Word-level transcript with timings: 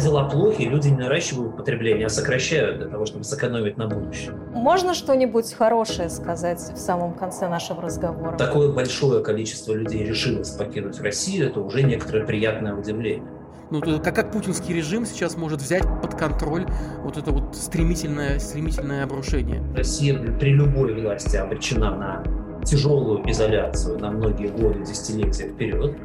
дела 0.00 0.24
плохи, 0.24 0.62
люди 0.62 0.88
не 0.88 0.96
наращивают 0.96 1.54
потребление, 1.54 2.06
а 2.06 2.08
сокращают 2.08 2.78
для 2.78 2.88
того, 2.88 3.04
чтобы 3.04 3.24
сэкономить 3.24 3.76
на 3.76 3.88
будущее. 3.88 4.32
Можно 4.54 4.94
что-нибудь 4.94 5.52
хорошее 5.52 6.08
сказать 6.08 6.60
в 6.60 6.78
самом 6.78 7.12
конце 7.12 7.46
нашего 7.46 7.82
разговора? 7.82 8.38
Такое 8.38 8.72
большое 8.72 9.22
количество 9.22 9.74
людей 9.74 10.02
решилось 10.02 10.48
покинуть 10.52 10.98
Россию, 11.02 11.50
это 11.50 11.60
уже 11.60 11.82
некоторое 11.82 12.24
приятное 12.24 12.74
удивление. 12.74 13.28
Ну, 13.70 13.82
как, 14.00 14.14
как 14.14 14.32
путинский 14.32 14.74
режим 14.74 15.04
сейчас 15.04 15.36
может 15.36 15.60
взять 15.60 15.82
под 16.00 16.14
контроль 16.14 16.66
вот 17.02 17.18
это 17.18 17.30
вот 17.30 17.54
стремительное, 17.54 18.38
стремительное 18.38 19.04
обрушение? 19.04 19.62
Россия 19.76 20.18
при 20.38 20.54
любой 20.54 20.98
власти 21.02 21.36
обречена 21.36 21.94
на 21.94 22.24
тяжелую 22.64 23.30
изоляцию 23.30 23.98
на 23.98 24.10
многие 24.10 24.48
годы, 24.48 24.86
десятилетия 24.86 25.48
вперед. 25.48 25.98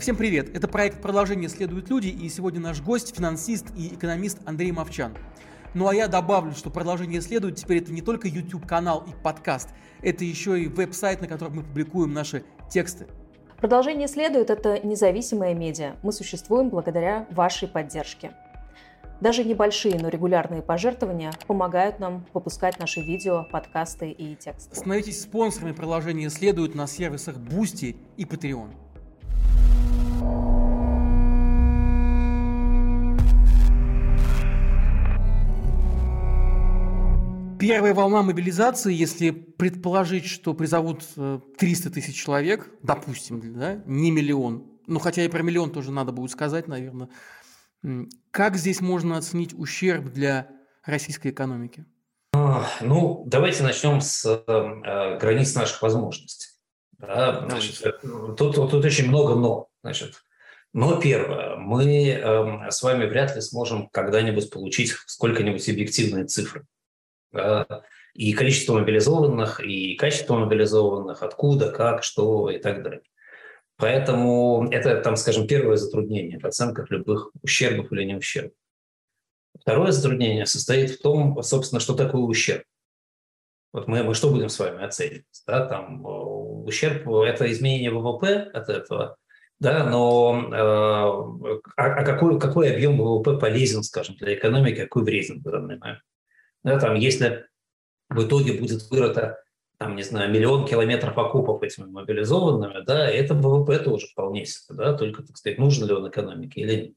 Всем 0.00 0.16
привет! 0.16 0.56
Это 0.56 0.66
проект 0.66 1.02
«Продолжение 1.02 1.50
следуют 1.50 1.90
люди» 1.90 2.06
и 2.06 2.26
сегодня 2.30 2.58
наш 2.58 2.80
гость– 2.80 3.14
финансист 3.16 3.66
и 3.76 3.94
экономист 3.94 4.38
Андрей 4.46 4.72
Мовчан. 4.72 5.14
Ну 5.74 5.88
а 5.88 5.94
я 5.94 6.08
добавлю, 6.08 6.52
что 6.52 6.70
«Продолжение 6.70 7.20
следует» 7.20 7.56
теперь 7.56 7.82
это 7.82 7.92
не 7.92 8.00
только 8.00 8.26
YouTube-канал 8.26 9.04
и 9.06 9.10
подкаст, 9.22 9.68
это 10.00 10.24
еще 10.24 10.58
и 10.58 10.68
веб-сайт, 10.68 11.20
на 11.20 11.26
котором 11.26 11.56
мы 11.56 11.64
публикуем 11.64 12.14
наши 12.14 12.44
тексты. 12.70 13.08
«Продолжение 13.58 14.08
следует»– 14.08 14.48
это 14.50 14.80
независимая 14.82 15.52
медиа. 15.52 15.96
Мы 16.02 16.12
существуем 16.12 16.70
благодаря 16.70 17.26
вашей 17.30 17.68
поддержке. 17.68 18.32
Даже 19.20 19.44
небольшие, 19.44 19.98
но 20.00 20.08
регулярные 20.08 20.62
пожертвования 20.62 21.30
помогают 21.46 21.98
нам 21.98 22.24
выпускать 22.32 22.78
наши 22.78 23.02
видео, 23.02 23.44
подкасты 23.52 24.12
и 24.12 24.34
тексты. 24.34 24.74
Становитесь 24.74 25.20
спонсорами 25.20 25.72
приложения 25.72 26.30
«Следует» 26.30 26.74
на 26.74 26.86
сервисах 26.86 27.36
Boosty 27.36 27.96
и 28.16 28.24
Patreon. 28.24 28.70
Первая 37.60 37.92
волна 37.92 38.22
мобилизации, 38.22 38.92
если 38.92 39.30
предположить, 39.30 40.24
что 40.24 40.54
призовут 40.54 41.04
300 41.58 41.88
э, 41.88 41.92
тысяч 41.92 42.16
человек, 42.16 42.70
допустим, 42.82 43.52
да, 43.52 43.82
не 43.84 44.10
миллион, 44.10 44.66
ну 44.86 44.98
хотя 44.98 45.22
и 45.22 45.28
про 45.28 45.42
миллион 45.42 45.70
тоже 45.70 45.92
надо 45.92 46.10
будет 46.10 46.30
сказать, 46.30 46.68
наверное, 46.68 47.10
как 48.30 48.56
здесь 48.56 48.80
можно 48.80 49.18
оценить 49.18 49.52
ущерб 49.52 50.06
для 50.10 50.48
российской 50.84 51.28
экономики? 51.28 51.84
Ну, 52.80 53.24
давайте 53.26 53.62
начнем 53.62 54.00
с 54.00 54.24
э, 54.24 55.18
границ 55.18 55.54
наших 55.54 55.82
возможностей. 55.82 56.48
Да, 56.98 57.46
значит, 57.46 57.80
э, 57.84 57.92
тут, 58.36 58.54
тут, 58.54 58.70
тут 58.70 58.84
очень 58.84 59.08
много 59.08 59.34
но. 59.34 59.68
Значит, 59.82 60.24
но 60.72 61.00
первое, 61.00 61.56
мы 61.56 62.08
э, 62.08 62.70
с 62.70 62.82
вами 62.82 63.04
вряд 63.06 63.34
ли 63.34 63.40
сможем 63.42 63.88
когда-нибудь 63.88 64.50
получить 64.50 64.92
сколько-нибудь 65.06 65.68
объективные 65.68 66.24
цифры 66.24 66.66
и 68.14 68.32
количество 68.32 68.74
мобилизованных, 68.74 69.60
и 69.60 69.94
качество 69.94 70.36
мобилизованных, 70.36 71.22
откуда, 71.22 71.70
как, 71.70 72.02
что 72.02 72.50
и 72.50 72.58
так 72.58 72.82
далее. 72.82 73.02
Поэтому 73.76 74.68
это, 74.70 75.00
там, 75.00 75.16
скажем, 75.16 75.46
первое 75.46 75.76
затруднение 75.76 76.38
в 76.38 76.44
оценках 76.44 76.90
любых 76.90 77.30
ущербов 77.42 77.90
или 77.92 78.04
не 78.04 78.16
ущербов. 78.16 78.52
Второе 79.58 79.92
затруднение 79.92 80.46
состоит 80.46 80.90
в 80.90 81.02
том, 81.02 81.42
собственно, 81.42 81.80
что 81.80 81.94
такое 81.94 82.22
ущерб. 82.22 82.64
Вот 83.72 83.88
мы, 83.88 84.02
мы 84.02 84.14
что 84.14 84.30
будем 84.30 84.48
с 84.48 84.58
вами 84.58 84.84
оценивать? 84.84 85.24
Да, 85.46 85.64
там, 85.66 86.06
э, 86.06 86.10
ущерб– 86.10 87.08
это 87.24 87.50
изменение 87.50 87.90
ВВП 87.90 88.50
от 88.52 88.68
этого, 88.68 89.16
да, 89.60 89.84
но 89.84 90.48
э, 90.52 91.60
а, 91.76 91.84
а 91.84 92.04
какой, 92.04 92.40
какой 92.40 92.72
объем 92.72 92.98
ВВП 92.98 93.38
полезен, 93.38 93.82
скажем, 93.82 94.16
для 94.16 94.34
экономики, 94.34 94.80
какой 94.80 95.04
вреден 95.04 95.40
в 95.40 95.42
данный 95.42 95.78
момент? 95.78 96.00
Да, 96.64 96.78
там, 96.78 96.94
если 96.94 97.46
в 98.08 98.26
итоге 98.26 98.54
будет 98.54 98.82
вырыто, 98.90 99.38
там, 99.78 99.96
не 99.96 100.02
знаю, 100.02 100.30
миллион 100.30 100.66
километров 100.66 101.16
окопов 101.16 101.62
этими 101.62 101.86
мобилизованными, 101.86 102.84
да, 102.84 103.08
это 103.08 103.34
ВВП 103.34 103.78
тоже 103.78 104.08
вполне 104.08 104.44
себе, 104.44 104.76
да, 104.76 104.92
только, 104.92 105.22
так 105.22 105.36
сказать, 105.36 105.58
нужен 105.58 105.86
ли 105.86 105.94
он 105.94 106.08
экономике 106.08 106.60
или 106.60 106.76
нет. 106.76 106.92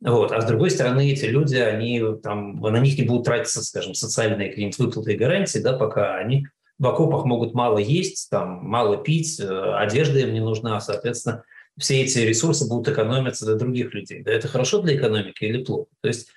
Вот. 0.00 0.32
А 0.32 0.40
с 0.42 0.44
другой 0.44 0.70
стороны, 0.70 1.10
эти 1.10 1.24
люди, 1.24 1.56
они 1.56 2.02
там, 2.22 2.60
на 2.60 2.78
них 2.78 2.98
не 2.98 3.04
будут 3.04 3.24
тратиться, 3.24 3.64
скажем, 3.64 3.94
социальные 3.94 4.50
какие-нибудь 4.50 4.78
выплаты 4.78 5.14
и 5.14 5.16
гарантии, 5.16 5.58
да, 5.58 5.72
пока 5.72 6.16
они 6.16 6.46
в 6.78 6.86
окопах 6.86 7.24
могут 7.24 7.54
мало 7.54 7.78
есть, 7.78 8.28
там, 8.30 8.64
мало 8.64 8.98
пить, 8.98 9.40
э, 9.40 9.74
одежда 9.76 10.18
им 10.18 10.34
не 10.34 10.40
нужна, 10.40 10.78
соответственно, 10.80 11.44
все 11.78 12.02
эти 12.02 12.18
ресурсы 12.18 12.68
будут 12.68 12.88
экономиться 12.88 13.46
для 13.46 13.54
других 13.54 13.94
людей. 13.94 14.22
Да, 14.22 14.32
это 14.32 14.48
хорошо 14.48 14.82
для 14.82 14.96
экономики 14.96 15.44
или 15.44 15.64
плохо? 15.64 15.88
То 16.02 16.08
есть 16.08 16.28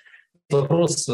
вопрос 0.50 1.08
э, 1.08 1.12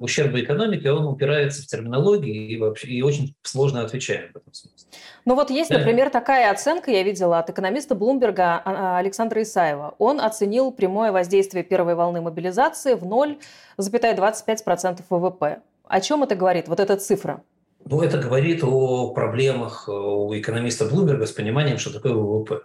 ущерба 0.00 0.40
экономики, 0.40 0.86
он 0.86 1.06
упирается 1.06 1.62
в 1.62 1.66
терминологии 1.66 2.52
и 2.52 2.58
вообще 2.58 2.88
и 2.88 3.02
очень 3.02 3.34
сложно 3.42 3.82
отвечаем 3.82 4.32
в 4.32 4.36
этом 4.36 4.52
смысле. 4.52 4.88
Ну 5.24 5.34
вот 5.34 5.50
есть, 5.50 5.70
например, 5.70 6.10
такая 6.10 6.50
оценка, 6.50 6.90
я 6.90 7.02
видела 7.02 7.38
от 7.38 7.50
экономиста 7.50 7.94
Блумберга 7.94 8.60
а, 8.64 8.98
Александра 8.98 9.42
Исаева. 9.42 9.94
Он 9.98 10.20
оценил 10.20 10.70
прямое 10.72 11.12
воздействие 11.12 11.64
первой 11.64 11.94
волны 11.94 12.20
мобилизации 12.20 12.94
в 12.94 13.04
0,25% 13.04 15.00
ВВП. 15.08 15.62
О 15.88 16.00
чем 16.00 16.22
это 16.22 16.34
говорит, 16.34 16.68
вот 16.68 16.80
эта 16.80 16.96
цифра? 16.96 17.42
Ну, 17.88 18.02
это 18.02 18.18
говорит 18.18 18.64
о 18.64 19.12
проблемах 19.12 19.84
э, 19.88 19.92
у 19.92 20.36
экономиста 20.36 20.86
Блумберга 20.86 21.26
с 21.26 21.32
пониманием, 21.32 21.78
что 21.78 21.92
такое 21.92 22.12
ВВП. 22.14 22.62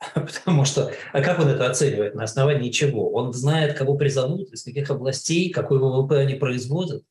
Потому 0.14 0.64
что, 0.64 0.92
а 1.12 1.20
как 1.20 1.38
он 1.38 1.48
это 1.48 1.70
оценивает? 1.70 2.14
На 2.14 2.24
основании 2.24 2.70
чего? 2.70 3.10
Он 3.12 3.32
знает, 3.32 3.76
кого 3.76 3.96
призовут, 3.96 4.52
из 4.52 4.64
каких 4.64 4.90
областей, 4.90 5.50
какой 5.50 5.78
ВВП 5.78 6.18
они 6.18 6.34
производят. 6.34 7.02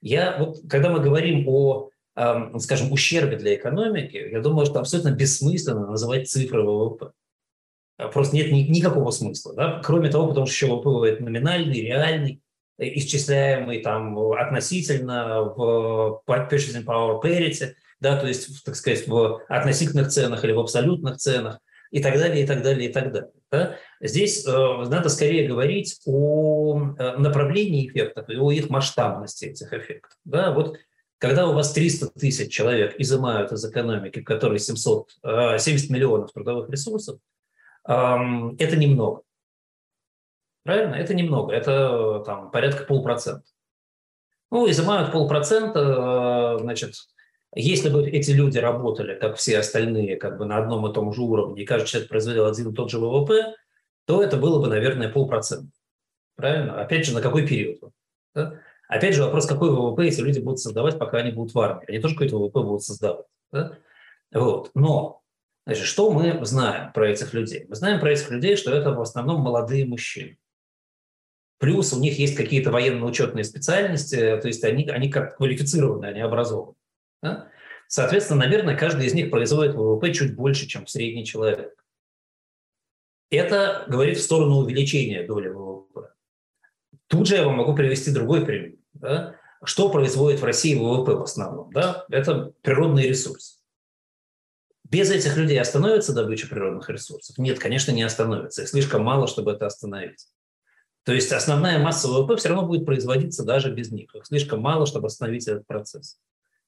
Я 0.00 0.36
вот, 0.38 0.58
когда 0.68 0.90
мы 0.90 1.00
говорим 1.00 1.48
о, 1.48 1.90
э, 2.16 2.58
скажем, 2.58 2.92
ущербе 2.92 3.36
для 3.36 3.54
экономики, 3.54 4.16
я 4.16 4.40
думаю, 4.40 4.66
что 4.66 4.80
абсолютно 4.80 5.10
бессмысленно 5.10 5.86
называть 5.86 6.28
цифры 6.28 6.62
ВВП. 6.62 7.12
Просто 8.12 8.36
нет 8.36 8.50
ни, 8.50 8.62
никакого 8.62 9.10
смысла. 9.12 9.54
Да? 9.54 9.80
Кроме 9.82 10.10
того, 10.10 10.28
потому 10.28 10.46
что 10.46 10.54
еще 10.54 10.66
ВВП 10.74 10.90
бывает 10.90 11.20
номинальный, 11.20 11.80
реальный, 11.80 12.42
э, 12.78 12.88
исчисляемый 12.98 13.80
там 13.80 14.18
относительно 14.32 15.42
в 15.42 16.22
purchasing 16.26 16.84
power 16.84 17.22
parity, 17.22 17.72
да, 18.00 18.18
то 18.18 18.26
есть, 18.26 18.64
так 18.64 18.76
сказать, 18.76 19.06
в 19.06 19.40
относительных 19.48 20.08
ценах 20.08 20.44
или 20.44 20.52
в 20.52 20.60
абсолютных 20.60 21.16
ценах 21.16 21.60
и 21.90 22.02
так 22.02 22.18
далее, 22.18 22.44
и 22.44 22.46
так 22.46 22.62
далее, 22.62 22.88
и 22.88 22.92
так 22.92 23.12
далее. 23.12 23.32
Да? 23.50 23.76
Здесь 24.00 24.46
э, 24.46 24.50
надо 24.50 25.08
скорее 25.08 25.46
говорить 25.48 26.00
о 26.06 26.94
э, 26.98 27.16
направлении 27.18 27.88
эффектов 27.88 28.28
и 28.28 28.36
о 28.36 28.50
их 28.50 28.68
масштабности 28.70 29.46
этих 29.46 29.72
эффектов. 29.72 30.18
Да? 30.24 30.52
Вот 30.52 30.76
когда 31.18 31.48
у 31.48 31.52
вас 31.52 31.72
300 31.72 32.08
тысяч 32.18 32.52
человек 32.52 32.96
изымают 32.98 33.52
из 33.52 33.64
экономики, 33.64 34.20
в 34.20 34.24
которой 34.24 34.58
700, 34.58 35.08
э, 35.22 35.58
70 35.58 35.90
миллионов 35.90 36.32
трудовых 36.32 36.68
ресурсов, 36.68 37.18
э, 37.88 37.92
это 38.58 38.76
немного. 38.76 39.22
Правильно? 40.64 40.94
Это 40.94 41.14
немного. 41.14 41.52
Это 41.52 42.22
там, 42.26 42.50
порядка 42.50 42.84
полпроцента. 42.84 43.46
Ну, 44.50 44.68
изымают 44.68 45.12
полпроцента, 45.12 46.56
э, 46.56 46.58
значит, 46.60 46.94
если 47.54 47.88
бы 47.88 48.08
эти 48.08 48.30
люди 48.32 48.58
работали, 48.58 49.18
как 49.18 49.36
все 49.36 49.58
остальные, 49.58 50.16
как 50.16 50.38
бы 50.38 50.44
на 50.44 50.58
одном 50.58 50.90
и 50.90 50.92
том 50.92 51.12
же 51.12 51.22
уровне, 51.22 51.62
и 51.62 51.66
каждый 51.66 51.86
человек 51.86 52.08
производил 52.08 52.46
один 52.46 52.70
и 52.70 52.74
тот 52.74 52.90
же 52.90 52.98
ВВП, 52.98 53.54
то 54.06 54.22
это 54.22 54.36
было 54.36 54.60
бы, 54.60 54.68
наверное, 54.68 55.08
полпроцента. 55.08 55.72
Правильно? 56.36 56.80
Опять 56.80 57.06
же, 57.06 57.14
на 57.14 57.20
какой 57.20 57.46
период? 57.46 57.78
Да? 58.34 58.60
Опять 58.88 59.14
же, 59.14 59.22
вопрос, 59.22 59.46
какой 59.46 59.70
ВВП 59.70 60.06
эти 60.06 60.20
люди 60.20 60.40
будут 60.40 60.60
создавать, 60.60 60.98
пока 60.98 61.18
они 61.18 61.30
будут 61.30 61.54
в 61.54 61.60
армии. 61.60 61.86
Они 61.88 62.00
тоже 62.00 62.14
какой-то 62.14 62.38
ВВП 62.38 62.60
будут 62.60 62.82
создавать. 62.82 63.26
Да? 63.52 63.78
Вот. 64.32 64.70
Но 64.74 65.22
значит, 65.64 65.84
что 65.84 66.10
мы 66.10 66.44
знаем 66.44 66.92
про 66.92 67.08
этих 67.08 67.32
людей? 67.34 67.66
Мы 67.68 67.76
знаем 67.76 68.00
про 68.00 68.10
этих 68.10 68.30
людей, 68.30 68.56
что 68.56 68.72
это 68.72 68.92
в 68.92 69.00
основном 69.00 69.40
молодые 69.40 69.86
мужчины. 69.86 70.38
Плюс 71.58 71.92
у 71.92 72.00
них 72.00 72.18
есть 72.18 72.36
какие-то 72.36 72.72
военно-учетные 72.72 73.44
специальности, 73.44 74.16
то 74.16 74.48
есть 74.48 74.64
они, 74.64 74.86
они 74.88 75.08
как 75.08 75.36
квалифицированы, 75.36 76.06
они 76.06 76.20
образованы. 76.20 76.74
Да? 77.22 77.48
Соответственно, 77.88 78.40
наверное, 78.40 78.76
каждый 78.76 79.06
из 79.06 79.14
них 79.14 79.30
производит 79.30 79.74
ВВП 79.74 80.12
чуть 80.12 80.34
больше, 80.34 80.66
чем 80.66 80.86
средний 80.86 81.24
человек. 81.24 81.74
Это 83.30 83.84
говорит 83.88 84.18
в 84.18 84.22
сторону 84.22 84.56
увеличения 84.56 85.26
доли 85.26 85.48
ВВП. 85.48 86.12
Тут 87.08 87.26
же 87.26 87.36
я 87.36 87.44
вам 87.44 87.56
могу 87.56 87.74
привести 87.74 88.10
другой 88.12 88.44
пример. 88.44 88.78
Да? 88.94 89.36
Что 89.64 89.88
производит 89.88 90.40
в 90.40 90.44
России 90.44 90.74
ВВП 90.74 91.14
в 91.14 91.22
основном? 91.22 91.70
Да? 91.72 92.04
Это 92.10 92.52
природные 92.62 93.08
ресурсы. 93.08 93.58
Без 94.84 95.10
этих 95.10 95.36
людей 95.36 95.60
остановится 95.60 96.12
добыча 96.12 96.46
природных 96.46 96.88
ресурсов? 96.90 97.38
Нет, 97.38 97.58
конечно, 97.58 97.90
не 97.90 98.02
остановится. 98.02 98.62
Их 98.62 98.68
слишком 98.68 99.02
мало, 99.02 99.26
чтобы 99.26 99.52
это 99.52 99.66
остановить. 99.66 100.28
То 101.04 101.12
есть 101.12 101.32
основная 101.32 101.78
масса 101.78 102.08
ВВП 102.08 102.36
все 102.36 102.50
равно 102.50 102.66
будет 102.66 102.86
производиться 102.86 103.44
даже 103.44 103.72
без 103.72 103.90
них. 103.90 104.14
Их 104.14 104.26
слишком 104.26 104.60
мало, 104.60 104.86
чтобы 104.86 105.06
остановить 105.06 105.48
этот 105.48 105.66
процесс. 105.66 106.18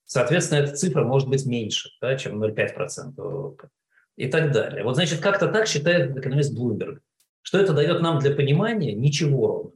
Соответственно, 0.07 0.61
эта 0.61 0.75
цифра 0.75 1.05
может 1.05 1.29
быть 1.29 1.45
меньше, 1.47 1.91
да, 2.01 2.17
чем 2.17 2.43
0,5% 2.43 3.15
ВВП 3.17 3.69
и 4.17 4.29
так 4.29 4.53
далее. 4.53 4.85
Вот, 4.85 4.95
значит, 4.95 5.21
как-то 5.21 5.49
так 5.49 5.67
считает 5.67 6.17
экономист 6.17 6.55
Блумберг. 6.55 7.03
Что 7.43 7.59
это 7.59 7.75
дает 7.75 8.01
нам 8.01 8.21
для 8.21 8.35
понимания? 8.35 8.95
Ничего 8.95 9.47
ровно 9.47 9.73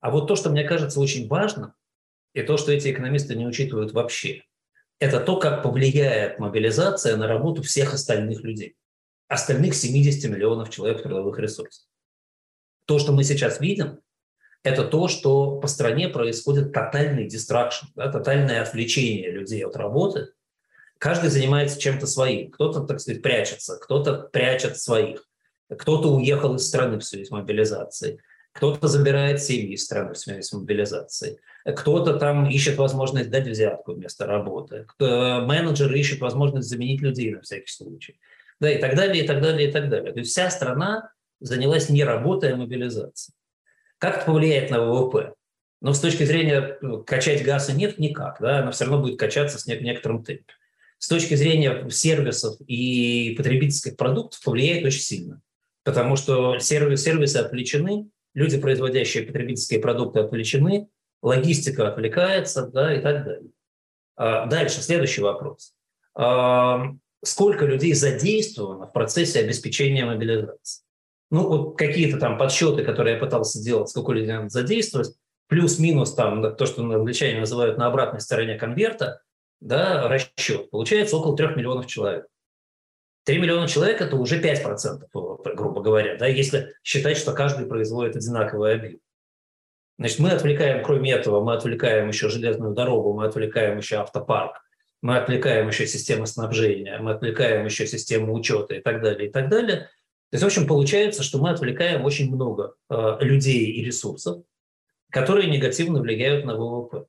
А 0.00 0.10
вот 0.10 0.26
то, 0.26 0.36
что 0.36 0.50
мне 0.50 0.64
кажется 0.64 1.00
очень 1.00 1.28
важным, 1.28 1.72
и 2.34 2.42
то, 2.42 2.56
что 2.56 2.72
эти 2.72 2.90
экономисты 2.92 3.36
не 3.36 3.46
учитывают 3.46 3.92
вообще, 3.92 4.42
это 4.98 5.20
то, 5.20 5.38
как 5.38 5.62
повлияет 5.62 6.38
мобилизация 6.38 7.16
на 7.16 7.26
работу 7.26 7.62
всех 7.62 7.94
остальных 7.94 8.42
людей, 8.42 8.76
остальных 9.28 9.74
70 9.74 10.30
миллионов 10.30 10.70
человек 10.70 11.02
трудовых 11.02 11.38
ресурсов. 11.38 11.86
То, 12.86 12.98
что 12.98 13.12
мы 13.12 13.24
сейчас 13.24 13.60
видим, 13.60 14.00
это 14.62 14.84
то, 14.84 15.08
что 15.08 15.60
по 15.60 15.68
стране 15.68 16.08
происходит 16.08 16.72
тотальный 16.72 17.26
дистракшн, 17.26 17.86
да, 17.94 18.10
тотальное 18.10 18.62
отвлечение 18.62 19.30
людей 19.30 19.64
от 19.64 19.76
работы. 19.76 20.28
Каждый 20.98 21.30
занимается 21.30 21.78
чем-то 21.78 22.06
своим. 22.06 22.50
Кто-то, 22.50 22.80
так 22.80 23.00
сказать, 23.00 23.22
прячется, 23.22 23.78
кто-то 23.78 24.28
прячет 24.32 24.78
своих, 24.78 25.28
кто-то 25.68 26.08
уехал 26.08 26.54
из 26.54 26.66
страны 26.66 26.98
в 26.98 27.04
связи 27.04 27.26
с 27.26 27.30
мобилизацией, 27.30 28.18
кто-то 28.52 28.88
забирает 28.88 29.42
семьи 29.42 29.74
из 29.74 29.84
страны 29.84 30.14
в 30.14 30.18
связи 30.18 30.42
с 30.42 30.52
мобилизацией, 30.52 31.38
кто-то 31.64 32.14
там 32.18 32.48
ищет 32.48 32.76
возможность 32.76 33.30
дать 33.30 33.46
взятку 33.46 33.92
вместо 33.92 34.26
работы, 34.26 34.86
кто, 34.88 35.42
менеджер 35.42 35.92
ищет 35.94 36.20
возможность 36.20 36.68
заменить 36.68 37.02
людей 37.02 37.34
на 37.34 37.42
всякий 37.42 37.70
случай. 37.70 38.18
Да, 38.58 38.70
и 38.70 38.80
так 38.80 38.96
далее, 38.96 39.22
и 39.22 39.26
так 39.26 39.42
далее, 39.42 39.68
и 39.68 39.72
так 39.72 39.90
далее. 39.90 40.12
То 40.12 40.20
есть 40.20 40.30
вся 40.30 40.48
страна 40.48 41.10
занялась 41.40 41.90
не 41.90 42.04
работой, 42.04 42.54
а 42.54 42.56
мобилизацией. 42.56 43.35
Как 43.98 44.18
это 44.18 44.26
повлияет 44.26 44.70
на 44.70 44.80
ВВП? 44.80 45.34
Но 45.80 45.92
с 45.92 46.00
точки 46.00 46.24
зрения 46.24 46.78
ну, 46.80 47.02
качать 47.02 47.44
газ 47.44 47.68
и 47.70 47.72
нефть 47.72 47.98
никак, 47.98 48.38
да, 48.40 48.60
она 48.60 48.70
все 48.72 48.84
равно 48.84 49.02
будет 49.02 49.18
качаться 49.18 49.58
с 49.58 49.66
некоторым 49.66 50.24
темпе. 50.24 50.44
С 50.98 51.08
точки 51.08 51.34
зрения 51.34 51.88
сервисов 51.90 52.56
и 52.66 53.34
потребительских 53.36 53.96
продуктов 53.96 54.42
повлияет 54.42 54.84
очень 54.84 55.02
сильно, 55.02 55.42
потому 55.84 56.16
что 56.16 56.58
сервис, 56.58 57.02
сервисы 57.02 57.36
отвлечены, 57.36 58.08
люди, 58.32 58.58
производящие 58.58 59.24
потребительские 59.24 59.80
продукты, 59.80 60.20
отвлечены, 60.20 60.88
логистика 61.22 61.88
отвлекается 61.88 62.66
да, 62.66 62.94
и 62.94 63.00
так 63.02 63.24
далее. 63.24 63.50
А 64.16 64.46
дальше, 64.46 64.80
следующий 64.80 65.20
вопрос. 65.20 65.74
Сколько 67.22 67.66
людей 67.66 67.92
задействовано 67.92 68.86
в 68.86 68.92
процессе 68.92 69.40
обеспечения 69.40 70.06
мобилизации? 70.06 70.85
Ну, 71.30 71.48
вот 71.48 71.78
какие-то 71.78 72.18
там 72.18 72.38
подсчеты, 72.38 72.84
которые 72.84 73.14
я 73.14 73.20
пытался 73.20 73.58
сделать, 73.58 73.88
сколько 73.88 74.12
людей 74.12 74.32
надо 74.32 74.48
задействовать, 74.48 75.14
плюс-минус 75.48 76.14
там 76.14 76.56
то, 76.56 76.66
что 76.66 76.82
англичане 76.82 77.40
называют 77.40 77.78
на 77.78 77.86
обратной 77.86 78.20
стороне 78.20 78.56
конверта, 78.56 79.22
да, 79.60 80.08
расчет, 80.08 80.70
получается 80.70 81.16
около 81.16 81.36
3 81.36 81.56
миллионов 81.56 81.86
человек. 81.86 82.26
3 83.24 83.38
миллиона 83.38 83.66
человек– 83.66 84.00
это 84.02 84.16
уже 84.16 84.40
5%, 84.40 85.08
грубо 85.56 85.82
говоря, 85.82 86.16
да, 86.16 86.26
если 86.26 86.74
считать, 86.84 87.16
что 87.16 87.32
каждый 87.32 87.66
производит 87.66 88.14
одинаковый 88.14 88.74
объем. 88.74 89.00
Значит, 89.98 90.18
мы 90.18 90.30
отвлекаем, 90.30 90.84
кроме 90.84 91.12
этого, 91.12 91.42
мы 91.42 91.54
отвлекаем 91.54 92.08
еще 92.08 92.28
железную 92.28 92.74
дорогу, 92.74 93.14
мы 93.14 93.24
отвлекаем 93.26 93.78
еще 93.78 93.96
автопарк, 93.96 94.62
мы 95.02 95.16
отвлекаем 95.16 95.66
еще 95.68 95.86
систему 95.86 96.26
снабжения, 96.26 96.98
мы 96.98 97.12
отвлекаем 97.12 97.64
еще 97.64 97.86
систему 97.86 98.34
учета 98.34 98.74
и 98.74 98.80
так 98.80 99.02
далее, 99.02 99.28
и 99.28 99.32
так 99.32 99.48
далее. 99.48 99.88
То 100.30 100.34
есть, 100.34 100.42
в 100.42 100.46
общем, 100.46 100.66
получается, 100.66 101.22
что 101.22 101.38
мы 101.38 101.50
отвлекаем 101.50 102.04
очень 102.04 102.32
много 102.34 102.74
э, 102.90 103.16
людей 103.20 103.66
и 103.66 103.84
ресурсов, 103.84 104.42
которые 105.10 105.48
негативно 105.48 106.00
влияют 106.00 106.44
на 106.44 106.56
ВВП. 106.56 107.06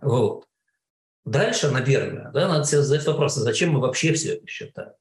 Вот. 0.00 0.46
Дальше, 1.24 1.70
наверное, 1.70 2.30
да, 2.32 2.48
надо 2.48 2.64
себе 2.64 2.82
задать 2.82 3.06
вопрос, 3.06 3.36
а 3.38 3.40
зачем 3.40 3.70
мы 3.70 3.80
вообще 3.80 4.12
все 4.12 4.34
это 4.34 4.46
считаем? 4.46 4.92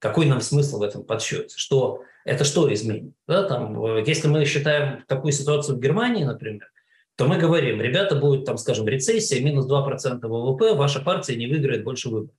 Какой 0.00 0.26
нам 0.26 0.40
смысл 0.40 0.78
в 0.78 0.82
этом 0.82 1.04
подсчете? 1.04 1.56
Что, 1.56 2.02
это 2.24 2.44
что 2.44 2.72
изменит? 2.72 3.14
Да, 3.28 3.44
там, 3.44 3.84
э, 3.84 4.04
если 4.06 4.26
мы 4.28 4.44
считаем 4.44 5.04
такую 5.06 5.32
ситуацию 5.32 5.76
в 5.76 5.80
Германии, 5.80 6.24
например, 6.24 6.68
то 7.16 7.26
мы 7.26 7.38
говорим, 7.38 7.80
ребята, 7.80 8.16
будет, 8.16 8.46
там, 8.46 8.56
скажем, 8.56 8.88
рецессия, 8.88 9.44
минус 9.44 9.68
2% 9.68 10.26
ВВП, 10.26 10.74
ваша 10.74 11.00
партия 11.00 11.36
не 11.36 11.46
выиграет 11.46 11.84
больше 11.84 12.08
выборов. 12.08 12.34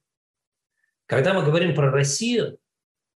Когда 1.06 1.34
мы 1.34 1.46
говорим 1.46 1.76
про 1.76 1.92
Россию, 1.92 2.58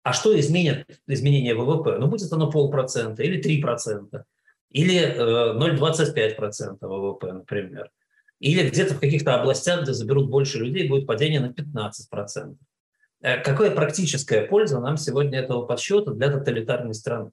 а 0.05 0.13
что 0.13 0.39
изменит 0.39 0.85
изменение 1.07 1.55
ВВП? 1.55 1.97
Ну, 1.97 2.05
будет 2.05 2.31
оно 2.31 2.51
полпроцента 2.51 3.23
или 3.23 3.41
3%, 3.41 4.21
или 4.69 5.17
0,25% 5.57 6.77
э, 6.79 6.85
ВВП, 6.85 7.33
например. 7.33 7.89
Или 8.39 8.69
где-то 8.69 8.93
в 8.93 8.99
каких-то 8.99 9.33
областях, 9.33 9.81
где 9.81 9.93
заберут 9.93 10.29
больше 10.29 10.59
людей, 10.59 10.87
будет 10.87 11.07
падение 11.07 11.39
на 11.39 11.47
15%. 11.47 12.55
Э, 13.21 13.41
какая 13.41 13.71
практическая 13.71 14.45
польза 14.45 14.79
нам 14.79 14.97
сегодня 14.97 15.39
этого 15.39 15.65
подсчета 15.65 16.11
для 16.11 16.29
тоталитарной 16.29 16.93
страны? 16.93 17.31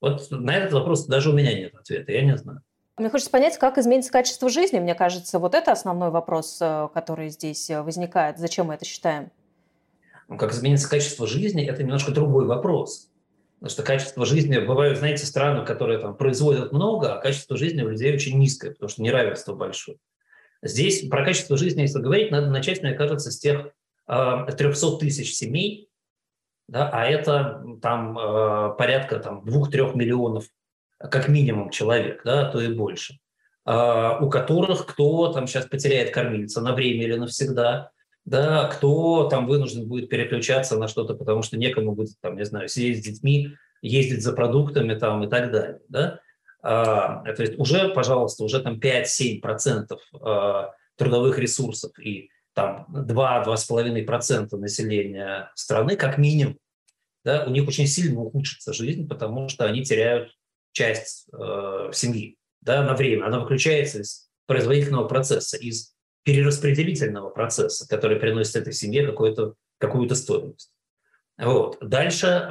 Вот 0.00 0.30
на 0.30 0.56
этот 0.56 0.72
вопрос 0.72 1.04
даже 1.04 1.28
у 1.28 1.34
меня 1.34 1.52
нет 1.52 1.74
ответа, 1.74 2.12
я 2.12 2.22
не 2.22 2.38
знаю. 2.38 2.62
Мне 2.96 3.10
хочется 3.10 3.30
понять, 3.30 3.58
как 3.58 3.76
изменится 3.76 4.10
качество 4.10 4.48
жизни. 4.48 4.78
Мне 4.78 4.94
кажется, 4.94 5.38
вот 5.38 5.54
это 5.54 5.70
основной 5.70 6.08
вопрос, 6.08 6.56
э, 6.62 6.88
который 6.94 7.28
здесь 7.28 7.68
возникает. 7.68 8.38
Зачем 8.38 8.68
мы 8.68 8.74
это 8.74 8.86
считаем? 8.86 9.30
Ну, 10.28 10.38
как 10.38 10.52
изменится 10.52 10.88
качество 10.88 11.26
жизни, 11.26 11.64
это 11.64 11.82
немножко 11.82 12.10
другой 12.10 12.46
вопрос. 12.46 13.10
Потому 13.58 13.70
что 13.70 13.82
качество 13.82 14.26
жизни, 14.26 14.58
бывают, 14.58 14.98
знаете, 14.98 15.24
страны, 15.24 15.64
которые 15.64 15.98
там 15.98 16.16
производят 16.16 16.72
много, 16.72 17.14
а 17.14 17.20
качество 17.20 17.56
жизни 17.56 17.82
у 17.82 17.88
людей 17.88 18.14
очень 18.14 18.38
низкое, 18.38 18.72
потому 18.72 18.88
что 18.88 19.02
неравенство 19.02 19.54
большое. 19.54 19.98
Здесь 20.62 21.08
про 21.08 21.24
качество 21.24 21.56
жизни, 21.56 21.82
если 21.82 22.00
говорить, 22.00 22.30
надо 22.30 22.50
начать, 22.50 22.82
мне 22.82 22.92
кажется, 22.92 23.30
с 23.30 23.38
тех 23.38 23.70
э, 24.08 24.46
300 24.56 24.98
тысяч 24.98 25.34
семей, 25.34 25.88
да, 26.68 26.90
а 26.92 27.06
это 27.06 27.62
там 27.80 28.18
э, 28.18 28.74
порядка 28.76 29.20
там, 29.20 29.44
2-3 29.44 29.96
миллионов 29.96 30.46
как 30.98 31.28
минимум 31.28 31.70
человек, 31.70 32.22
да, 32.24 32.48
а 32.48 32.52
то 32.52 32.60
и 32.60 32.72
больше, 32.72 33.18
э, 33.64 34.18
у 34.20 34.28
которых 34.28 34.86
кто 34.86 35.32
там 35.32 35.46
сейчас 35.46 35.66
потеряет 35.66 36.12
кормильца 36.12 36.60
на 36.60 36.74
время 36.74 37.04
или 37.04 37.16
навсегда, 37.16 37.90
да, 38.26 38.66
кто 38.66 39.28
там 39.28 39.46
вынужден 39.46 39.88
будет 39.88 40.10
переключаться 40.10 40.76
на 40.76 40.88
что-то, 40.88 41.14
потому 41.14 41.42
что 41.42 41.56
некому 41.56 41.92
будет, 41.92 42.20
там, 42.20 42.36
не 42.36 42.44
знаю, 42.44 42.68
сидеть 42.68 42.98
с 42.98 43.06
детьми, 43.06 43.54
ездить 43.80 44.22
за 44.22 44.32
продуктами 44.32 44.94
там 44.98 45.24
и 45.24 45.28
так 45.28 45.50
далее, 45.52 45.80
да. 45.88 46.20
А, 46.60 47.22
то 47.32 47.42
есть 47.42 47.58
уже, 47.58 47.88
пожалуйста, 47.90 48.42
уже 48.42 48.60
там 48.60 48.80
5-7% 48.80 49.96
а, 50.20 50.72
трудовых 50.96 51.38
ресурсов 51.38 51.96
и 52.00 52.30
там 52.52 52.86
2-2,5% 52.90 54.56
населения 54.56 55.52
страны, 55.54 55.96
как 55.96 56.18
минимум, 56.18 56.58
да, 57.24 57.44
у 57.46 57.50
них 57.50 57.68
очень 57.68 57.86
сильно 57.86 58.20
ухудшится 58.20 58.72
жизнь, 58.72 59.06
потому 59.06 59.48
что 59.48 59.64
они 59.64 59.84
теряют 59.84 60.32
часть 60.72 61.26
э, 61.32 61.90
семьи 61.92 62.36
да, 62.60 62.82
на 62.82 62.94
время. 62.94 63.26
Она 63.26 63.40
выключается 63.40 64.00
из 64.00 64.28
производительного 64.46 65.08
процесса, 65.08 65.56
из 65.56 65.95
перераспределительного 66.26 67.30
процесса, 67.30 67.88
который 67.88 68.18
приносит 68.18 68.56
этой 68.56 68.72
семье 68.72 69.06
какую-то 69.06 69.54
какую 69.78 70.12
стоимость. 70.12 70.72
Вот. 71.38 71.78
Дальше 71.80 72.26
э, 72.26 72.48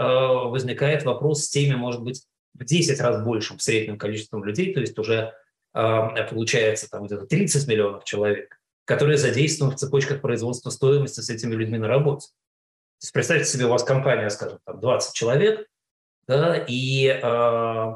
возникает 0.48 1.03
вопрос 1.03 1.44
с 1.44 1.50
теми, 1.50 1.75
может 1.75 2.01
быть, 2.01 2.24
в 2.53 2.63
10 2.63 3.01
раз 3.01 3.22
большим 3.22 3.58
в 3.58 3.62
среднем 3.62 3.98
количеством 3.98 4.46
людей, 4.46 4.74
то 4.74 4.79
есть 4.79 4.98
уже 4.98 5.34
э, 5.74 6.27
получается 6.29 6.89
там 6.89 7.05
где-то 7.05 7.25
30 7.25 7.67
миллионов 7.67 8.05
человек, 8.05 8.58
которые 8.86 9.17
задействованы 9.17 9.75
в 9.75 9.79
цепочках 9.79 10.22
производства 10.22 10.70
стоимости 10.70 11.20
с 11.20 11.29
этими 11.29 11.53
людьми 11.53 11.77
на 11.77 11.89
работе. 11.89 12.27
То 12.27 13.03
есть 13.03 13.13
представьте 13.13 13.46
себе, 13.46 13.65
у 13.65 13.70
вас 13.70 13.84
компания, 13.84 14.29
скажем, 14.29 14.60
там 14.65 14.79
20 14.79 15.13
человек, 15.13 15.67
да, 16.29 16.63
и 16.65 17.08
э, 17.08 17.94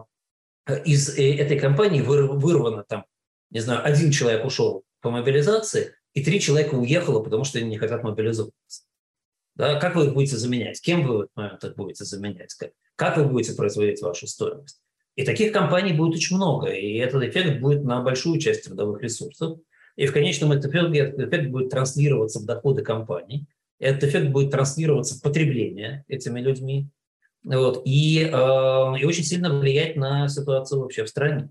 из 0.83 1.17
э, 1.17 1.37
этой 1.37 1.57
компании 1.57 2.01
вырвано 2.01 2.83
там, 2.83 3.05
не 3.49 3.61
знаю, 3.61 3.85
один 3.85 4.11
человек 4.11 4.43
ушел 4.43 4.83
по 5.01 5.09
мобилизации, 5.11 5.93
и 6.13 6.23
три 6.23 6.39
человека 6.39 6.75
уехало, 6.75 7.21
потому 7.23 7.43
что 7.43 7.59
они 7.59 7.69
не 7.69 7.77
хотят 7.77 8.03
мобилизоваться. 8.03 8.83
Да, 9.55 9.79
как 9.79 9.95
вы 9.95 10.05
их 10.05 10.13
будете 10.13 10.37
заменять? 10.37 10.81
Кем 10.81 11.05
вы 11.05 11.27
их 11.35 11.75
будете 11.75 12.05
заменять? 12.05 12.55
Как 12.95 13.17
вы 13.17 13.25
будете 13.25 13.53
производить 13.53 14.01
вашу 14.01 14.27
стоимость? 14.27 14.81
И 15.15 15.25
таких 15.25 15.51
компаний 15.51 15.93
будет 15.93 16.15
очень 16.15 16.37
много, 16.37 16.69
и 16.69 16.95
этот 16.95 17.23
эффект 17.23 17.59
будет 17.59 17.83
на 17.83 18.01
большую 18.01 18.39
часть 18.39 18.63
трудовых 18.63 19.01
ресурсов. 19.01 19.59
И 19.97 20.05
в 20.05 20.13
конечном 20.13 20.57
итоге 20.57 20.99
этот 20.99 21.27
эффект 21.27 21.49
будет 21.49 21.69
транслироваться 21.69 22.39
в 22.39 22.45
доходы 22.45 22.83
компаний. 22.83 23.47
Этот 23.79 24.05
эффект 24.05 24.29
будет 24.29 24.51
транслироваться 24.51 25.15
в 25.15 25.21
потребление 25.21 26.05
этими 26.07 26.39
людьми. 26.39 26.87
Вот, 27.43 27.81
и, 27.85 28.23
э, 28.23 28.99
и 28.99 29.05
очень 29.05 29.23
сильно 29.23 29.59
влиять 29.59 29.95
на 29.97 30.27
ситуацию 30.29 30.81
вообще 30.81 31.03
в 31.03 31.09
стране. 31.09 31.49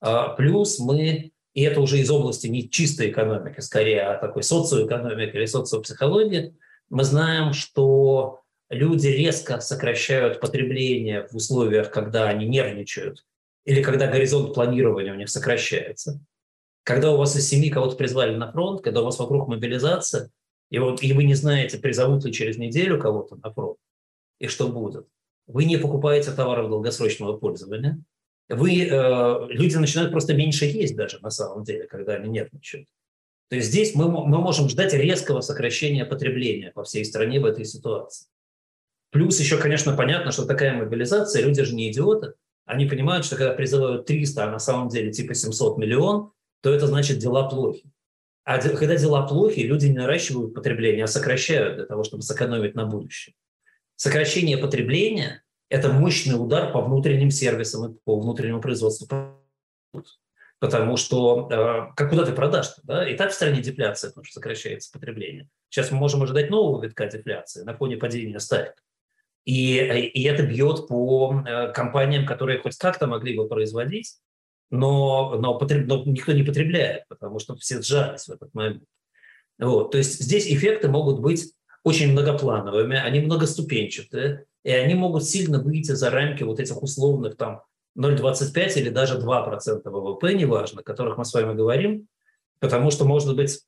А, 0.00 0.30
плюс 0.30 0.78
мы 0.78 1.32
и 1.60 1.62
это 1.62 1.82
уже 1.82 1.98
из 1.98 2.10
области 2.10 2.46
не 2.46 2.70
чистой 2.70 3.10
экономики, 3.10 3.60
скорее, 3.60 4.00
а 4.04 4.18
такой 4.18 4.42
социоэкономики 4.42 5.36
или 5.36 5.44
социопсихологии, 5.44 6.56
мы 6.88 7.04
знаем, 7.04 7.52
что 7.52 8.40
люди 8.70 9.08
резко 9.08 9.60
сокращают 9.60 10.40
потребление 10.40 11.28
в 11.30 11.36
условиях, 11.36 11.90
когда 11.90 12.30
они 12.30 12.46
нервничают, 12.46 13.26
или 13.66 13.82
когда 13.82 14.06
горизонт 14.06 14.54
планирования 14.54 15.12
у 15.12 15.16
них 15.16 15.28
сокращается. 15.28 16.18
Когда 16.82 17.12
у 17.12 17.18
вас 17.18 17.36
из 17.36 17.46
семьи 17.46 17.68
кого-то 17.68 17.96
призвали 17.96 18.34
на 18.34 18.50
фронт, 18.50 18.80
когда 18.80 19.02
у 19.02 19.04
вас 19.04 19.18
вокруг 19.18 19.46
мобилизация, 19.46 20.30
и, 20.70 20.78
вот, 20.78 21.02
и 21.02 21.12
вы 21.12 21.24
не 21.24 21.34
знаете, 21.34 21.76
призовут 21.76 22.24
ли 22.24 22.32
через 22.32 22.56
неделю 22.56 22.98
кого-то 22.98 23.36
на 23.36 23.52
фронт, 23.52 23.76
и 24.38 24.46
что 24.46 24.68
будет. 24.68 25.06
Вы 25.46 25.66
не 25.66 25.76
покупаете 25.76 26.32
товаров 26.32 26.70
долгосрочного 26.70 27.36
пользования, 27.36 28.02
вы, 28.50 28.82
э, 28.82 29.46
люди 29.48 29.76
начинают 29.76 30.10
просто 30.10 30.34
меньше 30.34 30.64
есть 30.64 30.96
даже 30.96 31.18
на 31.20 31.30
самом 31.30 31.64
деле, 31.64 31.86
когда 31.86 32.14
они 32.14 32.28
нервничают. 32.28 32.88
То 33.48 33.56
есть 33.56 33.68
здесь 33.68 33.94
мы, 33.94 34.08
мы 34.10 34.38
можем 34.38 34.68
ждать 34.68 34.92
резкого 34.92 35.40
сокращения 35.40 36.04
потребления 36.04 36.70
по 36.70 36.84
всей 36.84 37.04
стране 37.04 37.40
в 37.40 37.44
этой 37.44 37.64
ситуации. 37.64 38.28
Плюс 39.10 39.40
еще, 39.40 39.58
конечно, 39.58 39.96
понятно, 39.96 40.30
что 40.30 40.46
такая 40.46 40.74
мобилизация, 40.74 41.42
люди 41.42 41.62
же 41.62 41.74
не 41.74 41.90
идиоты, 41.90 42.34
они 42.64 42.86
понимают, 42.86 43.24
что 43.24 43.36
когда 43.36 43.52
призывают 43.52 44.06
300, 44.06 44.44
а 44.44 44.50
на 44.50 44.60
самом 44.60 44.88
деле 44.88 45.12
типа 45.12 45.34
700 45.34 45.78
миллион, 45.78 46.30
то 46.60 46.72
это 46.72 46.86
значит 46.86 47.18
дела 47.18 47.48
плохи. 47.48 47.90
А 48.44 48.58
когда 48.58 48.96
дела 48.96 49.26
плохи, 49.26 49.60
люди 49.60 49.86
не 49.86 49.98
наращивают 49.98 50.54
потребление, 50.54 51.04
а 51.04 51.08
сокращают 51.08 51.76
для 51.76 51.86
того, 51.86 52.04
чтобы 52.04 52.22
сэкономить 52.22 52.74
на 52.74 52.86
будущее. 52.86 53.34
Сокращение 53.96 54.58
потребления– 54.58 55.42
это 55.70 55.90
мощный 55.90 56.34
удар 56.34 56.72
по 56.72 56.82
внутренним 56.82 57.30
сервисам 57.30 57.90
и 57.90 57.96
по 58.04 58.20
внутреннему 58.20 58.60
производству 58.60 59.08
потому 60.58 60.98
что 60.98 61.48
э, 61.50 61.94
как 61.96 62.10
куда 62.10 62.24
ты 62.24 62.32
продашь 62.32 62.74
да? 62.82 63.08
И 63.08 63.16
так 63.16 63.30
в 63.30 63.34
стране 63.34 63.62
дефляция, 63.62 64.10
потому 64.10 64.24
что 64.24 64.34
сокращается 64.34 64.92
потребление. 64.92 65.48
Сейчас 65.70 65.90
мы 65.90 65.96
можем 65.96 66.22
ожидать 66.22 66.50
нового 66.50 66.84
витка 66.84 67.06
дефляции 67.06 67.62
на 67.62 67.74
фоне 67.74 67.96
падения 67.96 68.38
ставок. 68.38 68.74
И, 69.46 69.76
и 69.78 70.22
это 70.24 70.42
бьет 70.42 70.86
по 70.86 71.42
э, 71.46 71.72
компаниям, 71.72 72.26
которые 72.26 72.60
хоть 72.60 72.76
как-то 72.76 73.06
могли 73.06 73.34
бы 73.36 73.48
производить, 73.48 74.16
но, 74.70 75.36
но, 75.40 75.58
потреб, 75.58 75.86
но 75.86 76.04
никто 76.04 76.32
не 76.32 76.42
потребляет, 76.42 77.04
потому 77.08 77.38
что 77.38 77.56
все 77.56 77.80
сжались 77.80 78.28
в 78.28 78.30
этот 78.30 78.52
момент. 78.52 78.84
Вот. 79.58 79.92
То 79.92 79.98
есть 79.98 80.20
здесь 80.20 80.46
эффекты 80.46 80.88
могут 80.88 81.20
быть 81.20 81.54
очень 81.84 82.12
многоплановыми, 82.12 82.96
они 82.98 83.20
многоступенчатые, 83.20 84.44
и 84.64 84.70
они 84.70 84.94
могут 84.94 85.24
сильно 85.24 85.60
выйти 85.60 85.92
за 85.92 86.10
рамки 86.10 86.42
вот 86.42 86.60
этих 86.60 86.82
условных 86.82 87.36
там 87.36 87.62
0,25 87.98 88.74
или 88.76 88.90
даже 88.90 89.18
2% 89.18 89.82
ВВП, 89.84 90.34
неважно, 90.34 90.80
о 90.80 90.84
которых 90.84 91.18
мы 91.18 91.24
с 91.24 91.34
вами 91.34 91.54
говорим, 91.54 92.06
потому 92.60 92.90
что, 92.90 93.04
может 93.04 93.34
быть, 93.34 93.60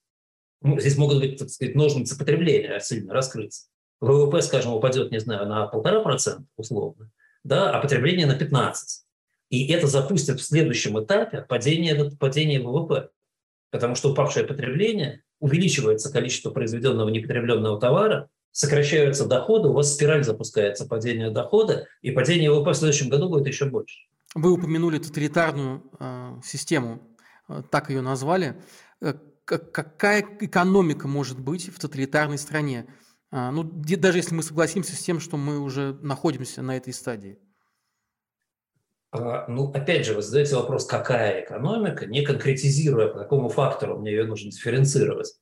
ну, 0.60 0.78
здесь 0.78 0.96
могут 0.96 1.18
быть, 1.18 1.38
так 1.38 1.48
сказать, 1.48 1.74
ножницы 1.74 2.16
потребления 2.16 2.78
сильно 2.80 3.12
раскрыться. 3.12 3.66
ВВП, 4.00 4.42
скажем, 4.42 4.74
упадет, 4.74 5.10
не 5.10 5.20
знаю, 5.20 5.46
на 5.48 5.66
полтора 5.66 6.00
процента 6.00 6.44
условно, 6.56 7.10
да, 7.44 7.70
а 7.70 7.80
потребление 7.80 8.26
на 8.26 8.36
15. 8.36 9.04
И 9.50 9.66
это 9.68 9.86
запустит 9.86 10.40
в 10.40 10.44
следующем 10.44 11.02
этапе 11.02 11.42
падение, 11.42 12.10
падение 12.18 12.60
ВВП, 12.60 13.10
потому 13.70 13.94
что 13.94 14.10
упавшее 14.10 14.46
потребление 14.46 15.22
увеличивается 15.40 16.12
количество 16.12 16.50
произведенного 16.50 17.08
непотребленного 17.08 17.78
товара, 17.80 18.28
сокращаются 18.52 19.26
доходы, 19.26 19.68
у 19.68 19.72
вас 19.72 19.94
спираль 19.94 20.22
запускается 20.22 20.86
падение 20.86 21.30
дохода, 21.30 21.88
и 22.02 22.10
падение 22.10 22.50
ВВП 22.50 22.70
в 22.70 22.76
следующем 22.76 23.08
году 23.08 23.28
будет 23.28 23.46
еще 23.46 23.64
больше. 23.64 24.00
Вы 24.34 24.52
упомянули 24.52 24.98
тоталитарную 24.98 25.82
э, 25.98 26.40
систему, 26.44 27.02
э, 27.48 27.62
так 27.70 27.90
ее 27.90 28.00
назвали. 28.00 28.62
Какая 29.44 30.24
экономика 30.40 31.08
может 31.08 31.40
быть 31.40 31.68
в 31.68 31.78
тоталитарной 31.78 32.38
стране? 32.38 32.86
Э, 33.30 33.50
ну, 33.50 33.62
даже 33.64 34.18
если 34.18 34.34
мы 34.34 34.42
согласимся 34.42 34.94
с 34.94 35.00
тем, 35.00 35.20
что 35.20 35.36
мы 35.36 35.58
уже 35.58 35.94
находимся 36.00 36.62
на 36.62 36.76
этой 36.76 36.92
стадии. 36.92 37.38
А, 39.10 39.46
ну, 39.48 39.70
опять 39.70 40.06
же, 40.06 40.14
вы 40.14 40.22
задаете 40.22 40.56
вопрос, 40.56 40.86
какая 40.86 41.44
экономика, 41.44 42.06
не 42.06 42.22
конкретизируя, 42.22 43.08
по 43.08 43.18
какому 43.18 43.50
фактору 43.50 43.98
мне 43.98 44.10
ее 44.10 44.24
нужно 44.24 44.50
дифференцировать. 44.50 45.34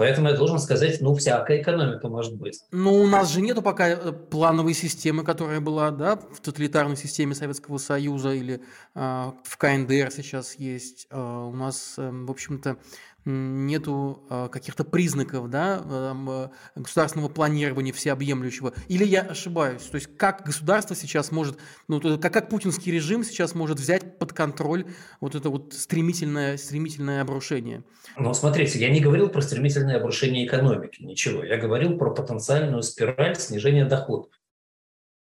Поэтому 0.00 0.28
я 0.30 0.34
должен 0.34 0.58
сказать, 0.58 1.02
ну, 1.02 1.14
всякая 1.14 1.60
экономика 1.60 2.08
может 2.08 2.34
быть. 2.34 2.62
Но 2.72 2.94
у 2.94 3.06
нас 3.06 3.30
же 3.30 3.42
нету 3.42 3.60
пока 3.60 3.86
э, 3.86 4.12
плановой 4.12 4.72
системы, 4.72 5.24
которая 5.24 5.60
была 5.60 5.90
да, 5.90 6.16
в 6.16 6.40
тоталитарной 6.40 6.96
системе 6.96 7.34
Советского 7.34 7.76
Союза 7.76 8.30
или 8.32 8.62
э, 8.94 9.32
в 9.44 9.56
КНДР 9.58 10.10
сейчас 10.10 10.54
есть. 10.54 11.06
Э, 11.10 11.20
у 11.20 11.54
нас, 11.54 11.96
э, 11.98 12.10
в 12.10 12.30
общем-то, 12.30 12.78
нету 13.24 14.24
э, 14.30 14.48
каких-то 14.50 14.84
признаков 14.84 15.50
да, 15.50 15.82
э, 15.84 16.48
государственного 16.76 17.28
планирования 17.28 17.92
всеобъемлющего. 17.92 18.72
Или 18.88 19.04
я 19.04 19.20
ошибаюсь? 19.22 19.82
То 19.82 19.96
есть 19.96 20.16
как 20.16 20.44
государство 20.44 20.96
сейчас 20.96 21.30
может, 21.30 21.58
ну, 21.88 22.00
как, 22.18 22.32
как 22.32 22.48
путинский 22.48 22.92
режим 22.92 23.24
сейчас 23.24 23.54
может 23.54 23.78
взять 23.78 24.18
под 24.18 24.32
контроль 24.32 24.86
вот 25.20 25.34
это 25.34 25.50
вот 25.50 25.74
стремительное, 25.74 26.56
стремительное 26.56 27.22
обрушение? 27.22 27.84
Ну, 28.16 28.32
смотрите, 28.32 28.78
я 28.78 28.90
не 28.90 29.00
говорил 29.00 29.28
про 29.28 29.42
стремительное 29.42 29.98
обрушение 29.98 30.46
экономики, 30.46 31.02
ничего. 31.02 31.44
Я 31.44 31.58
говорил 31.58 31.98
про 31.98 32.14
потенциальную 32.14 32.82
спираль 32.82 33.36
снижения 33.36 33.84
доходов. 33.84 34.32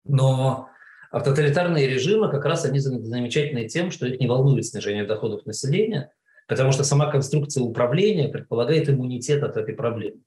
Но 0.03 0.69
тоталитарные 1.11 1.87
режимы 1.87 2.29
как 2.29 2.45
раз 2.45 2.65
они 2.65 2.79
замечательны 2.79 3.67
тем, 3.67 3.91
что 3.91 4.07
их 4.07 4.19
не 4.19 4.27
волнует 4.27 4.65
снижение 4.65 5.05
доходов 5.05 5.45
населения– 5.45 6.11
потому 6.51 6.73
что 6.73 6.83
сама 6.83 7.09
конструкция 7.09 7.63
управления 7.63 8.27
предполагает 8.27 8.89
иммунитет 8.89 9.41
от 9.41 9.55
этой 9.55 9.73
проблемы. 9.73 10.19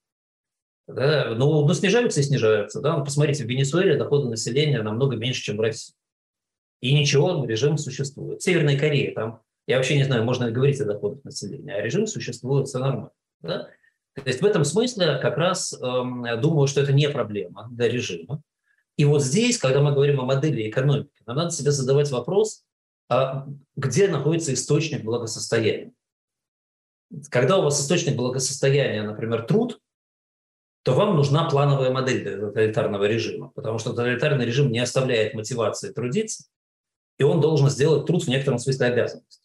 Да? 0.88 1.34
Но, 1.34 1.66
но 1.66 1.74
снижаются 1.74 2.20
и 2.20 2.22
снижаются. 2.22 2.80
Да? 2.80 2.96
Ну, 2.96 3.04
посмотрите, 3.04 3.44
в 3.44 3.46
Венесуэле 3.46 3.98
доходы 3.98 4.30
населения 4.30 4.80
намного 4.80 5.16
меньше, 5.16 5.42
чем 5.42 5.58
в 5.58 5.60
России. 5.60 5.94
И 6.80 6.94
ничего, 6.94 7.44
режим 7.44 7.76
существует. 7.76 8.40
В 8.40 8.42
Северной 8.42 8.78
Корее 8.78 9.12
там, 9.12 9.42
я 9.66 9.76
вообще 9.76 9.98
не 9.98 10.04
знаю, 10.04 10.24
можно 10.24 10.46
ли 10.46 10.52
говорить 10.52 10.80
о 10.80 10.86
доходах 10.86 11.22
населения, 11.24 11.74
а 11.74 11.82
режим 11.82 12.06
существует, 12.06 12.68
все 12.68 12.78
нормально. 12.78 13.10
Да? 13.42 13.68
То 14.14 14.22
есть 14.24 14.40
в 14.40 14.46
этом 14.46 14.64
смысле 14.64 15.18
как 15.20 15.36
раз 15.36 15.74
э, 15.74 15.76
думаю, 16.40 16.68
что 16.68 16.80
это 16.80 16.94
не 16.94 17.10
проблема 17.10 17.68
для 17.70 17.86
режима. 17.86 18.40
И 18.96 19.04
вот 19.04 19.22
здесь, 19.22 19.58
когда 19.58 19.82
мы 19.82 19.92
говорим 19.92 20.20
о 20.20 20.24
модели 20.24 20.70
экономики, 20.70 21.20
нам 21.26 21.36
надо 21.36 21.50
себе 21.50 21.70
задавать 21.70 22.10
вопрос, 22.10 22.64
а 23.10 23.46
где 23.76 24.08
находится 24.08 24.54
источник 24.54 25.04
благосостояния. 25.04 25.92
Когда 27.30 27.58
у 27.58 27.62
вас 27.62 27.80
источник 27.80 28.16
благосостояния, 28.16 29.02
например, 29.02 29.42
труд, 29.42 29.80
то 30.82 30.92
вам 30.94 31.16
нужна 31.16 31.48
плановая 31.48 31.90
модель 31.90 32.22
для 32.22 32.36
тоталитарного 32.36 33.04
режима, 33.04 33.50
потому 33.54 33.78
что 33.78 33.90
тоталитарный 33.90 34.44
режим 34.44 34.70
не 34.70 34.80
оставляет 34.80 35.34
мотивации 35.34 35.92
трудиться, 35.92 36.44
и 37.18 37.24
он 37.24 37.40
должен 37.40 37.70
сделать 37.70 38.06
труд 38.06 38.24
в 38.24 38.28
некотором 38.28 38.58
смысле 38.58 38.86
обязанность. 38.86 39.42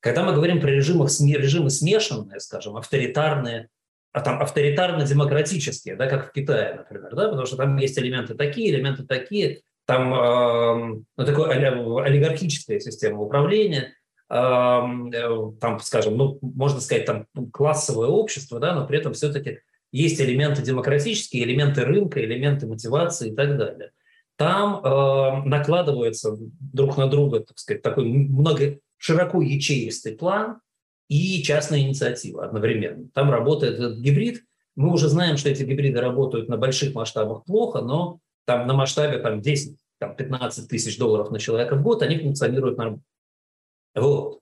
Когда 0.00 0.22
мы 0.22 0.34
говорим 0.34 0.60
про 0.60 0.68
режимах, 0.68 1.08
режимы 1.08 1.70
смешанные, 1.70 2.40
скажем, 2.40 2.76
авторитарные, 2.76 3.68
а 4.12 4.20
там 4.20 4.42
авторитарно-демократические, 4.42 5.96
да, 5.96 6.08
как 6.08 6.28
в 6.28 6.32
Китае, 6.32 6.74
например, 6.74 7.14
да, 7.14 7.28
потому 7.28 7.46
что 7.46 7.56
там 7.56 7.76
есть 7.78 7.98
элементы 7.98 8.34
такие, 8.34 8.70
элементы 8.70 9.04
такие, 9.04 9.62
там 9.86 10.14
э, 10.14 11.02
ну, 11.16 11.24
такое 11.24 11.50
олигархическая 11.50 12.80
система 12.80 13.20
управления– 13.20 13.94
там, 14.34 15.78
скажем, 15.80 16.16
ну, 16.16 16.38
можно 16.42 16.80
сказать, 16.80 17.04
там 17.04 17.26
классовое 17.52 18.08
общество, 18.08 18.58
да, 18.58 18.74
но 18.74 18.84
при 18.84 18.98
этом 18.98 19.12
все-таки 19.12 19.60
есть 19.92 20.20
элементы 20.20 20.60
демократические, 20.60 21.44
элементы 21.44 21.84
рынка, 21.84 22.20
элементы 22.24 22.66
мотивации 22.66 23.30
и 23.30 23.34
так 23.34 23.56
далее. 23.56 23.92
Там 24.36 24.84
э, 24.84 25.48
накладывается 25.48 26.36
друг 26.36 26.96
на 26.96 27.06
друга, 27.06 27.40
так 27.40 27.56
сказать, 27.56 27.82
такой 27.82 28.06
много 28.06 28.78
широко 28.96 29.40
ячеистый 29.40 30.16
план 30.16 30.58
и 31.08 31.40
частная 31.44 31.78
инициатива 31.78 32.44
одновременно. 32.44 33.08
Там 33.14 33.30
работает 33.30 33.74
этот 33.74 33.98
гибрид. 33.98 34.42
Мы 34.74 34.92
уже 34.92 35.08
знаем, 35.08 35.36
что 35.36 35.50
эти 35.50 35.62
гибриды 35.62 36.00
работают 36.00 36.48
на 36.48 36.56
больших 36.56 36.92
масштабах 36.96 37.44
плохо, 37.44 37.80
но 37.80 38.18
там 38.46 38.66
на 38.66 38.74
масштабе 38.74 39.18
там, 39.18 39.40
10 39.40 39.76
там, 40.00 40.16
15 40.16 40.68
тысяч 40.68 40.98
долларов 40.98 41.30
на 41.30 41.38
человека 41.38 41.76
в 41.76 41.82
год 41.84 42.02
они 42.02 42.18
функционируют 42.18 42.78
нормально. 42.78 43.02
Вот. 43.94 44.40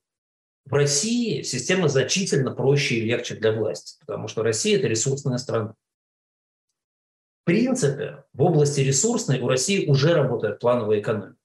В 0.65 0.75
России 0.75 1.43
система 1.43 1.89
значительно 1.89 2.55
проще 2.55 2.97
и 2.97 3.05
легче 3.05 3.35
для 3.35 3.53
власти, 3.53 3.99
потому 4.01 4.29
что 4.29 4.43
Россия– 4.43 4.79
это 4.79 4.87
ресурсная 4.87 5.39
страна. 5.39 5.75
В 7.43 7.45
принципе, 7.45 8.25
в 8.33 8.43
области 8.43 8.81
ресурсной 8.81 9.41
у 9.41 9.49
России 9.49 9.87
уже 9.89 10.15
работает 10.15 10.61
плановая 10.61 11.01
экономика. 11.01 11.37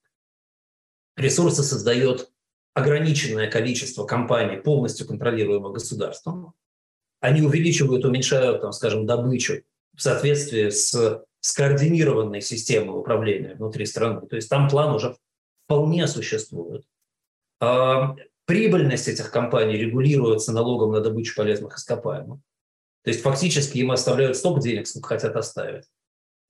Ресурсы 1.15 1.63
создает 1.63 2.31
ограниченное 2.75 3.49
количество 3.49 4.05
компаний, 4.05 4.61
полностью 4.61 5.07
контролируемых 5.07 5.73
государством. 5.73 6.53
Они 7.19 7.41
увеличивают, 7.41 8.05
уменьшают, 8.05 8.61
там, 8.61 8.71
скажем, 8.71 9.07
добычу 9.07 9.63
в 9.95 10.01
соответствии 10.01 10.69
с 10.69 11.23
скоординированной 11.39 12.41
системой 12.41 12.99
управления 12.99 13.55
внутри 13.55 13.87
страны. 13.87 14.27
То 14.27 14.35
есть 14.35 14.49
там 14.49 14.69
план 14.69 14.93
уже 14.93 15.15
вполне 15.65 16.07
существует. 16.07 16.85
Прибыльность 17.59 19.07
этих 19.07 19.29
компаний 19.29 19.77
регулируется 19.77 20.53
налогом 20.53 20.91
на 20.91 21.01
добычу 21.01 21.35
полезных 21.35 21.77
ископаемых. 21.77 22.39
То 23.03 23.09
есть 23.09 23.21
фактически 23.21 23.77
им 23.79 23.91
оставляют 23.91 24.37
столько 24.37 24.61
денег, 24.61 24.87
сколько 24.87 25.09
хотят 25.09 25.35
оставить. 25.35 25.85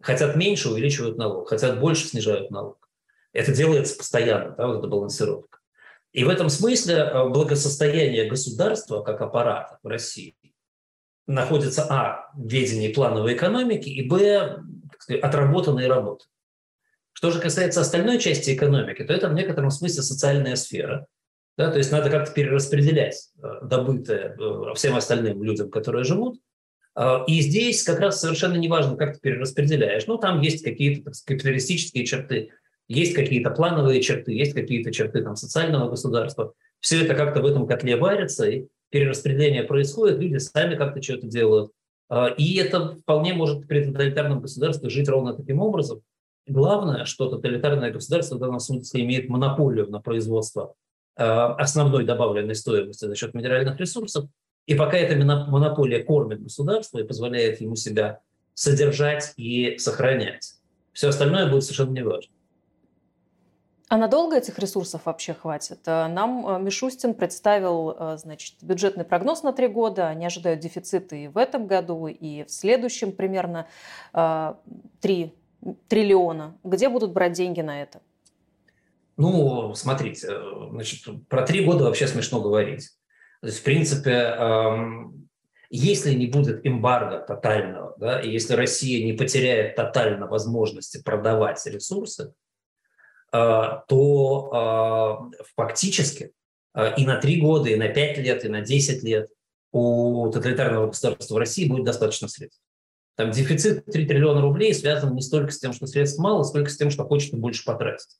Хотят 0.01 0.35
меньше, 0.35 0.69
увеличивают 0.69 1.17
налог. 1.17 1.49
Хотят 1.49 1.79
больше, 1.79 2.07
снижают 2.07 2.51
налог. 2.51 2.87
Это 3.33 3.51
делается 3.51 3.97
постоянно, 3.97 4.55
да, 4.55 4.67
вот 4.67 4.79
эта 4.79 4.87
балансировка. 4.87 5.59
И 6.13 6.23
в 6.23 6.29
этом 6.29 6.49
смысле 6.49 6.95
э, 6.95 7.29
благосостояние 7.29 8.29
государства 8.29 9.01
как 9.01 9.21
аппарата 9.21 9.79
в 9.83 9.87
России 9.87 10.35
находится, 11.27 11.85
а, 11.89 12.31
в 12.33 12.47
ведении 12.47 12.93
плановой 12.93 13.35
экономики, 13.35 13.89
и, 13.89 14.07
б, 14.07 14.63
отработанной 15.21 15.87
работы. 15.87 16.25
Что 17.17 17.31
же 17.31 17.39
касается 17.39 17.81
остальной 17.81 18.19
части 18.19 18.53
экономики, 18.53 19.03
то 19.03 19.11
это 19.11 19.27
в 19.27 19.33
некотором 19.33 19.71
смысле 19.71 20.03
социальная 20.03 20.55
сфера. 20.55 21.07
Да, 21.57 21.71
то 21.71 21.79
есть 21.79 21.91
надо 21.91 22.11
как-то 22.11 22.31
перераспределять 22.31 23.29
э, 23.41 23.65
добытое 23.65 24.37
э, 24.37 24.73
всем 24.75 24.95
остальным 24.95 25.41
людям, 25.41 25.71
которые 25.71 26.03
живут. 26.03 26.39
А, 26.93 27.23
и 27.25 27.41
здесь 27.41 27.81
как 27.81 28.01
раз 28.01 28.21
совершенно 28.21 28.57
неважно, 28.57 28.95
как 28.97 29.15
ты 29.15 29.19
перераспределяешь. 29.19 30.05
Ну, 30.05 30.19
там 30.19 30.41
есть 30.41 30.63
какие-то 30.63 31.11
капиталистические 31.25 32.05
черты, 32.05 32.51
есть 32.87 33.15
какие-то 33.15 33.49
плановые 33.49 34.03
черты, 34.03 34.33
есть 34.33 34.53
какие-то 34.53 34.91
черты 34.91 35.23
там, 35.23 35.35
социального 35.35 35.89
государства. 35.89 36.53
Все 36.81 37.03
это 37.03 37.15
как-то 37.15 37.41
в 37.41 37.47
этом 37.47 37.65
котле 37.65 37.95
варится, 37.95 38.47
и 38.47 38.67
перераспределение 38.91 39.63
происходит, 39.63 40.19
люди 40.19 40.37
сами 40.37 40.75
как-то 40.75 41.01
что-то 41.01 41.25
делают. 41.25 41.71
А, 42.09 42.27
и 42.27 42.57
это 42.57 42.95
вполне 42.95 43.33
может 43.33 43.67
при 43.67 43.83
тоталитарном 43.85 44.39
государстве 44.39 44.91
жить 44.91 45.09
ровно 45.09 45.33
таким 45.33 45.61
образом. 45.61 46.03
Главное, 46.47 47.05
что 47.05 47.29
тоталитарное 47.29 47.91
государство 47.91 48.35
в 48.35 48.39
данном 48.39 48.59
смысле 48.59 49.03
имеет 49.03 49.29
монополию 49.29 49.89
на 49.89 49.99
производство 49.99 50.73
а, 51.15 51.55
основной 51.55 52.05
добавленной 52.05 52.55
стоимости 52.55 53.05
за 53.05 53.15
счет 53.15 53.33
минеральных 53.33 53.79
ресурсов. 53.79 54.29
И 54.65 54.75
пока 54.75 54.97
эта 54.97 55.17
монополия 55.23 56.03
кормит 56.03 56.41
государство 56.41 56.99
и 56.99 57.03
позволяет 57.03 57.61
ему 57.61 57.75
себя 57.75 58.19
содержать 58.53 59.33
и 59.37 59.77
сохранять, 59.77 60.55
все 60.93 61.09
остальное 61.09 61.49
будет 61.49 61.63
совершенно 61.63 61.91
неважно. 61.91 62.33
А 63.89 63.95
надолго 63.95 64.35
этих 64.35 64.59
ресурсов 64.59 65.05
вообще 65.05 65.33
хватит? 65.33 65.79
Э, 65.85 66.07
нам 66.07 66.45
э, 66.45 66.59
Мишустин 66.59 67.13
представил 67.13 67.95
э, 67.97 68.17
значит, 68.17 68.55
бюджетный 68.61 69.05
прогноз 69.05 69.43
на 69.43 69.53
три 69.53 69.67
года. 69.67 70.09
Они 70.09 70.25
ожидают 70.25 70.59
дефициты 70.59 71.23
и 71.23 71.27
в 71.29 71.37
этом 71.37 71.67
году, 71.67 72.07
и 72.07 72.43
в 72.43 72.51
следующем 72.51 73.13
примерно 73.13 73.67
3 74.11 75.33
триллиона. 75.87 76.57
Где 76.63 76.89
будут 76.89 77.13
брать 77.13 77.33
деньги 77.33 77.61
на 77.61 77.81
это? 77.81 78.01
Ну, 79.17 79.73
смотрите, 79.73 80.29
значит, 80.69 81.27
про 81.27 81.43
три 81.43 81.65
года 81.65 81.85
вообще 81.85 82.07
смешно 82.07 82.41
говорить. 82.41 82.89
То 83.41 83.47
есть, 83.47 83.59
в 83.59 83.63
принципе, 83.63 84.11
эм, 84.11 85.29
если 85.69 86.13
не 86.13 86.27
будет 86.27 86.65
эмбарго 86.65 87.19
тотального, 87.19 87.95
да, 87.99 88.21
и 88.21 88.29
если 88.29 88.53
Россия 88.53 89.05
не 89.05 89.13
потеряет 89.13 89.75
тотально 89.75 90.27
возможности 90.27 91.01
продавать 91.01 91.65
ресурсы, 91.65 92.33
Э, 93.33 93.81
то 93.87 95.29
э, 95.33 95.43
фактически 95.55 96.31
э, 96.73 96.95
и 96.95 97.05
на 97.05 97.19
три 97.19 97.41
года, 97.41 97.69
и 97.69 97.75
на 97.75 97.89
пять 97.89 98.17
лет, 98.17 98.45
и 98.45 98.49
на 98.49 98.61
десять 98.61 99.03
лет 99.03 99.29
у 99.73 100.29
тоталитарного 100.31 100.87
государства 100.87 101.37
России 101.37 101.67
будет 101.67 101.83
достаточно 101.83 102.29
средств. 102.29 102.61
Там 103.17 103.31
дефицит 103.31 103.85
3 103.85 104.05
триллиона 104.05 104.41
рублей 104.41 104.75
связан 104.75 105.15
не 105.15 105.21
столько 105.21 105.51
с 105.51 105.57
тем, 105.57 105.73
что 105.73 105.87
средств 105.87 106.19
мало, 106.19 106.43
сколько 106.43 106.69
с 106.69 106.77
тем, 106.77 106.91
что 106.91 107.03
хочется 107.03 107.35
больше 107.35 107.65
потратить. 107.65 108.15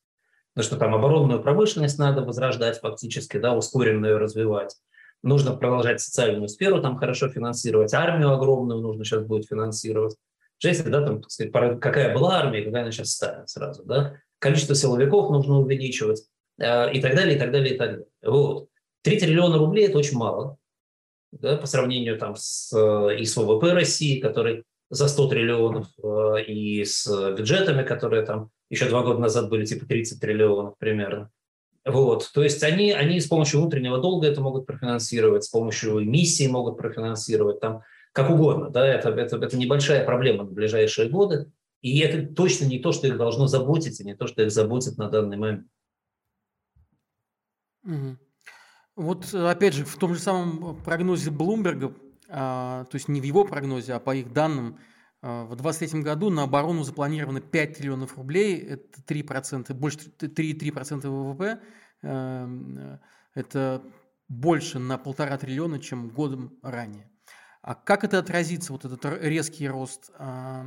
Потому 0.54 0.66
что 0.66 0.78
там 0.78 0.96
оборонную 0.96 1.40
промышленность 1.42 2.00
надо 2.00 2.24
возрождать 2.24 2.80
фактически, 2.80 3.38
да, 3.38 3.56
ускоренно 3.56 4.08
ее 4.08 4.18
развивать. 4.18 4.76
Нужно 5.22 5.56
продолжать 5.56 6.02
социальную 6.02 6.48
сферу 6.48 6.82
там 6.82 6.98
хорошо 6.98 7.30
финансировать, 7.30 7.94
армию 7.94 8.32
огромную 8.32 8.82
нужно 8.82 9.06
сейчас 9.06 9.24
будет 9.24 9.48
финансировать. 9.48 10.16
Если, 10.64 10.90
да, 10.90 11.06
там, 11.06 11.22
так 11.22 11.30
сказать, 11.30 11.54
какая 11.80 12.16
была 12.16 12.40
армия, 12.40 12.64
какая 12.64 12.82
она 12.82 12.92
сейчас 12.92 13.12
станет 13.12 13.48
сразу, 13.50 13.84
да, 13.84 14.16
количество 14.40 14.74
силовиков 14.74 15.30
нужно 15.30 15.60
увеличивать 15.60 16.24
э, 16.60 16.92
и 16.92 17.00
так 17.02 17.16
далее, 17.16 17.36
и 17.36 17.40
так 17.40 17.52
далее, 17.52 17.76
и 17.76 17.78
так 17.78 17.92
далее. 17.92 18.08
Вот. 18.24 18.70
3 19.04 19.20
триллиона 19.20 19.60
рублей– 19.60 19.88
это 19.90 20.00
очень 20.00 20.18
мало 20.18 20.58
да, 21.32 21.58
по 21.58 21.68
сравнению 21.68 22.18
там, 22.18 22.36
с, 22.36 22.74
э, 22.76 23.20
и 23.20 23.26
с 23.26 23.38
ВВП 23.38 23.74
России, 23.74 24.20
который 24.20 24.64
за 24.90 25.08
100 25.08 25.28
триллионов, 25.28 25.88
э, 26.02 26.44
и 26.44 26.84
с 26.86 27.08
бюджетами, 27.36 27.84
которые 27.84 28.24
там 28.26 28.52
еще 28.70 28.88
два 28.90 29.04
года 29.04 29.20
назад 29.20 29.50
были 29.50 29.66
типа 29.66 29.86
30 29.86 30.20
триллионов 30.20 30.78
примерно. 30.78 31.32
Вот. 31.86 32.30
То 32.34 32.44
есть 32.44 32.64
они, 32.64 32.92
они 32.92 33.20
с 33.20 33.28
помощью 33.28 33.62
внутреннего 33.62 33.98
долга 34.00 34.28
это 34.28 34.42
могут 34.42 34.66
профинансировать, 34.66 35.46
с 35.46 35.50
помощью 35.50 36.04
эмиссии 36.04 36.48
могут 36.48 36.78
профинансировать, 36.78 37.62
там, 37.62 37.82
как 38.12 38.30
угодно. 38.30 38.70
Да? 38.70 38.86
Это, 38.86 39.10
это, 39.10 39.38
это 39.38 39.58
небольшая 39.58 40.06
проблема 40.06 40.44
на 40.44 40.52
ближайшие 40.52 41.10
годы. 41.10 41.50
И 41.82 42.00
это 42.00 42.34
точно 42.34 42.66
не 42.66 42.80
то, 42.80 42.92
что 42.92 43.08
их 43.08 43.18
должно 43.18 43.48
заботить, 43.48 44.00
и 44.02 44.04
не 44.04 44.16
то, 44.16 44.28
что 44.28 44.42
их 44.44 44.52
заботит 44.52 44.98
на 44.98 45.10
данный 45.10 45.38
момент. 45.38 45.68
Вот 48.96 49.34
опять 49.34 49.76
же, 49.76 49.86
в 49.86 49.96
том 49.96 50.16
же 50.16 50.20
самом 50.20 50.82
прогнозе 50.84 51.30
Блумберга, 51.30 51.94
то 52.28 52.90
есть 52.94 53.08
не 53.08 53.22
в 53.22 53.24
его 53.24 53.46
прогнозе, 53.46 53.94
а 53.94 54.00
по 54.00 54.16
их 54.16 54.34
данным, 54.34 54.78
а, 55.22 55.46
в 55.46 55.56
2023 55.56 56.02
году 56.04 56.30
на 56.30 56.44
оборону 56.44 56.84
запланировано 56.84 57.42
5 57.42 57.78
триллионов 57.78 58.18
рублей, 58.18 58.58
это 58.58 59.02
3%, 59.02 59.74
больше 59.74 59.98
3,3% 60.10 61.10
ВВП, 61.10 61.60
э, 62.04 62.98
это 63.34 63.84
больше 64.28 64.80
на 64.80 64.98
полтора 64.98 65.38
триллиона, 65.38 65.80
чем 65.80 66.10
годом 66.10 66.58
ранее. 66.62 67.10
А 67.68 67.76
как 67.76 68.06
это 68.06 68.20
отразится, 68.20 68.72
вот 68.72 68.86
этот 68.86 69.04
резкий 69.22 69.68
рост 69.68 70.10
э, 70.18 70.66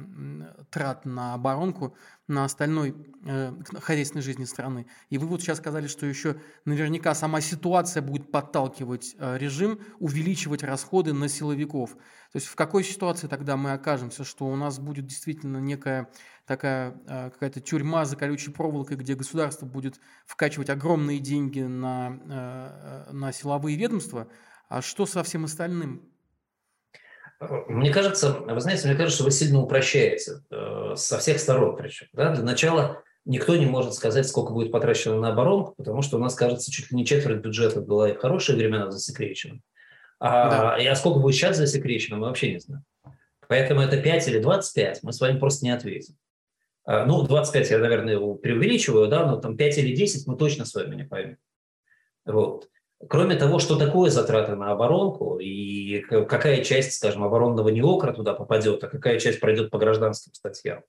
трат 0.68 1.06
на 1.06 1.32
оборонку, 1.32 1.96
на 2.28 2.44
остальной 2.44 2.94
э, 3.24 3.54
хозяйственной 3.80 4.20
жизни 4.20 4.44
страны? 4.44 4.86
И 5.08 5.16
вы 5.16 5.26
вот 5.26 5.40
сейчас 5.40 5.56
сказали, 5.56 5.86
что 5.86 6.04
еще 6.04 6.36
наверняка 6.66 7.14
сама 7.14 7.40
ситуация 7.40 8.02
будет 8.02 8.30
подталкивать 8.30 9.16
э, 9.18 9.38
режим 9.38 9.80
увеличивать 9.98 10.62
расходы 10.62 11.14
на 11.14 11.30
силовиков. 11.30 11.92
То 11.92 12.36
есть 12.36 12.48
в 12.48 12.54
какой 12.54 12.84
ситуации 12.84 13.28
тогда 13.28 13.56
мы 13.56 13.72
окажемся, 13.72 14.22
что 14.22 14.44
у 14.44 14.54
нас 14.54 14.78
будет 14.78 15.06
действительно 15.06 15.56
некая 15.56 16.10
такая 16.44 17.00
э, 17.06 17.30
какая-то 17.30 17.60
тюрьма 17.60 18.04
за 18.04 18.16
колючей 18.16 18.50
проволокой, 18.50 18.98
где 18.98 19.14
государство 19.14 19.64
будет 19.64 19.98
вкачивать 20.26 20.68
огромные 20.68 21.18
деньги 21.18 21.60
на, 21.60 22.20
э, 22.28 23.06
э 23.08 23.12
на 23.12 23.32
силовые 23.32 23.78
ведомства, 23.78 24.28
а 24.68 24.82
что 24.82 25.06
со 25.06 25.22
всем 25.22 25.46
остальным? 25.46 26.09
Мне 27.40 27.90
кажется, 27.90 28.32
вы 28.32 28.60
знаете, 28.60 28.86
мне 28.86 28.96
кажется, 28.96 29.16
что 29.16 29.24
вы 29.24 29.30
сильно 29.30 29.60
упрощаете 29.60 30.42
э, 30.50 30.92
со 30.94 31.18
всех 31.18 31.40
сторон 31.40 31.74
причем. 31.74 32.06
Да? 32.12 32.34
Для 32.34 32.44
начала 32.44 33.02
никто 33.24 33.56
не 33.56 33.64
может 33.64 33.94
сказать, 33.94 34.28
сколько 34.28 34.52
будет 34.52 34.70
потрачено 34.70 35.18
на 35.18 35.30
оборонку, 35.30 35.74
потому 35.76 36.02
что 36.02 36.18
у 36.18 36.20
нас, 36.20 36.34
кажется, 36.34 36.70
чуть 36.70 36.90
ли 36.90 36.96
не 36.96 37.06
четверть 37.06 37.40
бюджета 37.40 37.80
была 37.80 38.10
и 38.10 38.14
в 38.14 38.18
хорошие 38.18 38.56
времена 38.56 38.90
засекречена. 38.90 39.60
А, 40.18 40.76
да. 40.76 40.92
а 40.92 40.94
сколько 40.96 41.18
будет 41.18 41.34
сейчас 41.34 41.56
засекречено, 41.56 42.18
мы 42.18 42.26
вообще 42.26 42.52
не 42.52 42.58
знаем. 42.58 42.84
Поэтому 43.48 43.80
это 43.80 43.96
5 43.96 44.28
или 44.28 44.38
25, 44.38 45.02
мы 45.02 45.12
с 45.12 45.20
вами 45.20 45.38
просто 45.38 45.64
не 45.64 45.70
ответим. 45.70 46.16
А, 46.84 47.06
ну, 47.06 47.22
25 47.22 47.70
я, 47.70 47.78
наверное, 47.78 48.18
преувеличиваю, 48.34 49.08
да, 49.08 49.26
но 49.26 49.36
там 49.36 49.56
5 49.56 49.78
или 49.78 49.94
10 49.94 50.26
мы 50.26 50.36
точно 50.36 50.66
с 50.66 50.74
вами 50.74 50.94
не 50.94 51.04
поймем. 51.04 51.38
Вот. 52.26 52.68
Кроме 53.08 53.36
того, 53.36 53.58
что 53.58 53.76
такое 53.76 54.10
затраты 54.10 54.56
на 54.56 54.72
оборонку 54.72 55.38
и 55.38 56.00
какая 56.00 56.62
часть, 56.62 56.92
скажем, 56.92 57.24
оборонного 57.24 57.70
неокра 57.70 58.12
туда 58.12 58.34
попадет, 58.34 58.84
а 58.84 58.88
какая 58.88 59.18
часть 59.18 59.40
пройдет 59.40 59.70
по 59.70 59.78
гражданским 59.78 60.34
статьям, 60.34 60.82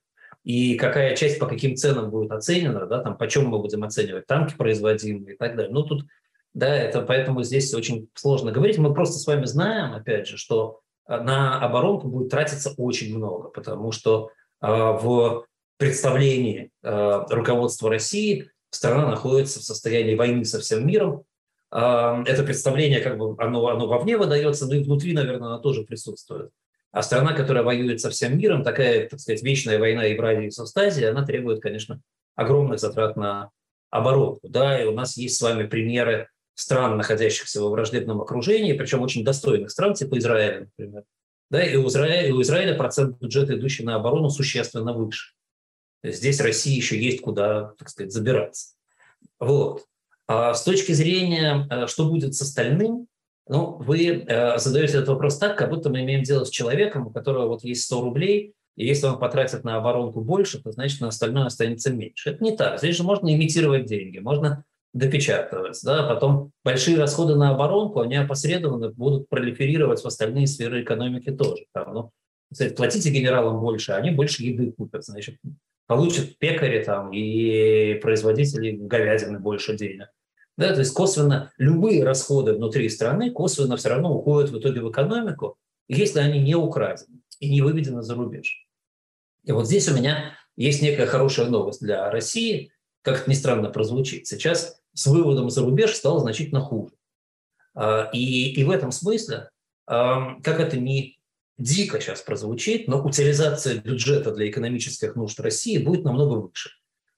и 0.44 0.76
какая 0.76 1.16
часть 1.16 1.40
по 1.40 1.46
каким 1.46 1.76
ценам 1.76 2.10
будет 2.10 2.32
оценена, 2.32 2.86
да, 2.86 3.00
там, 3.00 3.18
почем 3.18 3.48
мы 3.48 3.60
будем 3.60 3.84
оценивать 3.84 4.28
танки 4.28 4.56
производимые 4.58 5.36
и 5.36 5.38
так 5.38 5.56
далее. 5.56 5.72
Ну, 5.72 5.84
тут, 5.84 6.04
да, 6.54 6.76
это 6.76 7.02
поэтому 7.02 7.44
здесь 7.44 7.74
очень 7.74 8.10
сложно 8.16 8.52
говорить. 8.52 8.78
Мы 8.78 8.94
просто 8.94 9.18
с 9.18 9.26
вами 9.28 9.46
знаем, 9.46 9.94
опять 9.94 10.28
же, 10.28 10.38
что 10.38 10.82
а, 11.06 11.22
на 11.22 11.62
оборонку 11.62 12.08
будет 12.08 12.30
тратиться 12.30 12.74
очень 12.76 13.16
много, 13.16 13.50
потому 13.50 13.92
что 13.92 14.32
э, 14.62 14.68
в 14.68 15.46
представлении 15.78 16.72
э, 16.84 17.22
руководства 17.30 17.90
России 17.90 18.50
страна 18.70 19.08
находится 19.08 19.60
в 19.60 19.64
состоянии 19.64 20.16
войны 20.16 20.44
со 20.44 20.60
всем 20.60 20.86
миром, 20.86 21.24
это 21.72 22.44
представление, 22.44 23.00
как 23.00 23.18
бы 23.18 23.36
оно, 23.38 23.66
оно 23.68 23.88
вовне 23.88 24.18
выдается, 24.18 24.68
но 24.68 24.76
и 24.76 24.84
внутри, 24.84 25.14
наверное, 25.14 25.50
оно 25.50 25.60
тоже 25.60 25.84
присутствует. 25.84 26.52
А 26.92 27.02
страна, 27.02 27.34
которая 27.34 27.64
воюет 27.64 28.02
со 28.02 28.10
всем 28.10 28.38
миром, 28.38 28.64
такая, 28.64 29.08
так 29.08 29.20
сказать, 29.20 29.42
вечная 29.42 29.80
война 29.80 30.04
Евразии 30.04 30.48
и 30.48 30.52
Совстазии, 30.52 31.06
она 31.06 31.26
требует, 31.26 31.62
конечно, 31.62 32.02
огромных 32.36 32.80
затрат 32.80 33.16
на 33.16 33.50
оборонку. 33.90 34.50
Да, 34.50 34.82
и 34.82 34.86
у 34.86 34.92
нас 34.92 35.16
есть 35.16 35.38
с 35.38 35.42
вами 35.42 35.66
примеры 35.66 36.28
стран, 36.54 36.98
находящихся 36.98 37.62
во 37.62 37.70
враждебном 37.70 38.22
окружении, 38.22 38.74
причем 38.74 39.02
очень 39.02 39.24
достойных 39.24 39.72
стран, 39.72 39.94
типа 39.94 40.18
Израиля, 40.18 40.68
например. 40.78 41.04
Да, 41.50 41.64
и 41.64 41.76
у 41.78 41.88
Израиля, 41.88 42.34
у 42.36 42.42
Израиля 42.42 42.76
процент 42.76 43.18
бюджета, 43.20 43.58
идущий 43.58 43.84
на 43.84 43.96
оборону, 43.96 44.30
существенно 44.30 44.94
выше. 44.94 45.34
Здесь 46.04 46.42
России 46.42 46.76
еще 46.76 47.00
есть 47.00 47.22
куда, 47.22 47.74
так 47.78 47.90
сказать, 47.90 48.12
забираться. 48.12 48.76
Вот. 49.40 49.86
А 50.32 50.54
с 50.54 50.64
точки 50.64 50.94
зрения, 50.94 51.68
э, 51.70 51.88
что 51.88 52.08
будет 52.08 52.34
с 52.36 52.42
остальным, 52.42 53.08
ну, 53.50 53.76
вы 53.80 54.24
э, 54.26 54.58
задаете 54.60 55.00
этот 55.00 55.10
вопрос 55.10 55.38
так, 55.38 55.58
как 55.58 55.70
будто 55.70 55.90
мы 55.90 56.04
имеем 56.04 56.24
дело 56.24 56.46
с 56.46 56.50
человеком, 56.50 57.08
у 57.08 57.12
которого 57.12 57.48
вот 57.48 57.66
есть 57.66 57.84
100 57.84 58.02
рублей, 58.02 58.54
и 58.78 58.88
если 58.88 59.08
он 59.08 59.20
потратит 59.20 59.66
на 59.66 59.76
оборонку 59.76 60.22
больше, 60.22 60.64
то 60.64 60.72
значит 60.72 61.02
на 61.02 61.10
остальное 61.10 61.48
останется 61.48 61.92
меньше. 61.92 62.30
Это 62.30 62.42
не 62.46 62.56
так. 62.56 62.80
Здесь 62.80 62.96
же 62.96 63.04
можно 63.04 63.34
имитировать 63.34 63.88
деньги, 63.88 64.20
можно 64.20 64.64
допечатывать. 64.94 65.78
Да? 65.84 66.08
Потом 66.08 66.52
большие 66.64 66.98
расходы 66.98 67.36
на 67.36 67.50
оборонку, 67.50 68.00
они 68.00 68.16
опосредованно 68.16 68.90
будут 68.90 69.28
пролиферировать 69.28 70.02
в 70.02 70.06
остальные 70.06 70.48
сферы 70.48 70.82
экономики 70.82 71.32
тоже. 71.32 71.66
Там, 71.74 71.94
ну, 71.94 72.12
кстати, 72.50 72.74
платите 72.74 73.10
генералам 73.10 73.60
больше, 73.60 73.92
а 73.92 73.98
они 73.98 74.12
больше 74.12 74.44
еды 74.44 74.72
купят. 74.72 75.04
Значит, 75.04 75.36
получат 75.88 76.38
пекари 76.38 76.82
там 76.86 77.12
и 77.12 77.96
производители 77.96 78.72
говядины 78.72 79.38
больше 79.38 79.76
денег. 79.76 80.08
Да, 80.58 80.74
то 80.74 80.80
есть 80.80 80.94
косвенно 80.94 81.52
любые 81.58 82.04
расходы 82.04 82.54
внутри 82.54 82.90
страны 82.90 83.32
косвенно 83.32 83.78
все 83.78 83.90
равно 83.90 84.14
уходят 84.14 84.52
в 84.52 84.60
итоге 84.60 84.82
в 84.82 84.92
экономику, 84.92 85.58
если 85.88 86.20
они 86.20 86.40
не 86.40 86.56
украдены 86.56 87.22
и 87.40 87.50
не 87.50 87.62
выведены 87.62 88.02
за 88.04 88.16
рубеж. 88.16 88.68
И 89.44 89.52
вот 89.52 89.66
здесь 89.66 89.90
у 89.90 89.96
меня 89.96 90.36
есть 90.56 90.82
некая 90.82 91.08
хорошая 91.08 91.48
новость 91.48 91.82
для 91.82 92.12
России, 92.12 92.72
как 93.02 93.22
это 93.22 93.30
ни 93.30 93.34
странно 93.34 93.70
прозвучит. 93.70 94.28
Сейчас 94.28 94.80
с 94.94 95.08
выводом 95.08 95.50
за 95.50 95.62
рубеж 95.62 95.96
стало 95.96 96.20
значительно 96.20 96.62
хуже. 96.62 96.94
А, 97.74 98.10
и, 98.14 98.52
и 98.54 98.64
в 98.64 98.70
этом 98.70 98.92
смысле, 98.92 99.50
как 99.86 100.60
это 100.60 100.78
не 100.78 101.20
дико 101.58 102.00
сейчас 102.00 102.22
прозвучит, 102.22 102.88
но 102.88 103.04
утилизация 103.04 103.82
бюджета 103.82 104.32
для 104.34 104.50
экономических 104.50 105.16
нужд 105.16 105.40
России 105.40 105.78
будет 105.78 106.04
намного 106.04 106.36
выше. 106.36 106.72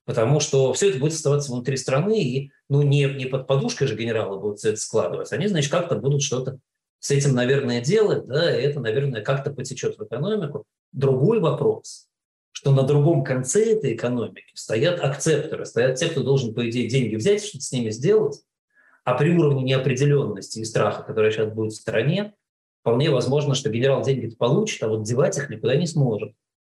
Потому 0.05 0.39
что 0.39 0.73
все 0.73 0.89
это 0.89 0.99
будет 0.99 1.13
оставаться 1.13 1.51
внутри 1.51 1.77
страны, 1.77 2.21
и 2.21 2.51
ну, 2.67 2.81
не, 2.81 3.05
не 3.05 3.25
под 3.25 3.47
подушкой 3.47 3.87
же 3.87 3.95
генералы 3.95 4.39
будут 4.39 4.59
все 4.59 4.69
это 4.69 4.79
складывать. 4.79 5.31
Они, 5.31 5.47
значит, 5.47 5.71
как-то 5.71 5.95
будут 5.95 6.21
что-то 6.21 6.59
с 6.99 7.11
этим, 7.11 7.33
наверное, 7.33 7.81
делать, 7.81 8.25
да, 8.27 8.57
и 8.57 8.63
это, 8.63 8.79
наверное, 8.79 9.21
как-то 9.21 9.51
потечет 9.51 9.97
в 9.97 10.03
экономику. 10.03 10.65
Другой 10.91 11.39
вопрос, 11.39 12.07
что 12.51 12.71
на 12.71 12.83
другом 12.83 13.23
конце 13.23 13.73
этой 13.73 13.93
экономики 13.93 14.51
стоят 14.53 14.99
акцепторы, 15.01 15.65
стоят 15.65 15.95
те, 15.95 16.07
кто 16.07 16.23
должен, 16.23 16.53
по 16.53 16.69
идее, 16.69 16.87
деньги 16.87 17.15
взять, 17.15 17.43
что-то 17.43 17.63
с 17.63 17.71
ними 17.71 17.89
сделать, 17.89 18.41
а 19.03 19.15
при 19.15 19.35
уровне 19.35 19.63
неопределенности 19.63 20.59
и 20.59 20.65
страха, 20.65 21.03
который 21.03 21.31
сейчас 21.31 21.51
будет 21.51 21.73
в 21.73 21.75
стране, 21.75 22.33
вполне 22.81 23.09
возможно, 23.09 23.53
что 23.53 23.69
генерал 23.69 24.01
деньги 24.03 24.33
получит, 24.35 24.81
а 24.83 24.87
вот 24.87 25.03
девать 25.03 25.37
их 25.37 25.49
никуда 25.49 25.75
не 25.75 25.87
сможет. 25.87 26.33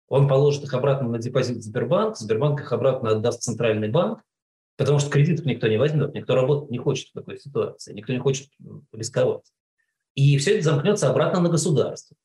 Он 0.08 0.28
положит 0.28 0.64
их 0.64 0.74
обратно 0.74 1.08
на 1.08 1.18
депозит 1.18 1.58
в 1.58 1.62
Сбербанк, 1.62 2.16
Сбербанк 2.16 2.60
их 2.60 2.72
обратно 2.72 3.10
отдаст 3.10 3.40
в 3.40 3.44
Центральный 3.44 3.88
банк, 3.88 4.20
потому 4.76 4.98
что 4.98 5.10
кредитов 5.10 5.46
никто 5.46 5.66
не 5.68 5.76
возьмет, 5.76 6.14
никто 6.14 6.34
работать 6.34 6.70
не 6.70 6.78
хочет 6.78 7.08
в 7.08 7.12
такой 7.12 7.38
ситуации, 7.38 7.94
никто 7.94 8.12
не 8.12 8.18
хочет 8.18 8.48
рисковать. 8.92 9.50
И 10.14 10.36
все 10.38 10.54
это 10.54 10.64
замкнется 10.64 11.10
обратно 11.10 11.40
на 11.40 11.48
государство. 11.48 12.16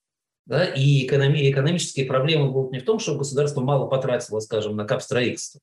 Да? 0.45 0.65
И 0.65 1.07
экономи- 1.07 1.49
экономические 1.49 2.05
проблемы 2.05 2.51
будут 2.51 2.71
не 2.71 2.79
в 2.79 2.85
том, 2.85 2.99
что 2.99 3.15
государство 3.15 3.61
мало 3.61 3.87
потратило, 3.87 4.39
скажем, 4.39 4.75
на 4.75 4.85
капстроительство, 4.85 5.61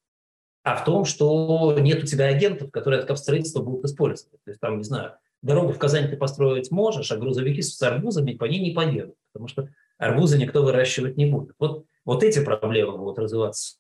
а 0.63 0.77
в 0.77 0.85
том, 0.85 1.05
что 1.05 1.77
нет 1.79 2.03
у 2.03 2.07
тебя 2.07 2.27
агентов, 2.27 2.71
которые 2.71 2.99
это 2.99 3.09
капстроительство 3.09 3.63
будут 3.63 3.85
использовать. 3.85 4.43
То 4.45 4.51
есть 4.51 4.61
там, 4.61 4.79
не 4.79 4.85
знаю, 4.85 5.13
дорогу 5.43 5.73
в 5.73 5.79
Казань 5.79 6.09
ты 6.09 6.17
построить 6.17 6.71
можешь, 6.71 7.11
а 7.11 7.17
грузовики 7.17 7.63
с 7.63 7.81
арбузами 7.83 8.35
по 8.35 8.45
ней 8.45 8.61
не 8.61 8.71
поедут, 8.73 9.17
потому 9.33 9.49
что 9.49 9.69
арбузы 9.99 10.39
никто 10.39 10.63
выращивать 10.63 11.17
не 11.17 11.27
будет. 11.27 11.55
Вот, 11.59 11.85
вот 12.07 12.23
эти 12.23 12.43
проблемы 12.43 12.97
будут 12.97 13.19
развиваться, 13.19 13.77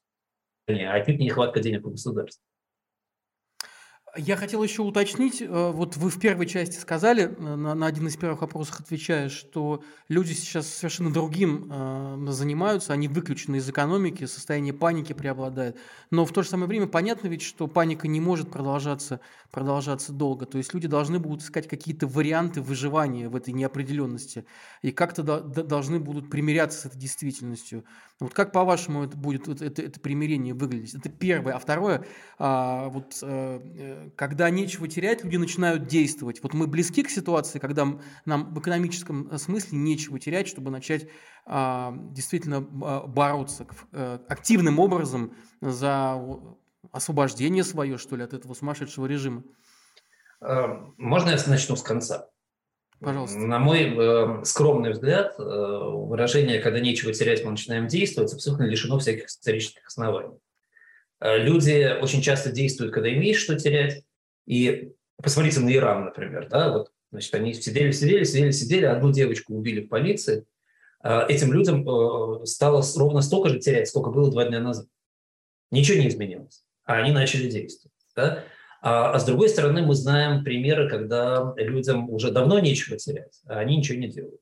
а 0.68 0.72
отнюдь 0.72 1.18
не 1.18 1.26
нехватка 1.26 1.60
денег 1.60 1.86
у 1.86 1.90
государства. 1.90 2.42
Я 4.18 4.36
хотел 4.36 4.62
еще 4.62 4.80
уточнить, 4.82 5.42
э, 5.42 5.46
вот 5.46 5.96
вы 5.96 6.08
в 6.08 6.18
первой 6.18 6.46
части 6.46 6.78
сказали, 6.78 7.24
э, 7.24 7.56
на, 7.56 7.74
на 7.74 7.86
один 7.86 8.06
из 8.06 8.16
первых 8.16 8.40
вопросов 8.40 8.80
отвечая, 8.80 9.28
что 9.28 9.82
люди 10.08 10.32
сейчас 10.32 10.68
совершенно 10.68 11.12
другим 11.12 11.70
э, 11.70 12.30
занимаются, 12.30 12.94
они 12.94 13.08
выключены 13.08 13.56
из 13.56 13.68
экономики, 13.68 14.24
состояние 14.24 14.72
паники 14.72 15.12
преобладает. 15.12 15.76
Но 16.10 16.24
в 16.24 16.32
то 16.32 16.42
же 16.42 16.48
самое 16.48 16.66
время 16.66 16.86
понятно 16.86 17.28
ведь, 17.28 17.42
что 17.42 17.66
паника 17.66 18.08
не 18.08 18.20
может 18.20 18.50
продолжаться, 18.50 19.20
продолжаться 19.50 20.12
долго. 20.12 20.46
То 20.46 20.56
есть 20.56 20.72
люди 20.72 20.88
должны 20.88 21.18
будут 21.18 21.42
искать 21.42 21.68
какие-то 21.68 22.06
варианты 22.06 22.62
выживания 22.62 23.28
в 23.28 23.36
этой 23.36 23.52
неопределенности 23.52 24.46
и 24.80 24.92
как-то 24.92 25.22
до, 25.22 25.40
до, 25.40 25.62
должны 25.62 26.00
будут 26.00 26.30
примиряться 26.30 26.80
с 26.80 26.86
этой 26.86 26.98
действительностью. 26.98 27.84
Вот 28.18 28.32
как, 28.32 28.50
по-вашему, 28.50 29.04
это 29.04 29.14
будет 29.14 29.46
это, 29.46 29.62
это, 29.62 29.82
это 29.82 30.00
примирение 30.00 30.54
выглядеть? 30.54 30.94
Это 30.94 31.10
первое. 31.10 31.52
А 31.52 31.58
второе, 31.58 32.06
а, 32.38 32.88
вот, 32.88 33.18
а, 33.22 34.10
когда 34.16 34.48
нечего 34.48 34.88
терять, 34.88 35.22
люди 35.22 35.36
начинают 35.36 35.86
действовать. 35.86 36.42
Вот 36.42 36.54
мы 36.54 36.66
близки 36.66 37.02
к 37.02 37.10
ситуации, 37.10 37.58
когда 37.58 37.86
нам 38.24 38.54
в 38.54 38.60
экономическом 38.60 39.36
смысле 39.38 39.78
нечего 39.78 40.18
терять, 40.18 40.48
чтобы 40.48 40.70
начать 40.70 41.08
а, 41.44 41.92
действительно 41.94 42.62
бороться 42.62 43.66
а, 43.92 44.22
активным 44.28 44.78
образом 44.78 45.34
за 45.60 46.18
освобождение 46.92 47.64
свое, 47.64 47.98
что 47.98 48.16
ли, 48.16 48.22
от 48.22 48.32
этого 48.32 48.54
сумасшедшего 48.54 49.04
режима. 49.04 49.42
Можно 50.40 51.30
я 51.30 51.38
начну 51.48 51.76
с 51.76 51.82
конца? 51.82 52.28
Пожалуйста. 53.00 53.38
На 53.38 53.58
мой 53.58 53.94
э, 53.94 54.44
скромный 54.44 54.90
взгляд, 54.90 55.34
э, 55.38 55.42
выражение 55.42 56.60
«когда 56.60 56.80
нечего 56.80 57.12
терять, 57.12 57.44
мы 57.44 57.50
начинаем 57.50 57.88
действовать» 57.88 58.32
абсолютно 58.32 58.64
лишено 58.64 58.98
всяких 58.98 59.26
исторических 59.26 59.86
оснований. 59.86 60.38
Э, 61.20 61.38
люди 61.38 61.98
очень 62.00 62.22
часто 62.22 62.50
действуют, 62.50 62.92
когда 62.92 63.12
имеешь 63.12 63.40
что 63.40 63.58
терять. 63.58 64.02
И 64.46 64.92
посмотрите 65.22 65.60
на 65.60 65.74
Иран, 65.74 66.06
например. 66.06 66.48
Да? 66.48 66.72
Вот, 66.72 66.90
значит, 67.10 67.34
они 67.34 67.54
сидели, 67.54 67.90
сидели, 67.90 68.24
сидели, 68.24 68.50
сидели, 68.50 68.84
одну 68.84 69.12
девочку 69.12 69.54
убили 69.54 69.80
в 69.80 69.88
полиции. 69.88 70.46
Э, 71.02 71.26
этим 71.28 71.52
людям 71.52 71.88
э, 71.88 72.46
стало 72.46 72.82
ровно 72.96 73.20
столько 73.20 73.48
же 73.48 73.58
терять, 73.58 73.88
сколько 73.88 74.10
было 74.10 74.30
два 74.30 74.44
дня 74.44 74.60
назад. 74.60 74.86
Ничего 75.70 75.98
не 75.98 76.08
изменилось. 76.08 76.64
А 76.84 76.94
они 76.94 77.12
начали 77.12 77.50
действовать. 77.50 77.94
Да? 78.14 78.44
А, 78.82 79.12
а 79.12 79.18
с 79.18 79.24
другой 79.24 79.48
стороны, 79.48 79.82
мы 79.82 79.94
знаем 79.94 80.44
примеры, 80.44 80.88
когда 80.88 81.54
людям 81.56 82.10
уже 82.10 82.30
давно 82.30 82.58
нечего 82.58 82.96
терять, 82.96 83.40
а 83.46 83.58
они 83.58 83.78
ничего 83.78 83.98
не 83.98 84.08
делают. 84.08 84.40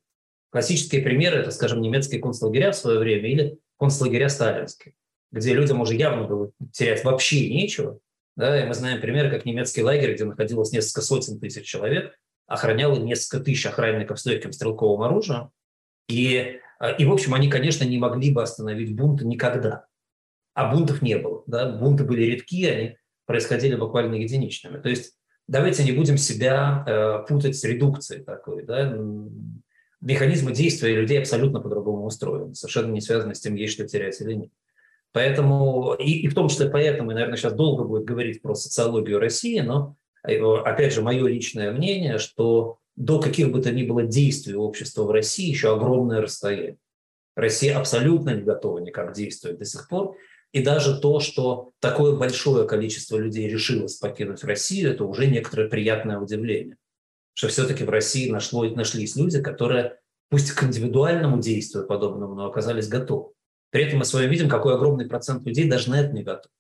Классические 0.51 1.03
примеры– 1.03 1.39
это, 1.41 1.51
скажем, 1.51 1.81
немецкие 1.81 2.21
концлагеря 2.21 2.73
в 2.73 2.77
свое 2.77 2.99
время 2.99 3.29
или 3.29 3.59
концлагеря 3.79 4.29
сталинские, 4.29 4.95
где 5.33 5.53
людям 5.53 5.81
уже 5.81 5.95
явно 5.95 6.29
было 6.29 6.53
терять 6.73 7.05
вообще 7.05 7.49
нечего. 7.51 7.99
Да, 8.37 8.61
и 8.63 8.67
мы 8.67 8.75
знаем 8.75 9.01
примеры, 9.01 9.31
как 9.31 9.45
немецкий 9.45 9.83
лагерь, 9.83 10.15
где 10.15 10.25
находилось 10.25 10.73
несколько 10.73 11.03
сотен 11.03 11.39
тысяч 11.39 11.67
человек, 11.67 12.19
охраняло 12.47 12.97
несколько 12.97 13.45
тысяч 13.45 13.67
охранников 13.67 14.21
с 14.21 14.27
легким 14.27 14.53
стрелковым 14.53 15.03
оружием. 15.03 15.51
И, 16.09 16.59
а, 16.79 16.91
и, 16.91 17.05
в 17.05 17.13
общем, 17.13 17.35
они, 17.35 17.49
конечно, 17.49 17.85
не 17.85 17.99
могли 17.99 18.33
бы 18.33 18.43
остановить 18.43 18.95
бунты 18.95 19.25
никогда. 19.25 19.87
А 20.55 20.73
бунтов 20.73 21.03
не 21.03 21.17
было. 21.17 21.43
Да? 21.47 21.69
Бунты 21.71 22.05
были 22.05 22.23
редки, 22.23 22.65
они 22.67 22.97
происходили 23.27 23.75
буквально 23.75 24.15
единичными. 24.15 24.81
То 24.81 24.89
есть 24.89 25.15
давайте 25.47 25.85
не 25.85 25.93
будем 25.93 26.17
себя 26.17 26.85
э, 26.87 27.27
путать 27.29 27.57
с 27.57 27.65
редукцией 27.65 28.23
такой. 28.23 28.65
Да? 28.65 28.97
Механизмы 30.01 30.53
действия 30.53 30.95
людей 30.95 31.19
абсолютно 31.19 31.61
по-другому 31.61 32.07
устроены, 32.07 32.55
совершенно 32.55 32.93
не 32.93 33.01
связаны 33.01 33.35
с 33.35 33.41
тем, 33.41 33.55
есть 33.55 33.75
что 33.75 33.87
терять 33.87 34.21
или 34.21 34.35
нет. 34.35 34.51
Поэтому, 35.13 35.95
и, 35.95 36.23
и 36.23 36.29
в 36.29 36.35
том 36.35 36.49
числе 36.49 36.69
поэтому, 36.69 37.13
и, 37.13 37.15
наверное, 37.15 37.37
сейчас 37.37 37.53
долго 37.55 37.85
будет 37.85 38.05
говорить 38.05 38.43
про 38.43 38.55
социологию 38.55 39.21
России, 39.21 39.61
но, 39.61 39.97
э, 40.27 40.39
опять 40.39 40.93
же, 40.93 41.03
мое 41.03 41.27
личное 41.27 41.73
мнение, 41.73 42.19
что 42.19 42.79
до 42.97 43.21
каких 43.21 43.51
бы 43.51 43.61
то 43.61 43.71
ни 43.73 43.85
было 43.85 44.03
действий 44.03 44.55
общества 44.55 45.05
в 45.05 45.11
России 45.11 45.49
еще 45.49 45.75
огромное 45.75 46.21
расстояние. 46.21 46.79
Россия 47.37 47.79
абсолютно 47.79 48.31
не 48.31 48.43
готова 48.43 48.79
никак 48.79 49.13
действовать 49.13 49.59
до 49.59 49.65
сих 49.65 49.89
пор. 49.89 50.17
И 50.55 50.63
даже 50.63 51.01
то, 51.01 51.19
что 51.19 51.73
такое 51.81 52.15
большое 52.15 52.65
количество 52.65 53.17
людей 53.17 53.49
решилось 53.49 53.97
покинуть 53.97 54.45
Россию, 54.45 54.93
это 54.93 55.05
уже 55.05 55.27
некоторое 55.27 55.69
приятное 55.69 56.21
удивление. 56.21 56.77
Что 57.33 57.49
все-таки 57.49 57.83
в 57.83 57.91
России 57.91 58.31
нашло, 58.31 58.65
нашлись 58.65 59.17
люди, 59.17 59.43
которые 59.43 59.99
пусть 60.31 60.53
к 60.53 60.63
индивидуальному 60.63 61.41
действию 61.41 61.89
подобному, 61.89 62.37
но 62.37 62.47
оказались 62.47 62.87
готовы. 62.87 63.33
При 63.71 63.83
этом 63.83 63.99
мы 63.99 64.05
с 64.05 64.15
вами 64.15 64.27
видим, 64.27 64.49
какой 64.49 64.77
огромный 64.77 65.07
процент 65.07 65.45
людей 65.45 65.69
даже 65.69 65.91
на 65.91 66.01
это 66.01 66.13
не 66.13 66.23
готов. 66.23 66.53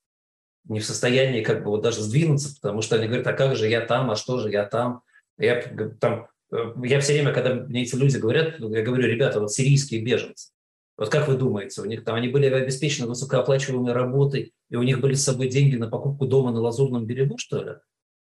Не 0.68 0.80
в 0.80 0.84
состоянии 0.84 1.44
как 1.44 1.62
бы 1.62 1.70
вот 1.70 1.82
даже 1.82 2.02
сдвинуться, 2.02 2.52
потому 2.60 2.82
что 2.82 2.96
они 2.96 3.06
говорят, 3.06 3.28
а 3.28 3.32
как 3.32 3.54
же 3.54 3.68
я 3.68 3.80
там, 3.80 4.10
а 4.10 4.16
что 4.16 4.40
же 4.40 4.50
я 4.50 4.64
там? 4.64 5.02
Я, 5.38 5.62
там, 6.00 6.26
э, 6.50 6.74
я 6.82 6.98
все 6.98 7.12
время, 7.12 7.32
когда 7.32 7.54
мне 7.54 7.82
эти 7.82 7.94
люди 7.94 8.16
говорят, 8.16 8.58
я 8.58 8.82
говорю, 8.82 9.06
ребята, 9.06 9.38
вот 9.38 9.52
сирийские 9.52 10.02
беженцы, 10.02 10.50
вот 10.96 11.08
как 11.08 11.28
вы 11.28 11.36
думаете, 11.36 11.80
у 11.80 11.84
них 11.86 12.04
там 12.04 12.14
они 12.14 12.28
были 12.28 12.46
обеспечены 12.46 13.08
высокооплачиваемой 13.08 13.92
работой, 13.92 14.54
и 14.70 14.76
у 14.76 14.82
них 14.82 15.00
были 15.00 15.14
с 15.14 15.24
собой 15.24 15.48
деньги 15.48 15.76
на 15.76 15.88
покупку 15.88 16.26
дома 16.26 16.52
на 16.52 16.60
Лазурном 16.60 17.06
берегу, 17.06 17.36
что 17.36 17.62
ли? 17.62 17.72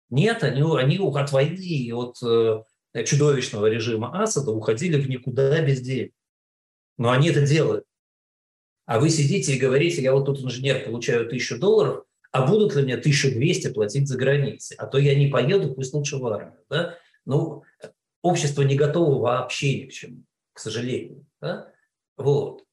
Нет, 0.09 0.43
они, 0.43 0.63
они 0.77 0.97
от 0.97 1.31
войны 1.31 1.59
и 1.59 1.91
от 1.93 2.17
э, 2.23 2.63
чудовищного 3.05 3.67
режима 3.67 4.21
Асада 4.21 4.51
уходили 4.51 4.99
в 4.99 5.09
никуда 5.09 5.61
без 5.61 5.81
денег. 5.81 6.13
Но 6.97 7.11
они 7.11 7.29
это 7.29 7.45
делают. 7.45 7.85
А 8.85 8.99
вы 8.99 9.09
сидите 9.09 9.53
и 9.53 9.59
говорите, 9.59 10.01
я 10.01 10.13
вот 10.13 10.25
тут 10.25 10.41
инженер, 10.41 10.83
получаю 10.83 11.29
тысячу 11.29 11.59
долларов, 11.59 12.05
а 12.31 12.45
будут 12.45 12.75
ли 12.75 12.83
мне 12.83 12.95
1200 12.95 13.71
платить 13.73 14.07
за 14.07 14.17
границей? 14.17 14.75
А 14.77 14.87
то 14.87 14.97
я 14.97 15.15
не 15.15 15.27
поеду, 15.27 15.73
пусть 15.73 15.93
лучше 15.93 16.17
в 16.17 16.25
армию. 16.27 16.59
Да? 16.69 16.97
Ну, 17.25 17.63
общество 18.21 18.63
не 18.63 18.75
готово 18.75 19.21
вообще 19.21 19.83
ни 19.83 19.85
к 19.87 19.93
чему, 19.93 20.23
к 20.53 20.59
сожалению. 20.59 21.25
Да? 21.39 21.71
Вот. 22.19 22.63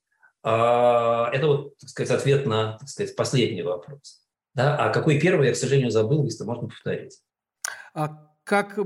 А, 0.43 1.29
это 1.33 1.47
вот, 1.47 1.77
так 1.77 1.89
сказать, 1.89 2.19
ответ 2.19 2.45
на, 2.45 2.77
так 2.77 2.87
сказать, 2.87 3.15
последний 3.15 3.63
вопрос. 3.63 4.21
Да? 4.53 4.77
А 4.77 4.89
какой 4.89 5.19
первый, 5.19 5.47
я, 5.47 5.53
к 5.53 5.57
сожалению, 5.57 5.89
забыл, 5.89 6.25
если 6.25 6.43
можно 6.43 6.67
повторить. 6.67 7.19
А 7.93 8.27
как 8.43 8.79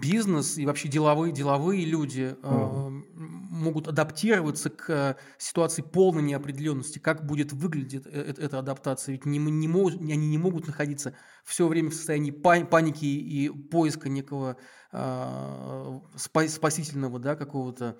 бизнес 0.00 0.56
и 0.56 0.64
вообще 0.64 0.88
деловые, 0.88 1.34
деловые 1.34 1.84
люди 1.84 2.34
mm. 2.40 3.04
могут 3.12 3.88
адаптироваться 3.88 4.70
к 4.70 5.18
ситуации 5.36 5.82
полной 5.82 6.22
неопределенности, 6.22 6.98
как 6.98 7.26
будет 7.26 7.52
выглядеть 7.52 8.06
эта 8.06 8.58
адаптация. 8.58 9.12
Ведь 9.12 9.26
не, 9.26 9.38
не 9.38 9.68
могут, 9.68 10.00
они 10.00 10.28
не 10.28 10.38
могут 10.38 10.66
находиться 10.66 11.14
все 11.44 11.68
время 11.68 11.90
в 11.90 11.94
состоянии 11.94 12.30
паники 12.30 13.04
и 13.04 13.50
поиска 13.50 14.08
некого 14.08 14.56
э, 14.92 16.00
спасительного 16.16 17.18
да, 17.18 17.36
какого-то 17.36 17.98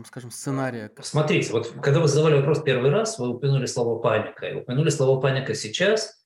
там, 0.00 0.04
скажем, 0.04 0.30
сценария? 0.30 0.90
Смотрите, 1.02 1.52
вот 1.52 1.72
когда 1.82 2.00
вы 2.00 2.08
задавали 2.08 2.36
вопрос 2.36 2.62
первый 2.62 2.90
раз, 2.90 3.18
вы 3.18 3.28
упомянули 3.28 3.66
слово 3.66 4.00
«паника». 4.00 4.46
И 4.46 4.54
упомянули 4.54 4.90
слово 4.90 5.20
«паника» 5.20 5.54
сейчас, 5.54 6.24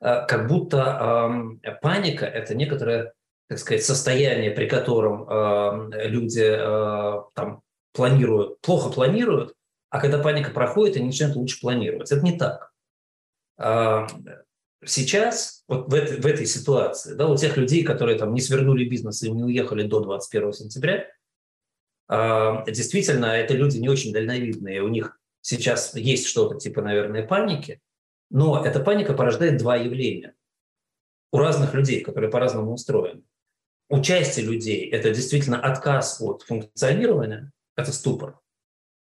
э, 0.00 0.26
как 0.26 0.48
будто 0.48 1.58
э, 1.62 1.70
паника– 1.82 2.24
это 2.26 2.54
некоторое, 2.54 3.12
так 3.48 3.58
сказать, 3.58 3.84
состояние, 3.84 4.52
при 4.52 4.66
котором 4.66 5.28
э, 5.28 6.08
люди 6.08 6.40
э, 6.40 7.22
там 7.34 7.60
планируют, 7.92 8.60
плохо 8.62 8.90
планируют, 8.90 9.54
а 9.90 10.00
когда 10.00 10.18
паника 10.18 10.50
проходит, 10.50 10.96
они 10.96 11.06
начинают 11.06 11.36
лучше 11.36 11.60
планировать. 11.60 12.10
Это 12.10 12.22
не 12.22 12.38
так. 12.38 12.72
Э, 13.58 14.06
сейчас, 14.84 15.64
вот 15.68 15.90
в 15.90 15.94
этой, 15.94 16.20
в 16.20 16.26
этой 16.26 16.46
ситуации, 16.46 17.14
да, 17.14 17.28
у 17.28 17.36
тех 17.36 17.56
людей, 17.56 17.82
которые 17.82 18.16
там 18.16 18.32
не 18.32 18.40
свернули 18.40 18.88
бизнес 18.88 19.22
и 19.22 19.30
не 19.30 19.42
уехали 19.42 19.82
до 19.82 20.00
21 20.00 20.52
сентября– 20.52 21.04
действительно, 22.10 23.26
это 23.26 23.54
люди 23.54 23.78
не 23.78 23.88
очень 23.88 24.12
дальновидные, 24.12 24.82
у 24.82 24.88
них 24.88 25.18
сейчас 25.42 25.94
есть 25.94 26.26
что-то 26.26 26.58
типа, 26.58 26.82
наверное, 26.82 27.26
паники, 27.26 27.80
но 28.30 28.64
эта 28.64 28.80
паника 28.80 29.14
порождает 29.14 29.58
два 29.58 29.76
явления 29.76 30.34
у 31.32 31.38
разных 31.38 31.74
людей, 31.74 32.00
которые 32.00 32.30
по-разному 32.30 32.72
устроены. 32.72 33.22
У 33.88 34.00
части 34.02 34.40
людей 34.40 34.88
это 34.90 35.10
действительно 35.10 35.60
отказ 35.60 36.20
от 36.20 36.42
функционирования, 36.42 37.52
это 37.76 37.92
ступор, 37.92 38.40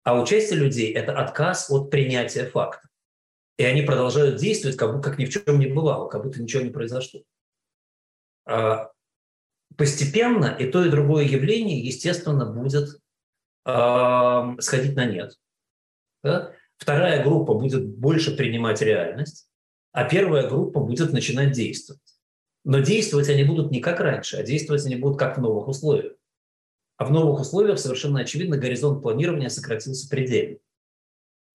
а 0.03 0.19
у 0.19 0.25
части 0.25 0.53
людей 0.53 0.91
это 0.93 1.17
отказ 1.17 1.69
от 1.69 1.89
принятия 1.89 2.45
факта. 2.45 2.87
И 3.57 3.63
они 3.63 3.83
продолжают 3.83 4.37
действовать, 4.37 4.77
как, 4.77 4.91
будто, 4.91 5.09
как 5.09 5.19
ни 5.19 5.25
в 5.25 5.29
чем 5.29 5.59
не 5.59 5.67
бывало, 5.67 6.07
как 6.07 6.23
будто 6.23 6.41
ничего 6.41 6.63
не 6.63 6.71
произошло. 6.71 7.21
А, 8.45 8.91
постепенно 9.77 10.45
и 10.45 10.69
то, 10.69 10.83
и 10.85 10.89
другое 10.89 11.25
явление, 11.25 11.79
естественно, 11.79 12.45
будет 12.45 12.99
э, 13.65 14.55
сходить 14.59 14.95
на 14.95 15.05
нет. 15.05 15.37
Да? 16.23 16.53
Вторая 16.77 17.23
группа 17.23 17.53
будет 17.53 17.87
больше 17.87 18.35
принимать 18.35 18.81
реальность, 18.81 19.47
а 19.91 20.03
первая 20.03 20.47
группа 20.49 20.79
будет 20.79 21.13
начинать 21.13 21.51
действовать. 21.51 22.01
Но 22.63 22.79
действовать 22.79 23.29
они 23.29 23.43
будут 23.43 23.71
не 23.71 23.81
как 23.81 23.99
раньше, 23.99 24.37
а 24.37 24.43
действовать 24.43 24.85
они 24.85 24.95
будут 24.95 25.17
как 25.17 25.37
в 25.37 25.41
новых 25.41 25.67
условиях. 25.67 26.13
А 26.97 27.05
в 27.05 27.11
новых 27.11 27.41
условиях 27.41 27.79
совершенно 27.79 28.21
очевидно 28.21 28.57
горизонт 28.57 29.01
планирования 29.01 29.49
сократился 29.49 30.07
предельно. 30.07 30.59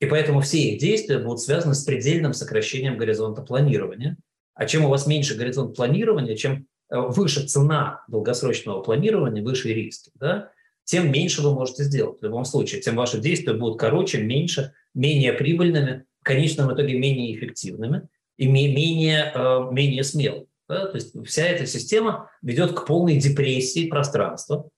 И 0.00 0.06
поэтому 0.06 0.40
все 0.40 0.58
их 0.58 0.80
действия 0.80 1.18
будут 1.18 1.40
связаны 1.40 1.74
с 1.74 1.84
предельным 1.84 2.34
сокращением 2.34 2.98
горизонта 2.98 3.42
планирования. 3.42 4.16
А 4.54 4.66
чем 4.66 4.84
у 4.84 4.88
вас 4.88 5.06
меньше 5.06 5.36
горизонт 5.36 5.76
планирования, 5.76 6.36
чем 6.36 6.66
выше 6.90 7.46
цена 7.46 8.04
долгосрочного 8.08 8.82
планирования, 8.82 9.42
выше 9.42 9.72
риски, 9.72 10.10
да, 10.14 10.50
тем 10.86 11.10
меньше 11.10 11.42
вы 11.42 11.52
можете 11.52 11.82
сделать 11.82 12.20
в 12.20 12.24
любом 12.24 12.44
случае. 12.44 12.80
Тем 12.80 12.94
ваши 12.94 13.18
действия 13.18 13.52
будут 13.52 13.78
короче, 13.78 14.22
меньше, 14.22 14.72
менее 14.94 15.32
прибыльными, 15.32 16.04
в 16.20 16.24
конечном 16.24 16.72
итоге 16.72 16.96
менее 16.96 17.36
эффективными 17.36 18.08
и 18.36 18.46
менее, 18.46 19.32
э, 19.34 19.68
менее 19.72 20.04
смелыми. 20.04 20.46
Да? 20.68 20.86
То 20.86 20.94
есть 20.94 21.12
вся 21.26 21.42
эта 21.42 21.66
система 21.66 22.30
ведет 22.40 22.72
к 22.72 22.86
полной 22.86 23.16
депрессии 23.16 23.88
пространства. 23.88 24.68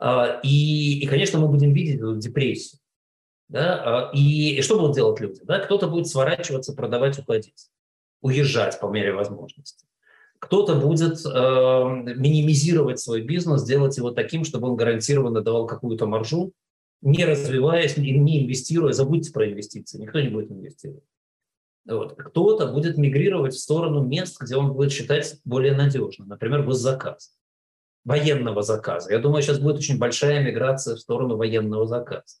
Э, 0.00 0.40
и, 0.42 1.00
и, 1.00 1.06
конечно, 1.06 1.38
мы 1.38 1.48
будем 1.48 1.74
видеть 1.74 1.96
эту 1.96 2.16
депрессию. 2.16 2.80
Да? 3.48 4.10
И, 4.14 4.56
и 4.56 4.62
что 4.62 4.78
будут 4.78 4.96
делать 4.96 5.20
люди? 5.20 5.42
Да? 5.44 5.58
Кто-то 5.58 5.88
будет 5.88 6.06
сворачиваться, 6.06 6.72
продавать, 6.72 7.18
уходить, 7.18 7.68
уезжать 8.22 8.80
по 8.80 8.86
мере 8.86 9.12
возможности. 9.12 9.87
Кто-то 10.40 10.76
будет 10.76 11.18
э, 11.26 12.14
минимизировать 12.16 13.00
свой 13.00 13.22
бизнес, 13.22 13.64
делать 13.64 13.96
его 13.96 14.10
таким, 14.10 14.44
чтобы 14.44 14.68
он 14.68 14.76
гарантированно 14.76 15.40
давал 15.40 15.66
какую-то 15.66 16.06
маржу, 16.06 16.52
не 17.00 17.24
развиваясь, 17.24 17.96
не 17.96 18.44
инвестируя. 18.44 18.92
Забудьте 18.92 19.32
про 19.32 19.48
инвестиции, 19.50 19.98
никто 19.98 20.20
не 20.20 20.28
будет 20.28 20.50
инвестировать. 20.50 21.04
Вот. 21.86 22.14
Кто-то 22.16 22.66
будет 22.66 22.98
мигрировать 22.98 23.54
в 23.54 23.60
сторону 23.60 24.02
мест, 24.04 24.40
где 24.40 24.56
он 24.56 24.72
будет 24.74 24.92
считать 24.92 25.40
более 25.44 25.74
надежным, 25.74 26.28
например, 26.28 26.62
госзаказ, 26.62 27.34
военного 28.04 28.62
заказа. 28.62 29.12
Я 29.12 29.18
думаю, 29.18 29.42
сейчас 29.42 29.58
будет 29.58 29.76
очень 29.76 29.98
большая 29.98 30.44
миграция 30.44 30.96
в 30.96 31.00
сторону 31.00 31.36
военного 31.36 31.86
заказа. 31.86 32.36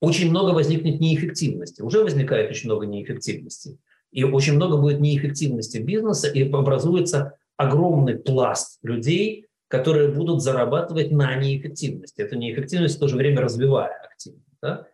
Очень 0.00 0.30
много 0.30 0.50
возникнет 0.50 1.00
неэффективности. 1.00 1.82
Уже 1.82 2.02
возникает 2.02 2.50
очень 2.50 2.68
много 2.68 2.86
неэффективности. 2.86 3.78
И 4.12 4.24
очень 4.24 4.54
много 4.54 4.76
будет 4.76 5.00
неэффективности 5.00 5.78
бизнеса, 5.78 6.28
и 6.28 6.50
образуется 6.50 7.36
огромный 7.56 8.16
пласт 8.16 8.78
людей, 8.82 9.46
которые 9.68 10.08
будут 10.08 10.42
зарабатывать 10.42 11.10
на 11.10 11.34
неэффективности. 11.36 12.20
Эту 12.20 12.36
неэффективность 12.36 12.96
в 12.96 13.00
то 13.00 13.08
же 13.08 13.16
время 13.16 13.40
развивая 13.40 13.92
активно. 14.04 14.42
Да? 14.62 14.86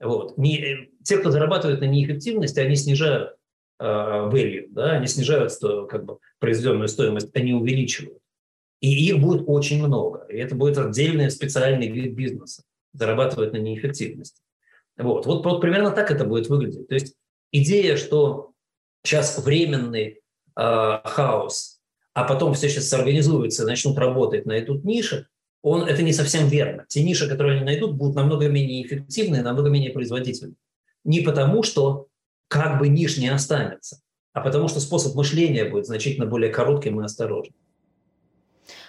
Вот. 0.00 0.36
Не, 0.36 0.90
те, 1.02 1.18
кто 1.18 1.30
зарабатывает 1.30 1.80
на 1.80 1.86
неэффективности, 1.86 2.60
они 2.60 2.76
снижают 2.76 3.36
э, 3.80 3.84
value, 3.84 4.66
да? 4.70 4.92
они 4.92 5.06
снижают 5.06 5.52
как 5.88 6.04
бы, 6.04 6.18
произведенную 6.38 6.88
стоимость, 6.88 7.34
они 7.34 7.54
увеличивают. 7.54 8.18
И 8.80 9.08
их 9.08 9.18
будет 9.18 9.44
очень 9.46 9.84
много. 9.84 10.26
И 10.28 10.36
это 10.36 10.54
будет 10.54 10.78
отдельный 10.78 11.30
специальный 11.30 11.88
вид 11.88 12.14
бизнеса, 12.14 12.62
зарабатывать 12.92 13.52
на 13.52 13.56
неэффективности. 13.56 14.42
Вот. 14.96 15.26
Вот, 15.26 15.44
вот 15.44 15.60
примерно 15.60 15.90
так 15.90 16.10
это 16.10 16.24
будет 16.24 16.48
выглядеть. 16.48 16.86
То 16.88 16.94
есть 16.94 17.14
идея, 17.50 17.96
что 17.96 18.52
сейчас 19.08 19.38
временный 19.38 20.20
э, 20.56 21.00
хаос, 21.04 21.80
а 22.14 22.24
потом 22.24 22.54
все 22.54 22.68
сейчас 22.68 22.92
организуются, 22.92 23.64
начнут 23.64 23.96
работать 23.98 24.44
на 24.46 24.52
эту 24.52 24.74
нише, 24.80 25.26
он, 25.62 25.84
это 25.84 26.02
не 26.02 26.12
совсем 26.12 26.48
верно. 26.48 26.84
Те 26.88 27.02
ниши, 27.02 27.28
которые 27.28 27.56
они 27.56 27.64
найдут, 27.64 27.96
будут 27.96 28.14
намного 28.14 28.48
менее 28.48 28.86
эффективны, 28.86 29.42
намного 29.42 29.70
менее 29.70 29.90
производительны. 29.90 30.54
Не 31.04 31.20
потому, 31.20 31.62
что 31.62 32.06
как 32.48 32.78
бы 32.78 32.88
ниш 32.88 33.18
не 33.18 33.28
останется, 33.28 34.00
а 34.32 34.40
потому 34.40 34.68
что 34.68 34.80
способ 34.80 35.14
мышления 35.14 35.64
будет 35.64 35.86
значительно 35.86 36.26
более 36.26 36.50
коротким 36.50 37.00
и 37.00 37.04
осторожным. 37.04 37.56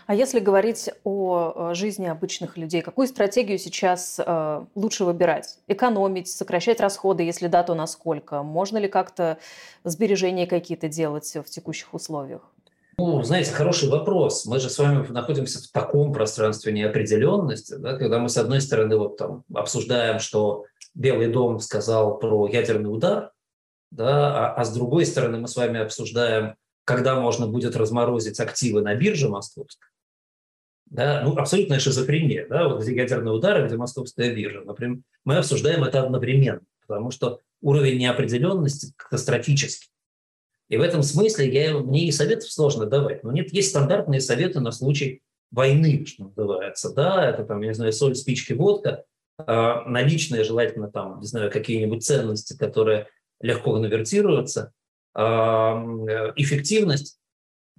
А 0.10 0.16
если 0.16 0.40
говорить 0.40 0.90
о 1.04 1.76
жизни 1.76 2.08
обычных 2.08 2.58
людей, 2.58 2.82
какую 2.82 3.08
стратегию 3.08 3.60
сейчас 3.60 4.20
э, 4.20 4.66
лучше 4.74 5.06
выбирать? 5.06 5.60
Экономить, 5.68 6.30
сокращать 6.30 6.80
расходы, 6.80 7.22
если 7.22 7.46
да, 7.46 7.62
то 7.62 7.76
насколько? 7.76 8.42
Можно 8.42 8.80
ли 8.80 8.88
как-то 8.88 9.38
сбережения 9.84 10.48
какие-то 10.48 10.88
делать 10.88 11.32
в 11.36 11.44
текущих 11.44 11.94
условиях? 11.94 12.42
Ну, 12.98 13.22
знаете, 13.22 13.52
хороший 13.52 13.88
вопрос. 13.88 14.48
Мы 14.48 14.60
же 14.60 14.72
с 14.72 14.80
вами 14.80 15.06
находимся 15.10 15.62
в 15.62 15.72
таком 15.72 16.12
пространстве 16.12 16.74
неопределенности, 16.74 17.76
да, 17.76 17.96
когда 17.96 18.18
мы, 18.18 18.30
с 18.30 18.38
одной 18.38 18.62
стороны, 18.62 18.98
вот 18.98 19.18
там 19.18 19.44
обсуждаем, 19.54 20.18
что 20.18 20.66
Белый 20.96 21.28
дом 21.28 21.60
сказал 21.60 22.18
про 22.18 22.48
ядерный 22.48 22.92
удар, 22.92 23.32
да, 23.92 24.54
а, 24.54 24.54
а 24.56 24.66
с 24.66 24.74
другой 24.74 25.06
стороны 25.06 25.38
мы 25.38 25.48
с 25.48 25.56
вами 25.56 25.80
обсуждаем, 25.80 26.56
когда 26.84 27.14
можно 27.14 27.46
будет 27.46 27.76
разморозить 27.76 28.40
активы 28.40 28.82
на 28.82 28.96
бирже 28.96 29.30
московской 29.30 29.86
да, 30.90 31.22
ну, 31.24 31.38
абсолютная 31.38 31.80
шизофрения, 31.80 32.48
да, 32.48 32.68
вот 32.68 32.84
эти 32.84 32.92
ядерные 32.92 33.34
удары, 33.34 33.66
где 33.68 33.78
московская 33.78 34.34
биржа, 34.34 34.62
например, 34.62 35.00
мы 35.24 35.38
обсуждаем 35.38 35.84
это 35.84 36.04
одновременно, 36.04 36.62
потому 36.88 37.12
что 37.12 37.40
уровень 37.62 38.00
неопределенности 38.00 38.94
катастрофический. 38.96 39.90
И 40.70 40.78
в 40.78 40.82
этом 40.82 41.04
смысле 41.04 41.52
я, 41.52 41.78
мне 41.78 42.08
и 42.08 42.12
советов 42.12 42.52
сложно 42.52 42.86
давать. 42.86 43.24
Но 43.24 43.32
нет, 43.32 43.52
есть 43.52 43.70
стандартные 43.70 44.22
советы 44.22 44.60
на 44.60 44.72
случай 44.72 45.22
войны, 45.52 46.06
что 46.06 46.26
называется. 46.26 46.94
Да, 46.94 47.28
это 47.28 47.44
там, 47.44 47.62
я 47.62 47.70
не 47.70 47.74
знаю, 47.74 47.92
соль, 47.92 48.16
спички, 48.16 48.54
водка, 48.54 49.04
э, 49.40 49.44
наличные 49.88 50.44
желательно 50.44 50.92
там, 50.92 51.20
не 51.22 51.26
знаю, 51.26 51.52
какие-нибудь 51.52 52.06
ценности, 52.06 52.56
которые 52.56 53.08
легко 53.42 53.74
конвертируются, 53.74 54.72
э, 55.16 55.22
эффективность, 56.36 57.19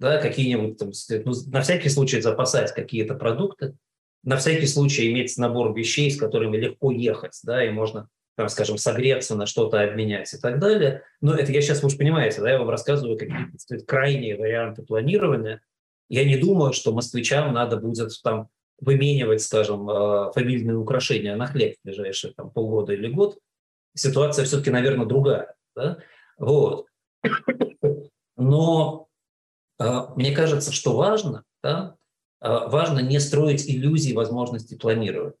да, 0.01 0.17
какие-нибудь 0.17 0.77
там, 0.77 0.91
ну, 1.25 1.33
на 1.51 1.61
всякий 1.61 1.89
случай 1.89 2.19
запасать 2.21 2.73
какие-то 2.73 3.13
продукты, 3.13 3.75
на 4.23 4.37
всякий 4.37 4.65
случай 4.65 5.11
иметь 5.11 5.37
набор 5.37 5.77
вещей, 5.77 6.09
с 6.09 6.17
которыми 6.17 6.57
легко 6.57 6.91
ехать, 6.91 7.39
да, 7.43 7.63
и 7.63 7.69
можно, 7.69 8.09
там, 8.35 8.49
скажем, 8.49 8.79
согреться, 8.79 9.35
на 9.35 9.45
что-то 9.45 9.79
обменять 9.79 10.33
и 10.33 10.39
так 10.39 10.57
далее. 10.57 11.03
Но 11.21 11.35
это 11.35 11.51
я 11.51 11.61
сейчас, 11.61 11.83
вы 11.83 11.91
же 11.91 11.97
понимаете, 11.97 12.41
да, 12.41 12.49
я 12.49 12.57
вам 12.57 12.71
рассказываю 12.71 13.15
какие-то 13.15 13.85
крайние 13.85 14.35
варианты 14.37 14.81
планирования. 14.81 15.61
Я 16.09 16.25
не 16.25 16.37
думаю, 16.37 16.73
что 16.73 16.93
москвичам 16.93 17.53
надо 17.53 17.77
будет 17.77 18.09
там 18.23 18.49
выменивать, 18.79 19.43
скажем, 19.43 19.87
э, 19.87 20.31
фамильные 20.33 20.77
украшения 20.77 21.35
на 21.35 21.45
хлеб 21.45 21.75
в 21.75 21.85
ближайшие 21.85 22.33
там, 22.33 22.49
полгода 22.49 22.93
или 22.93 23.07
год. 23.07 23.37
Ситуация 23.93 24.45
все-таки, 24.45 24.71
наверное, 24.71 25.05
другая. 25.05 25.53
Да? 25.75 25.99
Вот. 26.39 26.87
Но 28.35 29.09
мне 30.15 30.31
кажется, 30.31 30.71
что 30.71 30.95
важно, 30.95 31.43
да, 31.63 31.95
а, 32.39 32.67
важно 32.67 32.99
не 32.99 33.19
строить 33.19 33.69
иллюзии 33.69 34.13
возможности 34.13 34.75
планировать. 34.75 35.35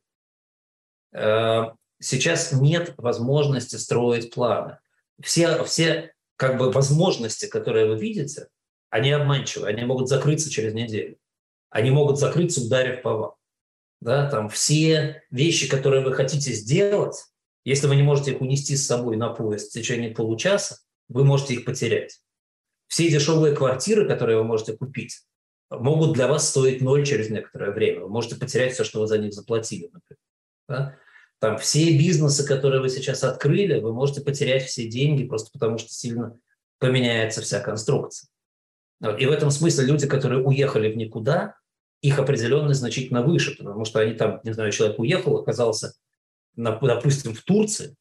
сейчас 1.99 2.51
нет 2.53 2.93
возможности 2.97 3.75
строить 3.75 4.33
планы. 4.33 4.79
Все, 5.21 5.63
все 5.65 6.13
как 6.37 6.57
бы 6.57 6.71
возможности, 6.71 7.45
которые 7.45 7.87
вы 7.87 7.99
видите, 7.99 8.47
они 8.89 9.11
обманчивы, 9.11 9.67
они 9.67 9.83
могут 9.85 10.09
закрыться 10.09 10.49
через 10.49 10.73
неделю. 10.73 11.17
Они 11.69 11.91
могут 11.91 12.19
закрыться, 12.19 12.61
ударив 12.61 13.01
по 13.01 13.13
вам. 13.13 13.33
Да, 14.01 14.29
там 14.29 14.49
все 14.49 15.23
вещи, 15.29 15.69
которые 15.69 16.03
вы 16.03 16.13
хотите 16.13 16.51
сделать, 16.53 17.15
если 17.63 17.87
вы 17.87 17.95
не 17.95 18.01
можете 18.01 18.31
их 18.31 18.41
унести 18.41 18.75
с 18.75 18.85
собой 18.85 19.15
на 19.15 19.29
поезд 19.29 19.69
в 19.69 19.73
течение 19.73 20.09
получаса, 20.09 20.79
вы 21.07 21.23
можете 21.23 21.53
их 21.53 21.65
потерять. 21.65 22.19
Все 22.91 23.09
дешевые 23.09 23.55
квартиры, 23.55 24.05
которые 24.05 24.37
вы 24.39 24.43
можете 24.43 24.75
купить, 24.75 25.21
могут 25.69 26.11
для 26.11 26.27
вас 26.27 26.49
стоить 26.49 26.81
ноль 26.81 27.05
через 27.05 27.29
некоторое 27.29 27.71
время. 27.71 28.01
Вы 28.01 28.09
можете 28.09 28.35
потерять 28.35 28.73
все, 28.73 28.83
что 28.83 28.99
вы 28.99 29.07
за 29.07 29.17
них 29.17 29.31
заплатили, 29.31 29.89
например. 29.93 30.19
Да? 30.67 30.97
Там 31.39 31.57
все 31.57 31.97
бизнесы, 31.97 32.45
которые 32.45 32.81
вы 32.81 32.89
сейчас 32.89 33.23
открыли, 33.23 33.79
вы 33.79 33.93
можете 33.93 34.19
потерять 34.19 34.65
все 34.65 34.89
деньги 34.89 35.23
просто 35.23 35.51
потому, 35.53 35.77
что 35.77 35.87
сильно 35.87 36.37
поменяется 36.79 37.41
вся 37.41 37.61
конструкция. 37.61 38.27
И 39.17 39.25
в 39.25 39.31
этом 39.31 39.51
смысле 39.51 39.85
люди, 39.85 40.05
которые 40.05 40.43
уехали 40.43 40.91
в 40.91 40.97
никуда, 40.97 41.55
их 42.01 42.19
определенность 42.19 42.81
значительно 42.81 43.21
выше, 43.21 43.55
потому 43.57 43.85
что 43.85 44.01
они 44.01 44.15
там, 44.15 44.41
не 44.43 44.51
знаю, 44.51 44.73
человек 44.73 44.99
уехал, 44.99 45.37
оказался, 45.37 45.93
допустим, 46.57 47.33
в 47.33 47.41
Турции, 47.43 47.95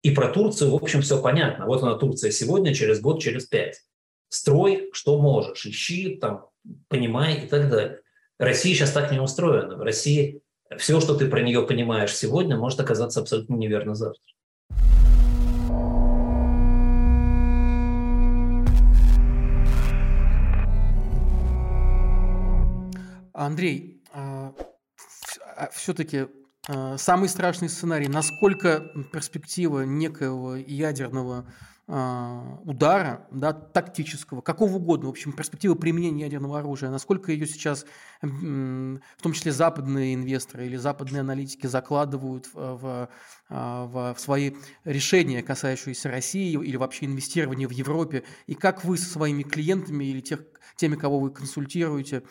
и 0.00 0.12
про 0.12 0.28
Турцию, 0.28 0.70
в 0.70 0.76
общем, 0.76 1.02
все 1.02 1.20
понятно. 1.20 1.66
Вот 1.66 1.82
она 1.82 1.96
Турция 1.96 2.30
сегодня, 2.30 2.74
через 2.74 3.02
год, 3.02 3.20
через 3.20 3.44
пять. 3.44 3.82
Строй, 4.30 4.90
что 4.92 5.20
можешь, 5.20 5.66
ищи, 5.66 6.14
там, 6.14 6.46
понимай 6.86 7.44
и 7.44 7.48
так 7.48 7.68
далее. 7.68 8.00
Россия 8.38 8.72
сейчас 8.76 8.92
так 8.92 9.10
не 9.10 9.18
устроена. 9.18 9.76
В 9.76 9.82
России 9.82 10.40
все, 10.78 11.00
что 11.00 11.16
ты 11.16 11.26
про 11.26 11.42
нее 11.42 11.66
понимаешь 11.66 12.14
сегодня, 12.14 12.56
может 12.56 12.78
оказаться 12.78 13.18
абсолютно 13.18 13.56
неверно 13.56 13.96
завтра. 13.96 14.22
Андрей, 23.32 24.00
а, 24.12 24.54
все-таки 25.72 26.18
а, 26.18 26.28
самый 26.66 27.28
страшный 27.28 27.68
сценарий, 27.68 28.08
насколько 28.08 28.80
перспектива 29.12 29.82
некоего 29.82 30.54
ядерного 30.56 31.46
а, 31.92 32.60
удара, 32.66 33.26
да, 33.32 33.52
тактического, 33.52 34.42
какого 34.42 34.74
угодно, 34.74 35.08
в 35.08 35.10
общем, 35.10 35.32
перспектива 35.32 35.74
применения 35.74 36.22
ядерного 36.22 36.60
оружия, 36.60 36.88
насколько 36.88 37.32
ее 37.32 37.48
сейчас, 37.48 37.84
в 38.22 39.00
том 39.20 39.32
числе 39.32 39.50
западные 39.50 40.14
инвесторы 40.14 40.66
или 40.66 40.76
западные 40.76 41.22
аналитики 41.22 41.66
закладывают 41.66 42.48
в, 42.54 43.10
а, 43.48 43.86
в, 43.86 44.14
в 44.14 44.20
свои 44.20 44.52
решения, 44.84 45.42
касающиеся 45.42 46.10
России 46.10 46.52
или 46.52 46.76
вообще 46.76 47.06
инвестирования 47.06 47.66
в 47.66 47.72
Европе, 47.72 48.22
и 48.46 48.54
как 48.54 48.84
вы 48.84 48.96
со 48.96 49.10
своими 49.10 49.42
клиентами 49.42 50.04
или 50.04 50.20
тех, 50.20 50.44
теми, 50.76 50.94
кого 50.94 51.18
вы 51.18 51.30
консультируете, 51.32 52.22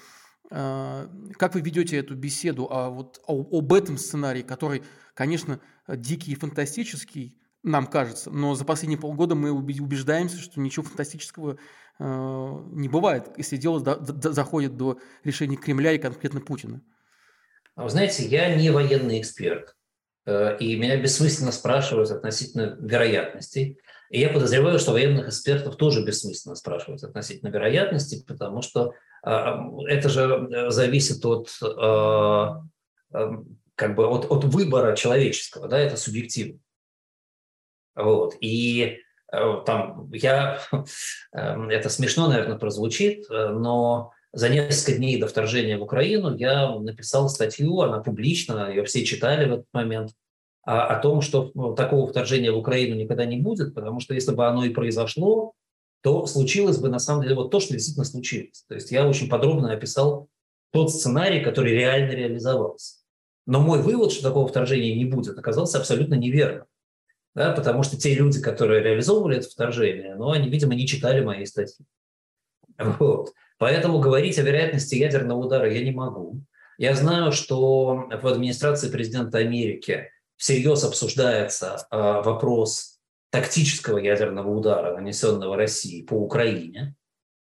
как 0.49 1.53
вы 1.53 1.62
ведете 1.62 1.97
эту 1.97 2.15
беседу 2.15 2.67
а 2.71 2.89
вот 2.89 3.21
об 3.27 3.71
этом 3.71 3.97
сценарии, 3.97 4.41
который, 4.41 4.83
конечно, 5.13 5.59
дикий 5.88 6.31
и 6.31 6.35
фантастический, 6.35 7.39
нам 7.63 7.88
кажется. 7.88 8.31
Но 8.31 8.55
за 8.55 8.65
последние 8.65 8.99
полгода 8.99 9.35
мы 9.35 9.51
убеждаемся, 9.51 10.38
что 10.38 10.59
ничего 10.59 10.85
фантастического 10.85 11.57
э, 11.99 12.63
не 12.71 12.88
бывает, 12.88 13.29
если 13.38 13.57
дело 13.57 13.79
заходит 13.79 14.77
до 14.77 14.99
решения 15.23 15.57
Кремля 15.57 15.91
и 15.91 15.97
конкретно 15.97 16.41
Путина. 16.41 16.81
А 17.75 17.83
вы 17.83 17.89
знаете, 17.89 18.25
я 18.25 18.55
не 18.55 18.71
военный 18.71 19.19
эксперт, 19.19 19.75
э, 20.25 20.57
и 20.59 20.77
меня 20.77 20.97
бессмысленно 21.01 21.51
спрашивают 21.51 22.12
относительно 22.12 22.77
вероятностей. 22.79 23.77
И 24.09 24.19
я 24.19 24.29
подозреваю, 24.29 24.79
что 24.79 24.93
военных 24.93 25.27
экспертов 25.27 25.75
тоже 25.75 26.03
бессмысленно 26.03 26.55
спрашивают 26.55 27.03
относительно 27.03 27.49
вероятностей, 27.49 28.23
потому 28.25 28.62
что 28.62 28.93
это 29.23 30.10
же 30.10 30.69
зависит 30.69 31.25
от 31.25 31.49
как 33.79 33.95
бы 33.95 34.08
от, 34.08 34.29
от 34.29 34.43
выбора 34.43 34.93
человеческого, 34.93 35.69
да, 35.69 35.79
это 35.79 35.95
субъективно. 35.95 36.60
Вот. 37.95 38.36
И 38.41 38.97
э, 39.32 39.62
там 39.65 40.12
я, 40.12 40.60
эм, 41.32 41.69
это 41.69 41.89
смешно, 41.89 42.27
наверное, 42.27 42.58
прозвучит, 42.58 43.23
э, 43.32 43.49
но 43.49 44.12
за 44.34 44.49
несколько 44.49 44.97
дней 44.97 45.19
до 45.19 45.27
вторжения 45.27 45.77
в 45.77 45.84
Украину 45.84 46.36
я 46.36 46.77
написал 46.77 47.29
статью, 47.29 47.79
она 47.79 47.99
публична, 47.99 48.69
ее 48.69 48.84
все 48.84 49.05
читали 49.05 49.49
в 49.49 49.53
этот 49.53 49.67
момент, 49.71 50.12
о, 50.63 50.88
о 50.88 50.99
том, 50.99 51.21
что 51.21 51.51
ну, 51.55 51.73
такого 51.73 52.05
вторжения 52.05 52.51
в 52.51 52.58
Украину 52.58 52.95
никогда 52.95 53.23
не 53.23 53.38
будет, 53.38 53.73
потому 53.73 54.01
что 54.01 54.13
если 54.13 54.36
бы 54.36 54.45
оно 54.45 54.65
и 54.65 54.73
произошло, 54.73 55.53
то 56.01 56.25
случилось 56.25 56.77
бы 56.77 56.89
на 56.89 56.99
самом 56.99 57.23
деле 57.23 57.35
вот 57.35 57.51
то, 57.51 57.59
что 57.59 57.73
действительно 57.73 58.05
случилось. 58.05 58.63
То 58.67 58.75
есть 58.75 58.91
я 58.91 59.07
очень 59.07 59.29
подробно 59.29 59.71
описал 59.71 60.29
тот 60.71 60.91
сценарий, 60.91 61.43
который 61.43 61.73
реально 61.73 62.12
реализовался. 62.12 62.97
Но 63.45 63.62
мой 63.62 63.81
вывод, 63.81 64.12
что 64.12 64.23
такого 64.23 64.47
вторжения 64.47 64.95
не 64.95 65.05
будет, 65.05 65.38
оказался 65.38 65.79
абсолютно 65.79 66.13
неверным 66.13 66.65
да, 67.35 67.53
потому 67.53 67.83
что 67.83 67.97
те 67.97 68.15
люди, 68.15 68.41
которые 68.41 68.83
реализовывали 68.83 69.38
это 69.38 69.49
вторжение, 69.49 70.15
ну, 70.15 70.31
они, 70.31 70.49
видимо, 70.49 70.75
не 70.75 70.88
читали 70.88 71.21
мои 71.23 71.45
статьи. 71.45 71.85
Вот. 72.77 73.31
Поэтому 73.57 73.99
говорить 73.99 74.39
о 74.39 74.41
вероятности 74.41 74.95
ядерного 74.95 75.39
удара 75.39 75.71
я 75.71 75.83
не 75.83 75.91
могу. 75.91 76.41
Я 76.77 76.95
знаю, 76.95 77.31
что 77.31 78.07
в 78.09 78.27
администрации 78.27 78.89
президента 78.89 79.38
Америки 79.38 80.09
всерьез 80.38 80.83
обсуждается 80.83 81.88
э, 81.91 81.97
вопрос 81.97 82.98
тактического 83.29 83.97
ядерного 83.97 84.49
удара, 84.49 84.95
нанесенного 84.95 85.55
России 85.55 86.01
по 86.01 86.13
Украине. 86.13 86.95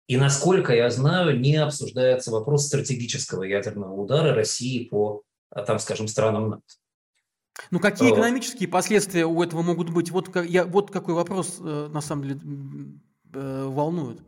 И, 0.07 0.17
насколько 0.17 0.73
я 0.73 0.89
знаю, 0.89 1.39
не 1.39 1.55
обсуждается 1.55 2.31
вопрос 2.31 2.67
стратегического 2.67 3.43
ядерного 3.43 3.93
удара 3.93 4.33
России 4.35 4.87
по, 4.87 5.23
там, 5.65 5.79
скажем, 5.79 6.07
странам 6.07 6.49
НАТО. 6.49 6.63
Ну, 7.71 7.79
какие 7.79 8.11
экономические 8.11 8.69
последствия 8.69 9.25
у 9.25 9.41
этого 9.41 9.61
могут 9.61 9.89
быть? 9.89 10.11
Вот, 10.11 10.29
я, 10.45 10.65
вот 10.65 10.91
какой 10.91 11.13
вопрос, 11.15 11.57
э, 11.59 11.89
на 11.91 12.01
самом 12.01 12.23
деле, 12.23 12.39
э, 13.33 13.63
волнует, 13.65 14.19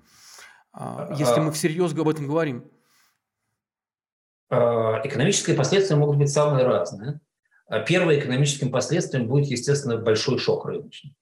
а, 0.71 1.13
если 1.17 1.39
мы 1.39 1.51
всерьез 1.51 1.93
об 1.93 2.07
этом 2.07 2.27
говорим. 2.27 2.69
А, 4.49 5.01
экономические 5.03 5.55
последствия 5.55 5.97
могут 5.97 6.17
быть 6.17 6.31
самые 6.31 6.65
разные. 6.65 7.19
А, 7.67 7.79
первым 7.79 8.17
экономическим 8.17 8.71
последствием 8.71 9.27
будет, 9.27 9.47
естественно, 9.47 9.97
большой 9.97 10.39
шок 10.39 10.65
рыночный. 10.65 11.15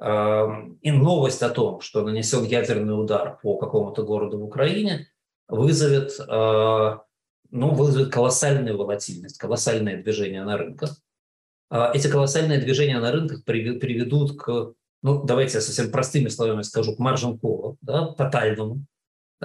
И 0.00 0.90
новость 0.92 1.42
о 1.42 1.50
том, 1.50 1.80
что 1.80 2.02
нанесен 2.02 2.44
ядерный 2.44 3.00
удар 3.00 3.38
по 3.42 3.58
какому-то 3.58 4.04
городу 4.04 4.38
в 4.38 4.44
Украине, 4.44 5.08
вызовет 5.48 6.12
ну, 7.50 7.74
вызовет 7.74 8.12
колоссальную 8.12 8.76
волатильность, 8.76 9.38
колоссальное 9.38 10.02
движение 10.02 10.44
на 10.44 10.56
рынках. 10.56 11.00
А 11.70 11.92
эти 11.94 12.08
колоссальные 12.08 12.60
движения 12.60 12.98
на 12.98 13.12
рынках 13.12 13.44
приведут 13.44 14.40
к, 14.40 14.74
ну, 15.02 15.22
давайте 15.24 15.54
я 15.54 15.60
совсем 15.60 15.90
простыми 15.90 16.28
словами 16.28 16.62
скажу, 16.62 16.94
к 16.94 16.98
маржин 16.98 17.38
да, 17.82 18.08
тотальному, 18.12 18.84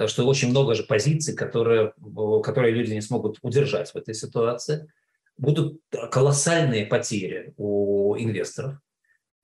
что 0.06 0.26
очень 0.26 0.50
много 0.50 0.74
же 0.74 0.84
позиций, 0.84 1.34
которые, 1.34 1.92
которые 2.42 2.74
люди 2.74 2.92
не 2.92 3.02
смогут 3.02 3.38
удержать 3.42 3.90
в 3.90 3.96
этой 3.96 4.14
ситуации. 4.14 4.88
Будут 5.36 5.80
колоссальные 6.10 6.86
потери 6.86 7.54
у 7.56 8.16
инвесторов, 8.16 8.78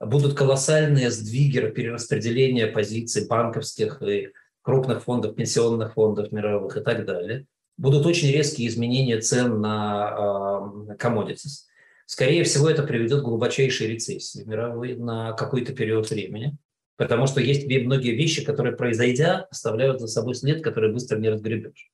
будут 0.01 0.35
колоссальные 0.35 1.11
сдвиги, 1.11 1.61
перераспределения 1.71 2.67
позиций 2.67 3.27
банковских 3.29 4.03
и 4.03 4.31
крупных 4.63 5.05
фондов, 5.05 5.37
пенсионных 5.37 5.95
фондов 5.95 6.33
мировых 6.33 6.77
и 6.77 6.81
так 6.81 7.05
далее– 7.05 7.47
будут 7.81 8.05
очень 8.05 8.31
резкие 8.31 8.69
изменения 8.69 9.19
цен 9.21 9.61
на 9.61 10.61
commodities. 11.01 11.65
Скорее 12.05 12.45
всего, 12.45 12.69
это 12.69 12.83
приведет 12.83 13.21
к 13.23 13.25
глубочайшей 13.25 13.87
рецессии 13.87 14.45
мировой 14.45 14.97
на 14.97 15.33
какой-то 15.33 15.73
период 15.73 16.11
времени, 16.11 16.59
потому 16.97 17.27
что 17.27 17.41
есть 17.41 17.67
многие 17.67 18.15
вещи, 18.15 18.45
которые, 18.45 18.77
произойдя, 18.77 19.47
оставляют 19.51 20.01
за 20.01 20.09
собой 20.09 20.35
след, 20.35 20.63
который 20.63 20.93
быстро 20.93 21.19
не 21.19 21.31
разгребешь. 21.31 21.91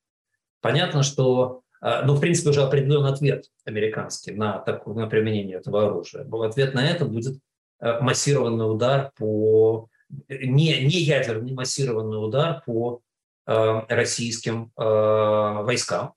Понятно, 0.61 1.05
что 1.05 1.63
а, 1.81 2.03
ну, 2.05 2.15
в 2.15 2.21
принципе, 2.21 2.51
уже 2.51 2.63
определен 2.63 3.05
ответ 3.05 3.45
американский 3.65 4.33
на, 4.33 4.65
на 4.87 5.07
применение 5.07 5.59
этого 5.59 5.87
оружия. 5.87 6.27
Ответ 6.43 6.75
на 6.75 6.85
это 6.85 7.05
будет 7.05 7.37
а, 7.37 7.46
массированный 7.81 8.71
удар 8.71 9.13
по 9.17 9.89
не, 10.29 10.81
не 10.85 10.99
ядерный 10.99 11.53
массированный 11.53 12.25
удар 12.25 12.63
по 12.65 13.03
Э, 13.49 13.83
российским 13.89 14.73
э, 14.77 14.83
войскам 14.83 16.15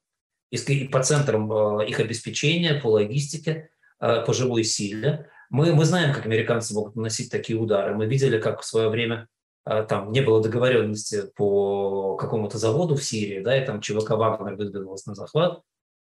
и 0.50 0.88
по 0.88 1.04
центрам 1.04 1.80
э, 1.80 1.88
их 1.88 2.00
обеспечения, 2.00 2.74
по 2.74 2.88
логистике, 2.88 3.70
по 4.00 4.34
живой 4.34 4.64
силе. 4.64 5.30
Мы, 5.52 5.76
мы 5.76 5.86
знаем, 5.86 6.16
как 6.16 6.26
американцы 6.26 6.74
могут 6.74 6.96
наносить 6.96 7.30
такие 7.30 7.60
удары. 7.60 7.94
Мы 7.94 8.08
видели, 8.08 8.40
как 8.40 8.62
в 8.62 8.66
свое 8.66 8.88
время 8.90 9.28
там 9.66 10.14
не 10.14 10.22
было 10.22 10.42
договоренности 10.42 11.24
по 11.36 12.16
какому-то 12.16 12.58
заводу 12.58 12.96
в 12.96 13.04
Сирии, 13.04 13.42
да, 13.42 13.62
и 13.62 13.66
там 13.66 13.82
ЧВК 13.82 14.12
Вагнер 14.12 14.56
выдвинулась 14.56 15.06
на 15.06 15.16
захват, 15.16 15.62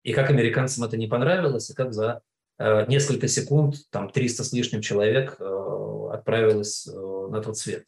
и 0.03 0.13
как 0.13 0.29
американцам 0.29 0.85
это 0.85 0.99
не 0.99 1.07
понравилось, 1.07 1.71
и 1.71 1.75
как 1.75 1.95
за 1.95 2.21
несколько 2.59 3.29
секунд, 3.29 3.77
там 3.91 4.11
300 4.11 4.45
с 4.45 4.53
лишним 4.53 4.81
человек 4.81 5.41
отправилось 5.41 6.87
на 6.87 7.41
тот 7.41 7.57
свет 7.57 7.85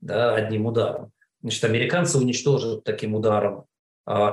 да, 0.00 0.34
одним 0.34 0.66
ударом. 0.66 1.12
Значит, 1.42 1.64
американцы 1.64 2.18
уничтожат 2.18 2.84
таким 2.84 3.14
ударом 3.14 3.66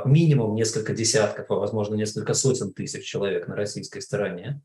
минимум 0.06 0.56
несколько 0.56 0.94
десятков, 0.94 1.52
а 1.52 1.56
возможно 1.56 1.96
несколько 1.96 2.34
сотен 2.34 2.74
тысяч 2.74 3.06
человек 3.06 3.48
на 3.48 3.56
российской 3.56 4.00
стороне. 4.00 4.62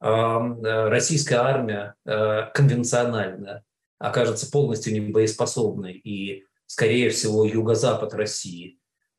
Российская 0.00 1.36
армия 1.36 1.94
конвенциональная 2.04 3.64
окажется 3.98 4.50
полностью 4.50 4.92
небоеспособной, 4.94 5.92
и, 5.92 6.44
скорее 6.66 7.10
всего, 7.10 7.44
юго-запад 7.44 8.14
России 8.14 8.78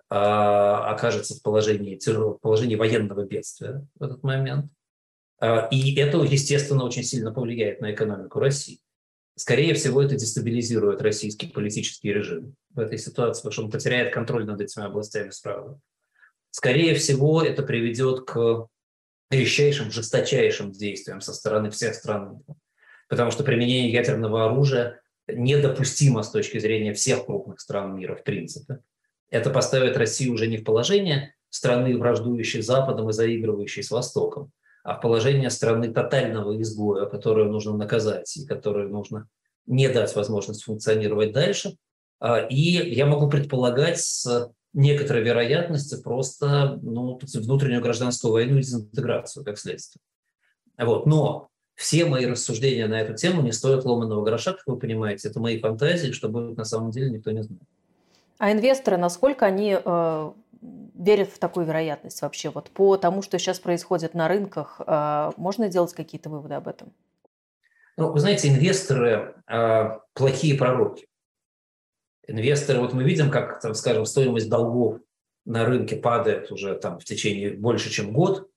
а, 0.10 0.92
окажется 0.92 1.36
в 1.36 1.44
положении, 1.44 2.00
в 2.04 2.40
положении 2.40 2.76
военного 2.76 3.26
бедствия 3.26 3.86
в 4.00 4.04
этот 4.04 4.24
момент. 4.24 4.72
А, 5.40 5.68
и 5.72 5.96
это, 5.96 6.18
естественно, 6.20 6.84
очень 6.84 7.04
сильно 7.04 7.32
повлияет 7.32 7.82
на 7.82 7.94
экономику 7.94 8.40
России. 8.40 8.80
Скорее 9.36 9.74
всего, 9.74 10.02
это 10.02 10.16
дестабилизирует 10.16 11.02
российский 11.02 11.48
политический 11.48 12.12
режим 12.12 12.56
в 12.72 12.80
этой 12.80 12.98
ситуации, 12.98 13.42
потому 13.42 13.54
что 13.54 13.64
он 13.64 13.72
потеряет 13.72 14.14
контроль 14.14 14.46
над 14.46 14.60
этими 14.60 14.86
областями 14.86 15.30
справа. 15.30 15.80
Скорее 16.52 16.96
всего, 16.96 17.42
это 17.42 17.64
приведет 17.64 18.26
к 18.26 18.68
резчайшим, 19.32 19.92
жесточайшим 19.92 20.72
действиям 20.72 21.22
со 21.22 21.34
стороны 21.34 21.70
всех 21.70 21.96
стран 21.96 22.44
потому 23.10 23.32
что 23.32 23.44
применение 23.44 23.92
ядерного 23.92 24.46
оружия 24.46 25.02
недопустимо 25.28 26.24
с 26.24 26.32
точки 26.32 26.60
зрения 26.60 26.94
всех 26.94 27.26
крупных 27.26 27.60
стран 27.60 27.96
мира, 27.96 28.16
в 28.16 28.24
принципе. 28.24 28.80
Это 29.30 29.50
поставит 29.50 29.98
Россию 29.98 30.34
уже 30.34 30.48
не 30.48 30.58
в 30.58 30.64
положение 30.64 31.36
страны, 31.50 31.98
враждующей 31.98 32.62
Западом 32.62 33.10
и 33.10 33.14
заигрывающей 33.14 33.84
с 33.84 33.92
Востоком, 33.92 34.52
а 34.90 34.96
в 34.96 35.02
положение 35.02 35.52
страны 35.52 35.94
тотального 35.94 36.60
изгоя, 36.60 37.06
которую 37.06 37.52
нужно 37.52 37.78
наказать 37.78 38.36
и 38.38 38.46
которую 38.48 38.90
нужно 38.90 39.28
не 39.68 39.88
дать 39.88 40.16
возможность 40.16 40.64
функционировать 40.64 41.32
дальше. 41.32 41.76
А, 42.20 42.40
и 42.40 42.56
я 42.56 43.06
могу 43.06 43.30
предполагать 43.30 44.00
с 44.00 44.52
некоторой 44.74 45.22
вероятностью 45.22 46.02
просто 46.02 46.80
ну, 46.82 47.20
внутреннюю 47.22 47.84
гражданскую 47.84 48.34
войну 48.34 48.58
и 48.58 48.64
дезинтеграцию 48.64 49.46
как 49.46 49.60
следствие. 49.60 50.02
Вот. 50.80 51.06
Но 51.06 51.50
все 51.76 52.06
мои 52.06 52.26
рассуждения 52.26 52.88
на 52.88 53.00
эту 53.00 53.14
тему 53.14 53.44
не 53.44 53.52
стоят 53.52 53.86
ломаного 53.86 54.24
гроша, 54.24 54.54
как 54.54 54.66
вы 54.66 54.80
понимаете. 54.80 55.28
Это 55.28 55.40
мои 55.40 55.60
фантазии, 55.60 56.14
что 56.14 56.30
будет 56.30 56.58
на 56.58 56.66
самом 56.66 56.90
деле, 56.90 57.12
никто 57.12 57.30
не 57.30 57.44
знает. 57.44 57.62
А 58.40 58.52
инвесторы, 58.52 58.98
насколько 58.98 59.46
они 59.46 59.78
э, 59.86 60.32
верят 60.62 61.30
в 61.30 61.39
такую 61.39 61.66
вероятность 61.66 62.22
вообще? 62.22 62.49
Вот 62.49 62.70
по 62.70 62.97
тому, 62.97 63.22
что 63.22 63.39
сейчас 63.39 63.60
происходит 63.60 64.14
на 64.14 64.28
рынках, 64.28 64.82
э, 64.86 65.32
можно 65.38 65.70
делать 65.70 65.93
какие-то 65.93 66.30
выводы 66.30 66.55
об 66.55 66.68
этом? 66.68 66.93
Ну, 67.97 68.12
вы 68.12 68.20
знаете, 68.20 68.49
инвесторы 68.49 69.36
э, 69.47 69.89
плохие 70.14 70.55
пророки. 70.55 71.07
Инвесторы, 72.28 72.80
вот 72.80 72.93
мы 72.93 73.03
видим, 73.03 73.32
как, 73.32 73.60
там, 73.60 73.74
скажем, 73.74 74.05
стоимость 74.05 74.49
долгов 74.49 74.99
на 75.45 75.66
рынке 75.66 75.95
падает 75.95 76.51
уже 76.51 76.76
там 76.76 76.99
в 76.99 77.05
течение 77.05 77.51
больше, 77.51 77.89
чем 77.89 78.14
год 78.14 78.49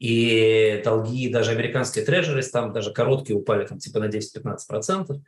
и 0.00 0.80
долги, 0.84 1.28
даже 1.28 1.52
американские 1.52 2.04
трежеры, 2.04 2.42
там 2.42 2.72
даже 2.72 2.92
короткие 2.92 3.38
упали 3.38 3.66
там 3.66 3.78
типа 3.78 4.00
на 4.00 4.06
10-15%, 4.06 5.20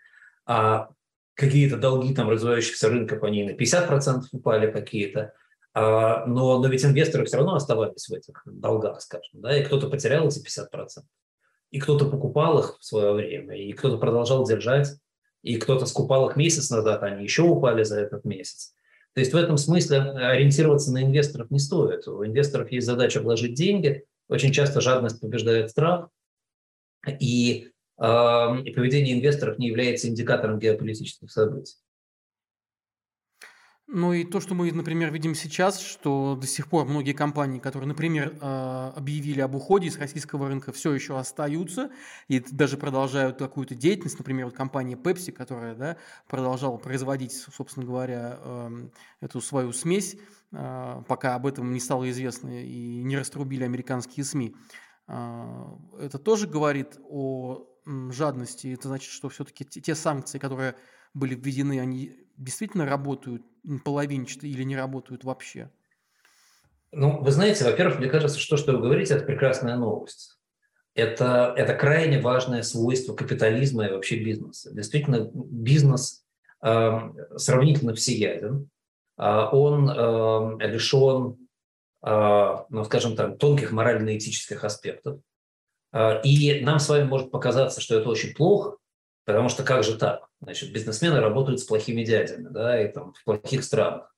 а 0.47 0.89
какие-то 1.35 1.77
долги 1.77 2.15
там 2.15 2.29
развивающихся 2.29 2.89
рынков, 2.89 3.23
они 3.23 3.45
на 3.45 3.51
50% 3.51 4.23
упали 4.33 4.71
какие-то, 4.71 5.35
но, 5.75 6.59
но 6.59 6.67
ведь 6.69 6.85
инвесторы 6.85 7.25
все 7.25 7.39
равно 7.39 7.55
оставались 7.55 8.09
в 8.09 8.13
этих 8.13 8.43
долгах, 8.45 9.01
скажем, 9.01 9.41
да, 9.41 9.57
и 9.57 9.65
кто-то 9.65 9.89
потерял 9.89 10.29
эти 10.29 10.41
50%, 10.41 11.03
и 11.71 11.81
кто-то 11.81 12.07
покупал 12.07 12.59
их 12.59 12.77
в 12.79 12.85
свое 12.85 13.13
время, 13.13 13.57
и 13.57 13.73
кто-то 13.73 13.99
продолжал 13.99 14.47
держать, 14.47 14.89
и 15.43 15.57
кто-то 15.57 15.87
скупал 15.87 16.29
их 16.29 16.37
месяц 16.37 16.71
назад, 16.71 17.03
они 17.03 17.23
еще 17.25 17.43
упали 17.43 17.83
за 17.85 18.01
этот 18.01 18.25
месяц. 18.25 18.75
То 19.15 19.21
есть 19.21 19.33
в 19.33 19.37
этом 19.37 19.57
смысле 19.57 20.01
ориентироваться 20.01 20.93
на 20.93 21.03
инвесторов 21.03 21.51
не 21.51 21.59
стоит. 21.59 22.07
У 22.09 22.25
инвесторов 22.25 22.71
есть 22.71 22.87
задача 22.87 23.21
вложить 23.21 23.55
деньги– 23.55 24.05
очень 24.33 24.53
часто 24.53 24.81
жадность 24.81 25.21
побеждает 25.21 25.71
страх, 25.71 26.09
и, 27.21 27.71
э, 27.99 28.63
и 28.65 28.71
поведение 28.71 29.15
инвесторов 29.15 29.59
не 29.59 29.69
является 29.69 30.09
индикатором 30.09 30.59
геополитических 30.59 31.31
событий. 31.31 31.77
Ну 33.95 34.15
и 34.15 34.25
то, 34.25 34.41
что 34.41 34.55
мы, 34.55 34.73
например, 34.73 35.13
видим 35.13 35.35
сейчас, 35.35 35.79
что 35.79 36.35
до 36.41 36.47
сих 36.47 36.69
пор 36.69 36.87
многие 36.87 37.13
компании, 37.13 37.59
которые, 37.59 37.89
например, 37.89 38.39
а, 38.41 38.95
объявили 38.97 39.43
об 39.43 39.55
уходе 39.55 39.89
из 39.89 39.99
российского 39.99 40.49
рынка, 40.49 40.73
все 40.73 40.95
еще 40.95 41.19
остаются 41.19 41.91
и 42.27 42.41
даже 42.41 42.79
продолжают 42.79 43.39
какую-то 43.39 43.75
деятельность. 43.75 44.19
Например, 44.19 44.47
вот 44.47 44.55
компания 44.55 44.95
Pepsi, 44.95 45.31
которая 45.31 45.75
да, 45.75 45.97
продолжала 46.27 46.79
производить, 46.79 47.35
собственно 47.35 47.85
говоря, 47.85 48.41
эту 49.21 49.43
свою 49.43 49.75
смесь, 49.75 50.17
а, 50.53 51.03
пока 51.03 51.35
об 51.35 51.47
этом 51.47 51.71
не 51.71 51.81
стало 51.81 52.11
известно 52.11 52.65
и 52.65 53.03
не 53.03 53.19
раструбили 53.19 53.65
американские 53.65 54.25
СМИ. 54.25 54.57
А, 55.07 55.79
это 56.01 56.19
тоже 56.19 56.47
говорит 56.47 56.99
о 57.11 57.67
жадности. 57.85 58.73
Это 58.73 58.89
значит, 58.89 59.11
что 59.11 59.29
все-таки 59.29 59.67
те 59.67 59.95
санкции, 59.95 60.39
которые 60.39 60.77
были 61.13 61.35
введены, 61.35 61.79
они 61.79 62.27
действительно 62.39 62.87
работают 62.87 63.45
половинчато 63.85 64.47
или 64.47 64.63
не 64.63 64.77
работают 64.77 65.25
вообще? 65.25 65.71
Ну, 66.93 67.23
вы 67.23 67.31
знаете, 67.31 67.65
во-первых, 67.65 67.99
мне 67.99 68.09
кажется, 68.09 68.39
что, 68.39 68.57
что 68.57 68.73
вы 68.73 68.83
говорите, 68.83 69.15
это 69.15 69.25
прекрасная 69.25 69.77
новость. 69.77 70.39
Это, 70.95 71.55
это 71.57 71.75
крайне 71.75 72.21
важное 72.21 72.63
свойство 72.63 73.15
капитализма 73.15 73.87
и 73.87 73.91
вообще 73.91 74.23
бизнеса. 74.23 74.75
Действительно, 74.75 75.31
бизнес 75.33 76.23
э, 76.63 76.91
сравнительно 77.37 77.95
всеяден. 77.95 78.69
Э, 79.17 79.47
он 79.53 79.89
э, 79.89 80.67
лишен, 80.69 81.39
э, 82.05 82.57
ну, 82.69 82.85
скажем 82.85 83.17
так, 83.17 83.39
тонких 83.39 83.73
морально-этических 83.73 84.63
аспектов. 84.65 85.21
Э, 85.95 86.21
и 86.25 86.61
нам 86.63 86.79
с 86.79 86.91
вами 86.91 87.05
может 87.05 87.31
показаться, 87.31 87.81
что 87.81 87.99
это 87.99 88.11
очень 88.11 88.35
плохо, 88.35 88.77
Потому 89.25 89.49
что 89.49 89.63
как 89.63 89.85
же 89.85 89.97
так? 89.97 90.29
Значит, 90.41 90.73
бизнесмены 90.73 91.21
работают 91.21 91.61
с 91.61 91.65
плохими 91.65 92.05
дядями, 92.05 92.49
да, 92.51 92.83
и 92.83 92.93
там 92.93 93.15
в 93.15 93.25
плохих 93.25 93.63
странах. 93.63 94.15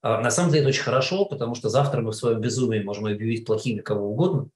А 0.00 0.20
на 0.20 0.30
самом 0.30 0.50
деле 0.50 0.62
это 0.62 0.68
очень 0.70 0.82
хорошо, 0.82 1.26
потому 1.26 1.54
что 1.54 1.68
завтра 1.68 2.00
мы 2.00 2.12
в 2.12 2.16
своем 2.16 2.40
безумии 2.40 2.82
можем 2.82 3.06
объявить 3.06 3.44
плохими 3.44 3.80
кого 3.80 4.10
угодно. 4.10 4.48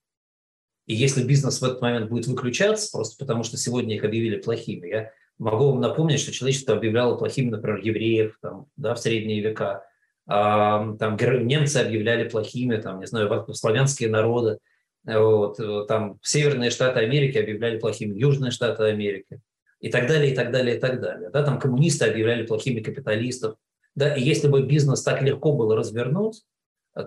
И 0.87 0.95
если 0.95 1.23
бизнес 1.23 1.61
в 1.61 1.65
этот 1.65 1.83
момент 1.83 2.09
будет 2.09 2.27
выключаться, 2.27 2.91
просто 2.91 3.17
потому 3.19 3.43
что 3.43 3.57
сегодня 3.57 3.95
их 3.95 4.05
объявили 4.05 4.41
плохими, 4.41 4.89
я 4.89 5.11
могу 5.39 5.71
вам 5.71 5.81
напомнить, 5.81 6.21
что 6.21 6.33
человечество 6.33 6.77
объявляло 6.77 7.17
плохими, 7.17 7.51
например, 7.51 7.81
евреев 7.83 8.39
там, 8.41 8.67
да, 8.77 8.95
в 8.95 8.99
средние 8.99 9.41
века. 9.41 9.85
А, 10.27 10.95
там 10.97 11.17
немцы 11.17 11.79
объявляли 11.79 12.29
плохими, 12.29 12.77
там, 12.77 13.01
не 13.01 13.07
знаю, 13.07 13.45
славянские 13.53 14.09
народы. 14.09 14.59
Вот, 15.05 15.59
там 15.89 16.19
северные 16.23 16.71
штаты 16.71 17.01
Америки 17.01 17.37
объявляли 17.37 17.79
плохими, 17.79 18.17
южные 18.17 18.53
штаты 18.53 18.85
Америки 18.85 19.41
и 19.83 19.91
так 19.91 20.07
далее, 20.07 20.33
и 20.33 20.35
так 20.35 20.51
далее, 20.51 20.77
и 20.77 20.81
так 20.81 21.01
далее. 21.01 21.29
Да, 21.31 21.43
там 21.43 21.59
коммунисты 21.59 22.07
объявляли 22.07 22.47
плохими 22.47 22.81
капиталистов. 22.81 23.57
Да, 23.95 24.15
и 24.15 24.23
если 24.23 24.49
бы 24.49 24.63
бизнес 24.63 25.03
так 25.03 25.21
легко 25.21 25.53
было 25.53 25.77
развернуть, 25.77 26.43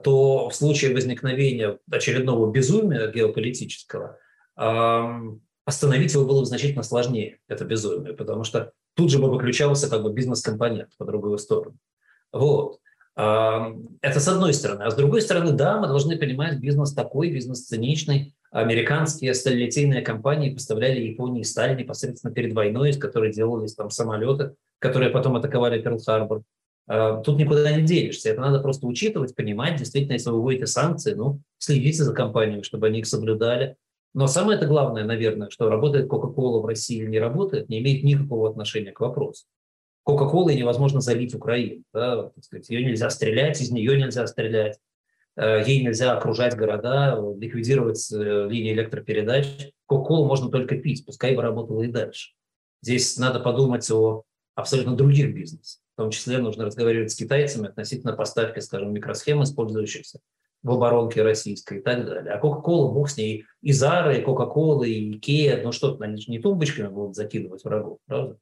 то 0.04 0.50
в 0.50 0.56
случае 0.56 0.94
возникновения 0.94 1.80
очередного 1.90 2.52
безумия 2.52 3.12
геополитического 3.12 4.20
остановить 5.66 6.14
его 6.14 6.26
было 6.26 6.42
бы 6.42 6.46
значительно 6.46 6.84
сложнее, 6.84 7.40
это 7.48 7.66
безумие, 7.66 8.14
потому 8.14 8.44
что 8.44 8.72
тут 8.96 9.10
же 9.10 9.20
бы 9.20 9.32
выключался 9.32 9.90
как 9.90 10.04
бы 10.04 10.14
бизнес-компонент 10.14 10.90
по 10.98 11.06
другую 11.06 11.38
сторону. 11.40 11.78
Вот. 12.32 12.80
Это 13.16 14.20
с 14.20 14.28
одной 14.28 14.54
стороны. 14.54 14.84
А 14.84 14.92
с 14.92 14.96
другой 14.96 15.22
стороны, 15.22 15.54
да, 15.54 15.80
мы 15.80 15.88
должны 15.88 16.18
понимать 16.18 16.60
бизнес 16.60 16.94
такой, 16.94 17.32
бизнес 17.32 17.66
циничный, 17.66 18.36
американские 18.62 19.34
сталелитейные 19.34 20.02
компании 20.02 20.54
поставляли 20.54 21.02
Японии 21.02 21.44
сталь 21.44 21.76
непосредственно 21.76 22.34
перед 22.34 22.54
войной, 22.54 22.92
из 22.92 22.98
которой 22.98 23.34
делались 23.34 23.76
там 23.76 23.90
самолеты, 23.90 24.56
которые 24.80 25.10
потом 25.10 25.36
атаковали 25.36 25.82
Перл-Харбор. 25.82 26.44
А, 26.88 27.22
тут 27.22 27.38
никуда 27.38 27.76
не 27.76 27.84
денешься. 27.84 28.30
Это 28.30 28.40
надо 28.40 28.60
просто 28.60 28.88
учитывать, 28.88 29.36
понимать. 29.36 29.78
Действительно, 29.78 30.14
если 30.14 30.30
вы 30.30 30.42
вводите 30.42 30.68
санкции, 30.68 31.16
ну, 31.16 31.42
следите 31.58 32.04
за 32.04 32.14
компаниями, 32.14 32.62
чтобы 32.62 32.88
они 32.88 33.00
их 33.00 33.08
соблюдали. 33.08 33.76
Но 34.14 34.28
самое 34.28 34.58
это 34.58 34.68
главное, 34.68 35.04
наверное, 35.04 35.50
что 35.50 35.70
работает 35.70 36.10
Coca-Cola 36.10 36.62
в 36.62 36.66
России 36.66 37.00
или 37.00 37.10
не 37.10 37.20
работает, 37.20 37.68
не 37.68 37.80
имеет 37.80 38.06
никакого 38.06 38.50
отношения 38.50 38.94
к 38.94 39.02
вопросу. 39.02 39.44
Кока-колой 40.04 40.56
невозможно 40.56 41.02
залить 41.02 41.36
Украину. 41.36 41.84
Да? 41.94 42.30
Так 42.30 42.44
сказать, 42.44 42.70
ее 42.70 42.86
нельзя 42.86 43.10
стрелять, 43.10 43.60
из 43.60 43.72
нее 43.72 43.98
нельзя 43.98 44.26
стрелять. 44.28 44.80
Э, 45.38 45.64
ей 45.66 45.84
нельзя 45.84 46.18
окружать 46.18 46.56
города, 46.56 47.20
ликвидировать 47.38 48.12
э, 48.12 48.48
линии 48.48 48.74
электропередач. 48.74 49.72
Кока-колу 49.86 50.28
можно 50.28 50.50
только 50.50 50.78
пить, 50.78 51.06
пускай 51.06 51.36
бы 51.36 51.42
работала 51.42 51.82
и 51.82 51.88
дальше. 51.88 52.32
Здесь 52.82 53.18
надо 53.18 53.40
подумать 53.40 53.90
о 53.92 54.24
абсолютно 54.56 54.96
других 54.96 55.34
бизнесах. 55.34 55.82
В 55.96 55.98
том 55.98 56.10
числе 56.12 56.38
нужно 56.38 56.66
разговаривать 56.66 57.12
с 57.12 57.16
китайцами 57.16 57.68
относительно 57.68 58.14
поставки, 58.14 58.60
скажем, 58.60 58.94
микросхем, 58.94 59.44
использующихся 59.44 60.20
в 60.64 60.72
оборонке 60.72 61.22
российской 61.22 61.80
и 61.80 61.82
так 61.82 62.06
далее. 62.06 62.34
А 62.34 62.40
Кока-Кола, 62.40 62.92
бог 62.92 63.10
с 63.10 63.18
ней, 63.18 63.46
и 63.62 63.72
Зара, 63.72 64.18
и 64.18 64.22
Кока-Кола, 64.22 64.84
и 64.84 65.18
Икея, 65.18 65.62
ну 65.64 65.72
что, 65.72 65.96
они 66.00 66.20
же 66.20 66.32
не 66.32 66.40
тумбочками 66.40 66.88
будут 66.88 67.16
закидывать 67.16 67.64
врагов, 67.64 68.00
правда? 68.08 68.38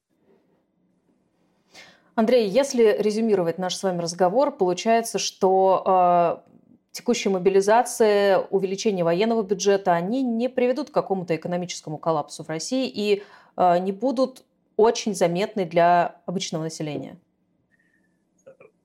Андрей, 2.14 2.48
если 2.48 2.96
резюмировать 2.98 3.58
наш 3.58 3.74
с 3.74 3.82
вами 3.82 4.00
разговор, 4.00 4.56
получается, 4.56 5.18
что 5.18 6.40
э, 6.46 6.53
текущая 6.94 7.30
мобилизация, 7.30 8.38
увеличение 8.38 9.04
военного 9.04 9.42
бюджета, 9.42 9.92
они 9.92 10.22
не 10.22 10.48
приведут 10.48 10.90
к 10.90 10.94
какому-то 10.94 11.34
экономическому 11.34 11.98
коллапсу 11.98 12.44
в 12.44 12.48
России 12.48 12.88
и 12.88 13.22
э, 13.56 13.78
не 13.80 13.90
будут 13.90 14.44
очень 14.76 15.14
заметны 15.14 15.66
для 15.66 16.20
обычного 16.24 16.62
населения. 16.62 17.18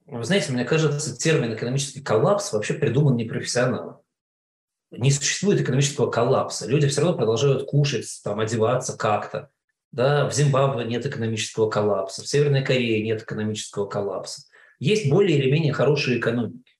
Вы 0.07 0.23
знаете, 0.23 0.51
мне 0.51 0.65
кажется, 0.65 1.15
термин 1.15 1.53
экономический 1.53 2.01
коллапс 2.01 2.51
вообще 2.51 2.73
придуман 2.73 3.15
непрофессионалом. 3.15 3.97
Не 4.89 5.11
существует 5.11 5.61
экономического 5.61 6.09
коллапса. 6.09 6.67
Люди 6.67 6.87
все 6.87 7.01
равно 7.01 7.15
продолжают 7.15 7.67
кушать, 7.67 8.07
там, 8.23 8.39
одеваться 8.39 8.97
как-то. 8.97 9.51
Да? 9.91 10.27
В 10.27 10.33
Зимбабве 10.33 10.85
нет 10.85 11.05
экономического 11.05 11.69
коллапса, 11.69 12.23
в 12.23 12.27
Северной 12.27 12.63
Корее 12.63 13.03
нет 13.03 13.21
экономического 13.21 13.85
коллапса. 13.85 14.41
Есть 14.79 15.11
более 15.11 15.37
или 15.37 15.51
менее 15.51 15.73
хорошие 15.73 16.17
экономики. 16.17 16.78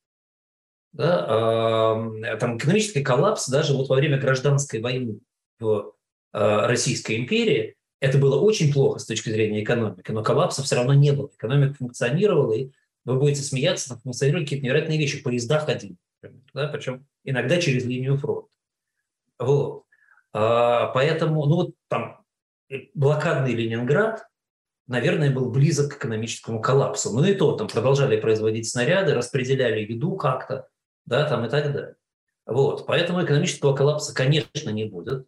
Да? 0.92 1.26
А, 1.28 2.38
там 2.40 2.58
экономический 2.58 3.04
коллапс 3.04 3.48
даже 3.48 3.74
вот 3.74 3.90
во 3.90 3.96
время 3.96 4.18
гражданской 4.18 4.82
войны 4.82 5.20
в 5.60 5.94
а, 6.32 6.68
Российской 6.68 7.18
империи 7.18 7.76
это 8.00 8.18
было 8.18 8.40
очень 8.40 8.72
плохо 8.72 9.00
с 9.00 9.06
точки 9.06 9.30
зрения 9.30 9.64
экономики, 9.64 10.12
но 10.12 10.24
коллапса 10.24 10.64
все 10.64 10.76
равно 10.76 10.94
не 10.94 11.12
было. 11.12 11.30
Экономика 11.36 11.74
функционировала, 11.74 12.54
и 12.54 12.72
вы 13.04 13.20
будете 13.20 13.42
смеяться, 13.42 13.90
там 13.90 14.00
функционируют 14.00 14.46
какие-то 14.46 14.66
невероятные 14.66 14.98
вещи. 14.98 15.22
Поезда 15.22 15.60
ходили, 15.60 15.98
например, 16.22 16.46
да, 16.54 16.68
причем 16.70 17.06
иногда 17.26 17.60
через 17.60 17.86
линию 17.86 18.18
фронта. 18.18 18.48
Вот. 19.38 19.84
А, 20.32 20.88
поэтому, 20.88 21.46
ну 21.46 21.56
вот 21.56 21.76
там 21.90 22.24
э, 22.70 22.88
блокадный 22.94 23.54
Ленинград, 23.54 24.26
наверное, 24.88 25.32
был 25.32 25.50
близок 25.52 25.94
к 25.94 25.98
экономическому 25.98 26.62
коллапсу. 26.62 27.12
Ну 27.12 27.24
и 27.26 27.34
то, 27.34 27.52
там 27.58 27.68
продолжали 27.68 28.20
производить 28.20 28.70
снаряды, 28.70 29.14
распределяли 29.14 29.82
еду 29.82 30.16
как-то, 30.16 30.69
да, 31.10 31.28
там 31.28 31.45
и 31.45 31.49
так 31.49 31.74
далее. 31.74 31.95
Вот. 32.45 32.86
Поэтому 32.86 33.24
экономического 33.24 33.76
коллапса, 33.76 34.14
конечно, 34.14 34.70
не 34.70 34.86
будет. 34.86 35.28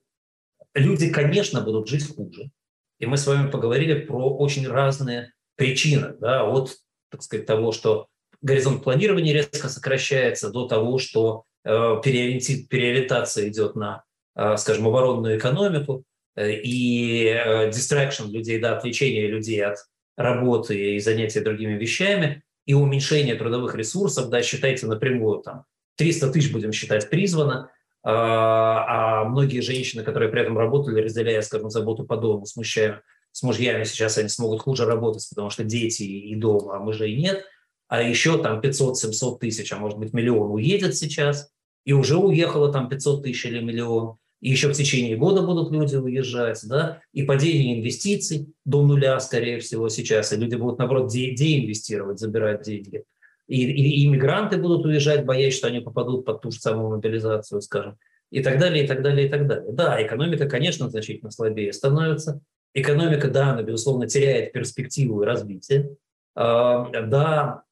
Люди, 0.74 1.10
конечно, 1.10 1.62
будут 1.62 1.88
жить 1.88 2.16
хуже. 2.16 2.52
И 3.00 3.06
мы 3.06 3.18
с 3.18 3.28
вами 3.28 3.50
поговорили 3.50 4.06
про 4.06 4.38
очень 4.38 4.68
разные 4.68 5.34
причины, 5.56 6.16
да, 6.20 6.46
от 6.46 6.78
так 7.10 7.24
сказать, 7.24 7.46
того, 7.46 7.72
что 7.72 8.08
горизонт 8.42 8.84
планирования 8.84 9.34
резко 9.34 9.68
сокращается, 9.70 10.50
до 10.50 10.68
того, 10.68 10.98
что 10.98 11.44
э, 11.66 11.70
переориентация 12.04 13.50
идет 13.50 13.76
на, 13.76 14.04
э, 14.36 14.56
скажем, 14.58 14.88
оборонную 14.88 15.38
экономику 15.38 16.04
э, 16.36 16.54
и 16.54 17.26
э, 17.26 17.70
distraction 17.70 18.30
людей, 18.30 18.60
да, 18.60 18.78
отвлечение 18.78 19.28
людей 19.28 19.64
от 19.66 19.78
работы 20.16 20.96
и 20.96 21.00
занятия 21.00 21.42
другими 21.42 21.74
вещами, 21.74 22.44
и 22.66 22.74
уменьшение 22.74 23.36
трудовых 23.36 23.76
ресурсов, 23.76 24.30
да, 24.30 24.42
считайте 24.42 24.86
напрямую, 24.86 25.42
там, 25.42 25.66
300 25.98 26.32
тысяч 26.32 26.52
будем 26.52 26.72
считать 26.72 27.10
призвано, 27.10 27.70
а, 28.04 29.22
а 29.22 29.26
многие 29.26 29.60
женщины, 29.60 30.04
которые 30.04 30.30
при 30.30 30.42
этом 30.42 30.58
работали, 30.58 31.02
разделяя, 31.02 31.42
скажем, 31.42 31.70
заботу 31.70 32.04
по 32.04 32.18
дому, 32.18 32.46
смущая 32.46 33.04
с 33.32 33.44
мужьями 33.44 33.84
сейчас 33.84 34.18
они 34.18 34.30
смогут 34.30 34.62
хуже 34.62 34.86
работать, 34.86 35.28
потому 35.30 35.50
что 35.50 35.64
дети 35.64 36.04
и 36.04 36.36
дома, 36.36 36.78
а 36.78 36.80
мужей 36.80 37.16
нет. 37.16 37.46
А 37.88 38.02
еще 38.02 38.42
там 38.42 38.60
500-700 38.60 39.40
тысяч, 39.40 39.72
а 39.72 39.78
может 39.78 39.98
быть 39.98 40.14
миллион 40.14 40.52
уедет 40.52 40.96
сейчас, 40.96 41.52
и 41.86 41.94
уже 41.94 42.18
уехало 42.18 42.72
там 42.72 42.90
500 42.90 43.24
тысяч 43.24 43.46
или 43.46 43.60
миллион. 43.60 44.18
И 44.40 44.50
еще 44.50 44.70
в 44.70 44.74
течение 44.74 45.18
года 45.18 45.44
будут 45.44 45.72
люди 45.72 45.96
уезжать, 45.96 46.60
да, 46.68 47.00
и 47.14 47.24
падение 47.24 47.80
инвестиций 47.80 48.54
до 48.66 48.82
нуля, 48.82 49.20
скорее 49.20 49.60
всего, 49.60 49.88
сейчас, 49.90 50.34
и 50.34 50.38
люди 50.38 50.56
будут, 50.56 50.80
наоборот, 50.80 51.12
де- 51.12 51.36
деинвестировать, 51.36 52.20
забирать 52.20 52.64
деньги. 52.64 53.04
И, 53.52 53.64
и, 53.64 54.06
иммигранты 54.06 54.58
будут 54.58 54.86
уезжать, 54.86 55.26
боясь, 55.26 55.58
что 55.58 55.68
они 55.68 55.80
попадут 55.80 56.26
под 56.26 56.42
ту 56.42 56.52
же 56.52 56.60
самую 56.60 56.90
мобилизацию, 56.90 57.62
скажем, 57.62 57.98
и 58.30 58.42
так 58.42 58.60
далее, 58.60 58.86
и 58.86 58.88
так 58.88 59.02
далее, 59.02 59.28
и 59.28 59.30
так 59.30 59.48
далее. 59.48 59.72
Да, 59.74 60.02
экономика, 60.02 60.48
конечно, 60.48 60.90
значительно 60.90 61.32
слабее 61.32 61.74
становится, 61.74 62.42
Экономика, 62.74 63.30
да, 63.30 63.52
она, 63.52 63.64
безусловно, 63.64 64.08
теряет 64.08 64.54
перспективу 64.54 65.22
и 65.22 65.26
развитие. 65.26 65.98
А, 66.36 66.90
да, 67.02 67.64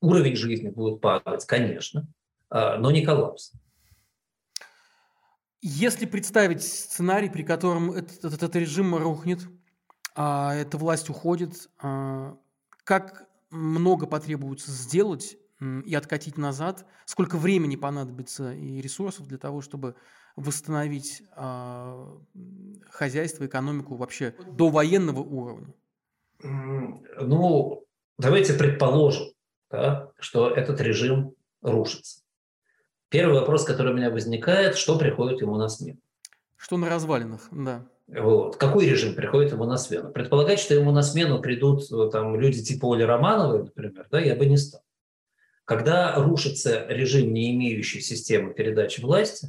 уровень 0.00 0.36
жизни 0.36 0.70
будет 0.70 1.00
падать, 1.02 1.44
конечно, 1.44 2.06
а, 2.48 2.78
но 2.78 2.90
не 2.90 3.04
коллапс. 3.04 3.52
Если 5.60 6.06
представить 6.06 6.62
сценарий, 6.62 7.28
при 7.28 7.42
котором 7.42 7.92
этот, 7.92 8.18
этот, 8.18 8.34
этот 8.34 8.56
режим 8.56 8.94
рухнет, 8.96 9.40
а 10.14 10.54
эта 10.54 10.78
власть 10.78 11.10
уходит, 11.10 11.68
а, 11.82 12.38
как 12.84 13.28
много 13.54 14.06
потребуется 14.06 14.70
сделать 14.70 15.36
и 15.60 15.94
откатить 15.94 16.36
назад, 16.36 16.84
сколько 17.06 17.38
времени 17.38 17.76
понадобится 17.76 18.52
и 18.52 18.80
ресурсов 18.80 19.26
для 19.26 19.38
того, 19.38 19.60
чтобы 19.60 19.94
восстановить 20.36 21.22
э, 21.36 22.18
хозяйство, 22.90 23.46
экономику 23.46 23.94
вообще 23.94 24.34
до 24.50 24.68
военного 24.68 25.20
уровня? 25.20 25.72
Ну, 26.42 27.86
давайте 28.18 28.54
предположим, 28.54 29.28
да, 29.70 30.10
что 30.18 30.50
этот 30.50 30.80
режим 30.80 31.34
рушится. 31.62 32.20
Первый 33.08 33.38
вопрос, 33.38 33.64
который 33.64 33.92
у 33.92 33.96
меня 33.96 34.10
возникает, 34.10 34.76
что 34.76 34.98
приходит 34.98 35.40
ему 35.40 35.56
на 35.56 35.68
смену? 35.68 36.00
Что 36.56 36.76
на 36.76 36.88
развалинах, 36.88 37.48
да. 37.52 37.88
Вот. 38.06 38.56
Какой 38.56 38.86
режим 38.86 39.14
приходит 39.14 39.52
ему 39.52 39.64
на 39.64 39.78
смену? 39.78 40.10
Предполагать, 40.10 40.60
что 40.60 40.74
ему 40.74 40.92
на 40.92 41.02
смену 41.02 41.40
придут 41.40 41.90
э, 41.90 42.10
там, 42.12 42.38
люди 42.38 42.62
типа 42.62 42.94
Оли 42.94 43.02
Романовой, 43.02 43.64
например, 43.64 44.06
да, 44.10 44.20
я 44.20 44.36
бы 44.36 44.46
не 44.46 44.56
стал. 44.56 44.82
Когда 45.64 46.14
рушится 46.16 46.86
режим, 46.88 47.32
не 47.32 47.54
имеющий 47.54 48.00
системы 48.00 48.52
передачи 48.52 49.00
власти, 49.00 49.48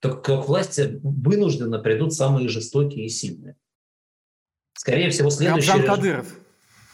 то 0.00 0.14
к 0.14 0.28
власти 0.46 1.00
вынужденно 1.02 1.80
придут 1.80 2.14
самые 2.14 2.48
жестокие 2.48 3.06
и 3.06 3.08
сильные. 3.08 3.56
Скорее 4.74 5.10
всего, 5.10 5.30
следующий... 5.30 5.70
Рамзан 5.70 5.86
Кадыров. 5.86 6.34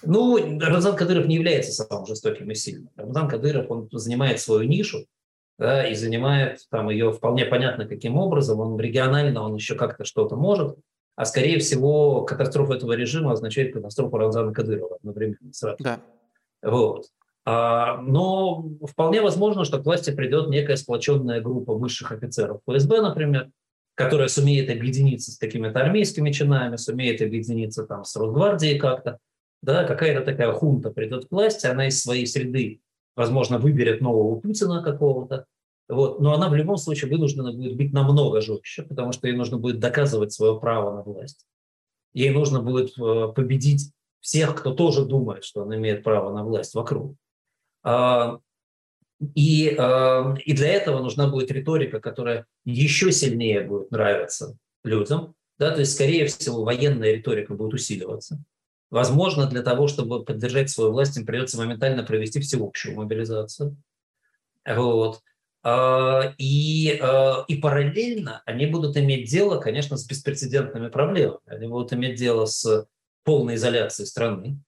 Ну, 0.05 0.59
Рамзан 0.61 0.97
Кадыров 0.97 1.27
не 1.27 1.35
является 1.35 1.73
самым 1.73 2.07
жестоким 2.07 2.51
и 2.51 2.55
сильным. 2.55 2.91
Рамзан 2.97 3.29
Кадыров, 3.29 3.71
он 3.71 3.89
занимает 3.93 4.41
свою 4.41 4.69
нишу, 4.69 5.05
да, 5.59 5.87
и 5.87 5.95
занимает 5.95 6.61
там 6.71 6.89
ее 6.89 7.13
вполне 7.13 7.45
понятно 7.45 7.87
каким 7.87 8.17
образом. 8.17 8.61
Он 8.61 8.81
регионально, 8.81 9.43
он 9.43 9.55
еще 9.57 9.75
как-то 9.75 10.05
что-то 10.05 10.37
может. 10.37 10.79
А 11.15 11.25
скорее 11.25 11.59
всего, 11.59 12.23
катастрофа 12.23 12.75
этого 12.75 12.93
режима 12.93 13.33
означает 13.33 13.75
катастрофу 13.75 14.17
Рамзана 14.17 14.53
Кадырова 14.53 14.97
одновременно 14.97 15.53
сразу. 15.53 15.77
Да. 15.81 16.01
Вот. 16.63 17.07
А, 17.45 18.01
но 18.01 18.71
вполне 18.89 19.21
возможно, 19.21 19.65
что 19.65 19.79
к 19.79 19.85
власти 19.85 20.11
придет 20.11 20.49
некая 20.49 20.77
сплоченная 20.77 21.41
группа 21.41 21.75
высших 21.75 22.13
офицеров 22.13 22.61
ФСБ, 22.67 23.03
например, 23.03 23.51
которая 23.95 24.29
сумеет 24.29 24.71
объединиться 24.71 25.33
с 25.33 25.39
какими-то 25.39 25.81
армейскими 25.81 26.31
чинами, 26.31 26.77
сумеет 26.77 27.21
объединиться 27.21 27.85
там 27.85 28.05
с 28.05 28.17
Росгвардией 28.17 28.79
как-то. 28.79 29.19
Да, 29.61 29.85
какая-то 29.85 30.25
такая 30.25 30.53
хунта 30.53 30.91
придет 30.91 31.27
к 31.27 31.31
власти, 31.31 31.67
она 31.67 31.87
из 31.89 32.01
своей 32.01 32.27
среды, 32.27 32.81
возможно, 33.15 33.59
выберет 33.59 34.01
нового 34.01 34.41
Путина 34.41 34.83
какого-то, 34.83 35.47
вот. 35.93 36.21
Но 36.21 36.33
она 36.33 36.49
в 36.49 36.55
любом 36.55 36.77
случае 36.77 37.11
вынуждена 37.11 37.53
будет 37.53 37.77
быть 37.77 37.93
намного 37.93 38.41
жестче, 38.41 38.83
потому 38.83 39.13
что 39.13 39.29
ей 39.29 39.37
нужно 39.37 39.59
будет 39.59 39.79
доказывать 39.79 40.33
свое 40.33 40.59
право 40.59 40.95
на 40.97 41.03
власть. 41.03 41.47
Ей 42.15 42.31
нужно 42.31 42.61
будет 42.61 42.99
э, 42.99 43.33
победить 43.35 43.93
всех, 44.21 44.55
кто 44.55 44.73
тоже 44.73 45.05
думает, 45.05 45.45
что 45.45 45.63
он 45.63 45.75
имеет 45.75 46.03
право 46.03 46.33
на 46.33 46.45
власть 46.45 46.75
вокруг. 46.75 47.17
А, 47.83 48.39
и, 49.35 49.75
а, 49.79 50.35
и 50.45 50.53
для 50.53 50.69
этого 50.69 51.01
нужна 51.01 51.29
будет 51.29 51.51
риторика, 51.51 52.01
которая 52.01 52.47
еще 52.65 53.13
сильнее 53.13 53.63
будет 53.63 53.91
нравиться 53.91 54.57
людям. 54.85 55.35
Да? 55.59 55.73
То 55.73 55.81
есть, 55.81 55.95
скорее 55.95 56.27
всего, 56.27 56.65
военная 56.65 57.13
риторика 57.13 57.55
будет 57.55 57.75
усиливаться. 57.75 58.43
Возможно, 58.91 59.47
для 59.47 59.63
того, 59.63 59.89
чтобы 59.89 60.25
поддержать 60.25 60.71
свою 60.71 60.93
власть, 60.93 61.17
им 61.17 61.27
придется 61.27 61.59
моментально 61.59 62.03
провести 62.03 62.41
всеобщую 62.41 62.97
мобилизацию. 62.97 63.77
Вот. 64.67 65.21
А, 65.65 66.35
и, 66.39 67.01
и 67.49 67.57
параллельно 67.57 68.43
они 68.47 68.67
будут 68.67 68.97
иметь 68.97 69.31
дело, 69.31 69.61
конечно, 69.61 69.97
с 69.97 70.07
беспрецедентными 70.07 70.89
проблемами. 70.89 71.41
Они 71.47 71.67
будут 71.67 71.93
иметь 71.93 72.17
дело 72.17 72.47
с 72.47 72.87
полной 73.25 73.55
изоляцией 73.55 74.07
страны. 74.07 74.59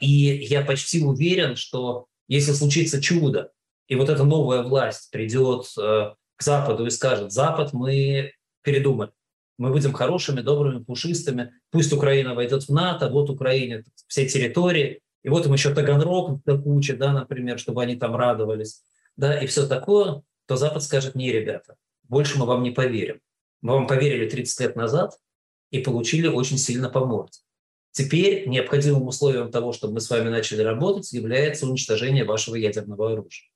И 0.00 0.06
я 0.06 0.62
почти 0.62 1.02
уверен, 1.02 1.56
что 1.56 2.06
если 2.28 2.52
случится 2.52 3.00
чудо, 3.00 3.50
и 3.88 3.96
вот 3.96 4.08
эта 4.08 4.24
новая 4.24 4.62
власть 4.62 5.10
придет 5.10 5.66
э, 5.78 6.14
к 6.36 6.42
Западу 6.42 6.86
и 6.86 6.90
скажет, 6.90 7.32
Запад, 7.32 7.72
мы 7.72 8.32
передумали, 8.62 9.10
мы 9.58 9.70
будем 9.70 9.92
хорошими, 9.92 10.40
добрыми, 10.40 10.82
пушистыми, 10.82 11.52
пусть 11.70 11.92
Украина 11.92 12.34
войдет 12.34 12.64
в 12.64 12.70
НАТО, 12.70 13.08
вот 13.10 13.30
Украине 13.30 13.84
все 14.06 14.26
территории, 14.26 15.00
и 15.22 15.28
вот 15.28 15.46
им 15.46 15.52
еще 15.52 15.74
Таганрог 15.74 16.42
до 16.44 16.58
кучи, 16.58 16.94
да, 16.94 17.12
например, 17.12 17.58
чтобы 17.58 17.82
они 17.82 17.96
там 17.96 18.16
радовались. 18.16 18.82
Да, 19.16 19.38
и 19.38 19.46
все 19.46 19.66
такое, 19.66 20.22
то 20.46 20.56
Запад 20.56 20.82
скажет, 20.82 21.14
не, 21.14 21.32
ребята, 21.32 21.76
больше 22.04 22.38
мы 22.38 22.46
вам 22.46 22.62
не 22.62 22.70
поверим. 22.70 23.20
Мы 23.62 23.74
вам 23.74 23.86
поверили 23.86 24.28
30 24.28 24.60
лет 24.60 24.76
назад 24.76 25.18
и 25.70 25.78
получили 25.78 26.26
очень 26.26 26.58
сильно 26.58 26.90
по 26.90 27.04
морде. 27.04 27.38
Теперь 27.92 28.48
необходимым 28.48 29.06
условием 29.06 29.50
того, 29.50 29.72
чтобы 29.72 29.94
мы 29.94 30.00
с 30.00 30.10
вами 30.10 30.28
начали 30.28 30.62
работать, 30.62 31.12
является 31.12 31.66
уничтожение 31.66 32.24
вашего 32.24 32.56
ядерного 32.56 33.12
оружия. 33.12 33.48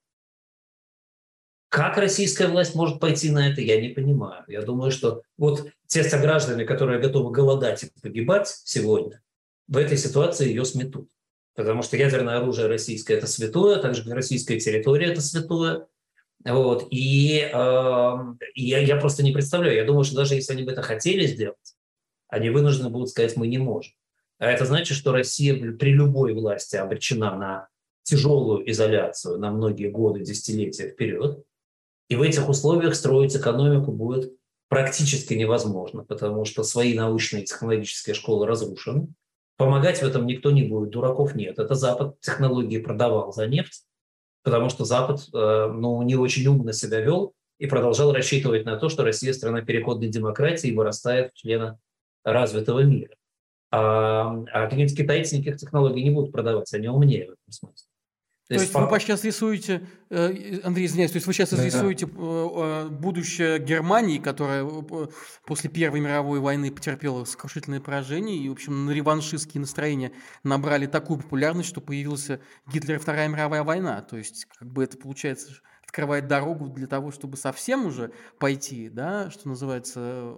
Как 1.68 1.98
российская 1.98 2.48
власть 2.48 2.74
может 2.74 3.00
пойти 3.00 3.30
на 3.30 3.50
это, 3.50 3.60
я 3.60 3.80
не 3.80 3.88
понимаю. 3.88 4.44
Я 4.48 4.62
думаю, 4.62 4.90
что 4.90 5.22
вот 5.36 5.68
те 5.86 6.02
сограждане, 6.02 6.64
которые 6.64 7.00
готовы 7.00 7.30
голодать 7.30 7.82
и 7.82 7.90
погибать 8.00 8.48
сегодня, 8.64 9.20
в 9.66 9.76
этой 9.76 9.98
ситуации 9.98 10.48
ее 10.48 10.64
сметут. 10.64 11.10
Потому 11.58 11.82
что 11.82 11.96
ядерное 11.96 12.38
оружие 12.38 12.68
российское– 12.68 13.14
это 13.16 13.26
святое, 13.26 13.82
так 13.82 13.96
же 13.96 14.08
российская 14.14 14.60
территория– 14.60 15.06
это 15.10 15.20
святое. 15.20 15.88
Вот. 16.44 16.86
И, 16.92 17.50
э, 17.52 18.16
я, 18.54 18.78
я 18.78 18.96
просто 18.96 19.24
не 19.24 19.32
представляю. 19.32 19.74
Я 19.74 19.84
думаю, 19.84 20.04
что 20.04 20.14
даже 20.14 20.36
если 20.36 20.52
они 20.52 20.62
бы 20.62 20.70
это 20.70 20.82
хотели 20.82 21.26
сделать, 21.26 21.74
они 22.28 22.50
вынуждены 22.50 22.90
будут 22.90 23.08
сказать, 23.08 23.36
мы 23.36 23.48
не 23.48 23.58
можем. 23.58 23.92
А 24.38 24.46
это 24.46 24.66
значит, 24.66 24.96
что 24.96 25.10
Россия 25.10 25.72
при 25.72 25.90
любой 25.90 26.32
власти 26.32 26.76
обречена 26.76 27.36
на 27.36 27.68
тяжелую 28.04 28.70
изоляцию 28.70 29.40
на 29.40 29.50
многие 29.50 29.90
годы, 29.90 30.20
десятилетия 30.20 30.90
вперед. 30.90 31.42
И 32.08 32.14
в 32.14 32.22
этих 32.22 32.48
условиях 32.48 32.94
строить 32.94 33.34
экономику 33.34 33.90
будет 33.90 34.32
практически 34.68 35.34
невозможно, 35.34 36.04
потому 36.04 36.44
что 36.44 36.62
свои 36.62 36.94
научные 36.94 37.42
и 37.42 37.46
технологические 37.46 38.14
школы 38.14 38.46
разрушены. 38.46 39.08
Помогать 39.58 39.98
в 39.98 40.04
этом 40.04 40.24
никто 40.26 40.52
не 40.52 40.62
будет, 40.62 40.90
дураков 40.90 41.34
нет. 41.34 41.58
Это 41.58 41.74
Запад 41.74 42.20
технологии 42.20 42.78
продавал 42.78 43.32
за 43.32 43.48
нефть, 43.48 43.82
потому 44.44 44.68
что 44.68 44.84
Запад 44.84 45.20
э, 45.34 45.70
ну, 45.74 46.00
не 46.02 46.14
очень 46.14 46.46
умно 46.46 46.72
себя 46.72 47.00
вел 47.00 47.34
и 47.58 47.66
продолжал 47.66 48.12
рассчитывать 48.12 48.64
на 48.64 48.76
то, 48.76 48.88
что 48.88 49.02
Россия 49.02 49.32
страна 49.32 49.62
переходной 49.62 50.08
демократии 50.08 50.68
и 50.68 50.76
вырастает 50.76 51.32
в 51.32 51.38
члена 51.38 51.76
развитого 52.22 52.84
мира. 52.84 53.16
А, 53.72 54.44
а 54.52 54.64
какие-нибудь 54.66 54.96
китайцы 54.96 55.36
никаких 55.36 55.58
технологий 55.58 56.04
не 56.04 56.10
будут 56.10 56.30
продавать, 56.30 56.72
они 56.72 56.86
умнее 56.86 57.26
в 57.26 57.30
этом 57.32 57.50
смысле. 57.50 57.88
То, 58.48 58.54
то 58.54 58.62
есть, 58.62 58.72
есть 58.72 58.90
вы 58.90 59.00
сейчас 59.00 59.24
рисуете, 59.24 59.82
э, 60.08 60.60
Андрей, 60.64 60.86
извиняюсь, 60.86 61.10
то 61.10 61.16
есть 61.16 61.26
вы 61.26 61.34
сейчас 61.34 61.50
да, 61.50 61.62
рисуете 61.62 62.06
да. 62.06 62.12
Э, 62.16 62.48
э, 62.86 62.88
будущее 62.88 63.58
Германии, 63.58 64.16
которая 64.16 64.66
после 65.44 65.68
Первой 65.68 66.00
мировой 66.00 66.40
войны 66.40 66.70
потерпела 66.70 67.26
сокрушительное 67.26 67.82
поражение, 67.82 68.38
и, 68.38 68.48
в 68.48 68.52
общем, 68.52 68.86
на 68.86 68.92
реваншистские 68.92 69.60
настроения 69.60 70.12
набрали 70.44 70.86
такую 70.86 71.20
популярность, 71.20 71.68
что 71.68 71.82
появился 71.82 72.40
Гитлер 72.72 72.96
и 72.96 72.98
Вторая 72.98 73.28
мировая 73.28 73.64
война. 73.64 74.00
То 74.00 74.16
есть, 74.16 74.46
как 74.58 74.72
бы 74.72 74.82
это 74.82 74.96
получается 74.96 75.52
открывает 75.84 76.26
дорогу 76.26 76.68
для 76.68 76.86
того, 76.86 77.12
чтобы 77.12 77.36
совсем 77.36 77.84
уже 77.84 78.12
пойти, 78.38 78.88
да, 78.88 79.30
что 79.30 79.46
называется, 79.48 80.36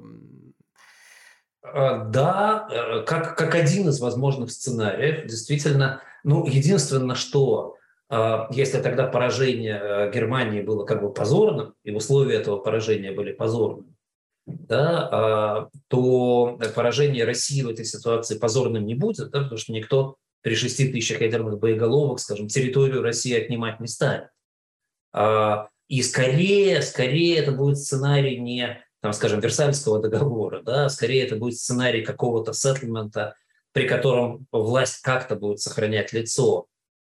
да, 1.63 3.05
как, 3.07 3.37
как 3.37 3.55
один 3.55 3.89
из 3.89 4.01
возможных 4.01 4.51
сценариев, 4.51 5.29
действительно, 5.29 6.03
ну, 6.25 6.45
единственное, 6.47 7.15
что 7.15 7.77
если 8.51 8.81
тогда 8.81 9.07
поражение 9.07 9.81
э, 9.81 10.13
Германии 10.13 10.63
было 10.63 10.85
как 10.85 11.01
бы 11.01 11.13
позорным, 11.13 11.75
и 11.85 11.93
условия 11.93 12.37
этого 12.37 12.59
поражения 12.59 13.13
были 13.13 13.33
позорными, 13.33 13.95
да, 14.47 15.09
а, 15.13 15.69
то 15.89 16.59
поражение 16.75 17.25
России 17.25 17.63
в 17.63 17.69
этой 17.69 17.85
ситуации 17.85 18.39
позорным 18.39 18.85
не 18.85 18.97
будет, 18.97 19.31
да, 19.31 19.43
потому 19.43 19.59
что 19.59 19.73
никто 19.73 20.17
при 20.43 20.55
6 20.55 20.93
тысячах 20.93 21.21
ядерных 21.21 21.61
боеголовок, 21.61 22.19
скажем, 22.19 22.49
территорию 22.49 23.03
России 23.03 23.35
отнимать 23.35 23.79
не 23.79 23.87
станет. 23.87 24.31
И 25.89 26.03
скорее, 26.03 26.83
скорее 26.83 27.37
это 27.37 27.53
будет 27.53 27.79
сценарий 27.79 28.39
не 28.39 28.83
там, 29.01 29.13
скажем, 29.13 29.41
Версальского 29.41 30.01
договора, 30.01 30.63
да, 30.63 30.89
скорее 30.89 31.25
это 31.25 31.37
будет 31.37 31.57
сценарий 31.57 32.03
какого-то 32.03 32.53
сеттлмента, 32.53 33.35
при 33.73 33.87
котором 33.87 34.47
власть 34.53 35.01
как-то 35.03 35.37
будет 35.37 35.61
сохранять 35.61 36.13
лицо, 36.13 36.67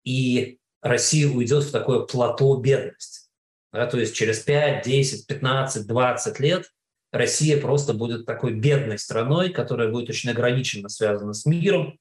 и 0.04 0.60
Россия 0.88 1.28
уйдет 1.28 1.64
в 1.64 1.72
такое 1.72 2.02
плато 2.02 2.56
бедности. 2.58 3.28
Да, 3.72 3.86
то 3.86 4.00
есть 4.00 4.16
через 4.16 4.40
5, 4.40 4.86
10, 4.86 5.28
15, 5.28 5.86
20 5.86 6.40
лет 6.40 6.72
Россия 7.12 7.60
просто 7.60 7.94
будет 7.94 8.26
такой 8.26 8.54
бедной 8.54 8.98
страной, 8.98 9.50
которая 9.50 9.90
будет 9.90 10.10
очень 10.10 10.30
ограниченно 10.30 10.90
связана 10.90 11.34
с 11.34 11.46
миром. 11.46 12.00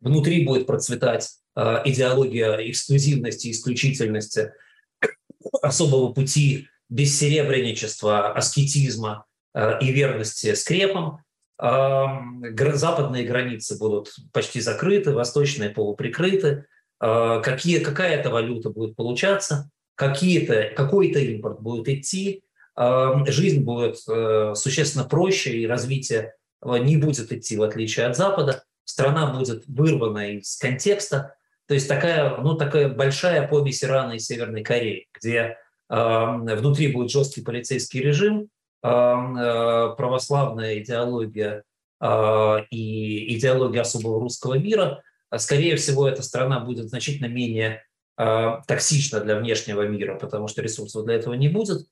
Внутри 0.00 0.44
будет 0.44 0.66
процветать 0.66 1.30
э, 1.56 1.82
идеология 1.84 2.56
эксклюзивности, 2.70 3.50
исключительности, 3.50 4.52
особого 5.60 6.12
пути 6.12 6.68
бессеребренничества, 6.88 8.32
аскетизма 8.32 9.26
э, 9.54 9.78
и 9.80 9.92
верности 9.92 10.54
скрепам. 10.54 11.18
Западные 11.58 13.24
границы 13.24 13.78
будут 13.78 14.12
почти 14.32 14.60
закрыты, 14.60 15.12
восточные 15.12 15.70
полуприкрыты. 15.70 16.66
Э, 17.02 17.40
какие, 17.42 17.80
какая-то 17.80 18.30
валюта 18.30 18.70
будет 18.70 18.94
получаться, 18.94 19.68
какие-то, 19.96 20.70
какой-то 20.76 21.18
импорт 21.18 21.60
будет 21.60 21.88
идти, 21.88 22.44
жизнь 22.74 23.64
будет 23.64 23.96
э, 24.08 24.54
существенно 24.54 25.04
проще, 25.04 25.58
и 25.58 25.66
развитие 25.66 26.32
не 26.64 26.96
будет 26.96 27.30
идти 27.30 27.58
в 27.58 27.62
отличие 27.62 28.06
от 28.06 28.16
Запада. 28.16 28.62
Страна 28.84 29.34
будет 29.34 29.64
вырвана 29.66 30.36
из 30.36 30.56
контекста. 30.56 31.34
То 31.66 31.74
есть 31.74 31.86
такая, 31.86 32.38
ну, 32.38 32.54
такая 32.54 32.88
большая 32.88 33.46
помесь 33.46 33.84
Ирана 33.84 34.12
и 34.12 34.18
Северной 34.18 34.62
Кореи, 34.62 35.08
где 35.12 35.58
внутри 35.88 36.92
будет 36.92 37.10
жесткий 37.10 37.42
полицейский 37.42 38.00
режим, 38.00 38.48
э, 38.82 38.86
православная 38.86 40.78
идеология 40.78 41.64
и 42.70 43.36
идеология 43.36 43.82
особого 43.82 44.18
русского 44.20 44.54
мира. 44.54 45.02
А, 45.32 45.38
скорее 45.38 45.76
всего, 45.76 46.06
эта 46.06 46.22
страна 46.22 46.60
будет 46.60 46.90
значительно 46.90 47.26
менее 47.26 47.84
а, 48.18 48.60
токсична 48.66 49.20
для 49.20 49.36
внешнего 49.36 49.86
мира, 49.88 50.18
потому 50.18 50.46
что 50.46 50.60
ресурсов 50.60 51.06
для 51.06 51.14
этого 51.14 51.32
не 51.32 51.48
будет, 51.48 51.86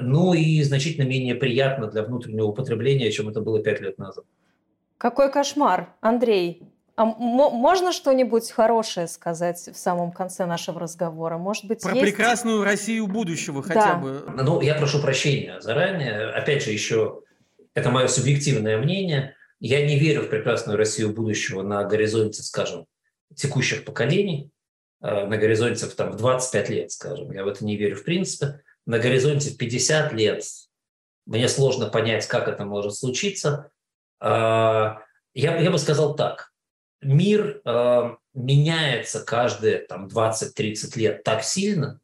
ну 0.00 0.34
и 0.34 0.62
значительно 0.62 1.04
менее 1.04 1.34
приятно 1.34 1.88
для 1.88 2.02
внутреннего 2.02 2.46
употребления, 2.46 3.10
чем 3.10 3.28
это 3.28 3.40
было 3.40 3.60
пять 3.62 3.80
лет 3.80 3.98
назад. 3.98 4.24
Какой 4.98 5.30
кошмар, 5.30 5.94
Андрей. 6.00 6.62
А 6.94 7.04
можно 7.04 7.92
что-нибудь 7.92 8.50
хорошее 8.52 9.06
сказать 9.08 9.58
в 9.58 9.76
самом 9.76 10.12
конце 10.12 10.46
нашего 10.46 10.80
разговора? 10.80 11.36
Может 11.36 11.66
быть, 11.66 11.82
Про 11.82 11.92
есть... 11.92 12.02
прекрасную 12.06 12.64
Россию 12.64 13.06
будущего 13.08 13.62
хотя 13.62 13.94
да. 13.94 13.96
бы. 13.96 14.22
Ну, 14.42 14.62
я 14.62 14.76
прошу 14.76 15.02
прощения 15.02 15.60
заранее. 15.60 16.30
Опять 16.30 16.62
же, 16.62 16.70
еще 16.70 17.20
это 17.74 17.90
мое 17.90 18.06
субъективное 18.06 18.78
мнение. 18.78 19.34
Я 19.60 19.86
не 19.86 19.98
верю 19.98 20.22
в 20.22 20.28
прекрасную 20.28 20.76
Россию 20.76 21.12
будущего 21.12 21.62
на 21.62 21.84
горизонте, 21.84 22.42
скажем, 22.42 22.86
текущих 23.34 23.84
поколений, 23.84 24.50
э, 25.02 25.26
на 25.26 25.36
горизонте 25.36 25.86
там, 25.86 26.12
в 26.12 26.16
25 26.16 26.68
лет, 26.70 26.92
скажем. 26.92 27.32
Я 27.32 27.44
в 27.44 27.48
это 27.48 27.64
не 27.64 27.76
верю 27.76 27.96
в 27.96 28.04
принципе. 28.04 28.62
На 28.84 28.98
горизонте 28.98 29.50
в 29.50 29.56
50 29.56 30.12
лет 30.12 30.44
мне 31.24 31.48
сложно 31.48 31.88
понять, 31.88 32.26
как 32.26 32.48
это 32.48 32.64
может 32.64 32.94
случиться. 32.94 33.70
А, 34.20 35.00
я, 35.34 35.58
я 35.58 35.70
бы 35.70 35.78
сказал 35.78 36.14
так 36.14 36.52
мир 37.06 37.60
э, 37.64 38.16
меняется 38.34 39.24
каждые 39.24 39.78
там, 39.78 40.06
20-30 40.06 40.98
лет 40.98 41.24
так 41.24 41.42
сильно, 41.42 42.00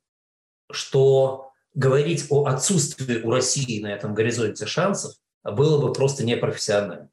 что 0.71 1.53
говорить 1.75 2.27
о 2.31 2.47
отсутствии 2.47 3.21
у 3.23 3.31
России 3.31 3.83
на 3.83 3.93
этом 3.93 4.15
горизонте 4.15 4.67
шансов 4.67 5.15
было 5.43 5.81
бы 5.81 5.93
просто 5.93 6.25
непрофессионально. 6.25 7.11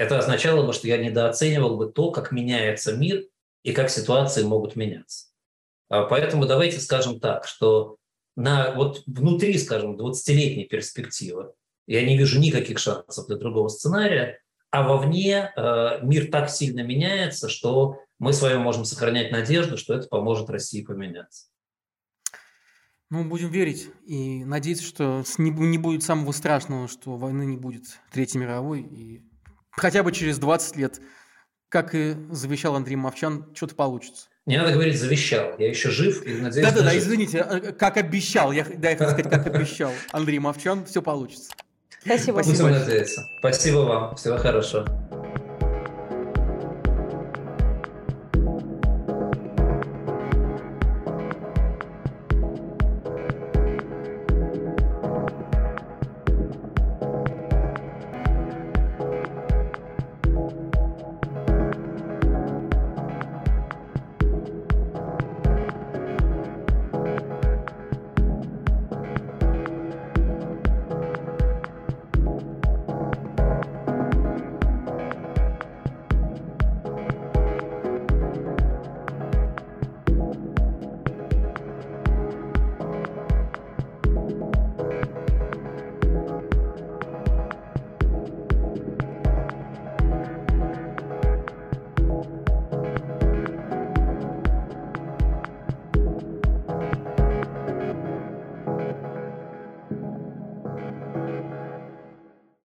Это 0.00 0.18
означало 0.18 0.66
бы, 0.66 0.72
что 0.72 0.88
я 0.88 0.96
недооценивал 0.96 1.76
бы 1.76 1.92
то, 1.92 2.10
как 2.10 2.32
меняется 2.32 2.96
мир 2.96 3.26
и 3.62 3.72
как 3.72 3.90
ситуации 3.90 4.42
могут 4.42 4.74
меняться. 4.74 5.26
А 5.90 6.04
поэтому 6.04 6.46
давайте 6.46 6.80
скажем 6.80 7.20
так, 7.20 7.46
что 7.46 7.98
на, 8.34 8.72
вот 8.72 9.02
внутри, 9.04 9.58
скажем, 9.58 10.00
20-летней 10.00 10.64
перспективы 10.64 11.52
я 11.86 12.02
не 12.06 12.16
вижу 12.16 12.40
никаких 12.40 12.78
шансов 12.78 13.26
для 13.26 13.36
другого 13.36 13.68
сценария, 13.68 14.40
а 14.70 14.88
вовне 14.88 15.52
э, 15.54 15.98
мир 16.00 16.30
так 16.30 16.48
сильно 16.48 16.80
меняется, 16.80 17.50
что 17.50 17.98
мы 18.18 18.32
с 18.32 18.40
вами 18.40 18.56
можем 18.56 18.86
сохранять 18.86 19.30
надежду, 19.30 19.76
что 19.76 19.92
это 19.92 20.08
поможет 20.08 20.48
России 20.48 20.82
поменяться. 20.82 21.48
Ну, 23.10 23.28
будем 23.28 23.50
верить 23.50 23.90
и 24.06 24.46
надеяться, 24.46 24.84
что 24.84 25.24
не, 25.36 25.76
будет 25.76 26.02
самого 26.04 26.32
страшного, 26.32 26.88
что 26.88 27.16
войны 27.16 27.42
не 27.42 27.58
будет 27.58 28.00
Третьей 28.10 28.40
мировой. 28.40 28.80
И 28.80 29.29
хотя 29.72 30.02
бы 30.02 30.12
через 30.12 30.38
20 30.38 30.76
лет, 30.76 31.00
как 31.68 31.94
и 31.94 32.16
завещал 32.30 32.76
Андрей 32.76 32.96
Мовчан, 32.96 33.46
что-то 33.54 33.74
получится. 33.74 34.28
Не 34.46 34.56
надо 34.56 34.72
говорить 34.72 34.98
«завещал». 34.98 35.54
Я 35.58 35.68
еще 35.68 35.90
жив 35.90 36.26
и 36.26 36.34
надеюсь... 36.34 36.66
Да-да-да, 36.66 36.96
извините, 36.96 37.40
а, 37.40 37.72
как 37.72 37.96
обещал. 37.98 38.52
Я, 38.52 38.64
да, 38.64 38.90
я 38.90 38.96
хотел 38.96 39.12
сказать, 39.12 39.30
как 39.30 39.46
обещал 39.54 39.92
Андрей 40.12 40.38
Мовчан, 40.38 40.84
все 40.86 41.02
получится. 41.02 41.52
Спасибо. 42.04 42.40
Спасибо. 42.42 43.06
Спасибо 43.38 43.78
вам. 43.78 44.16
Всего 44.16 44.38
хорошего. 44.38 44.86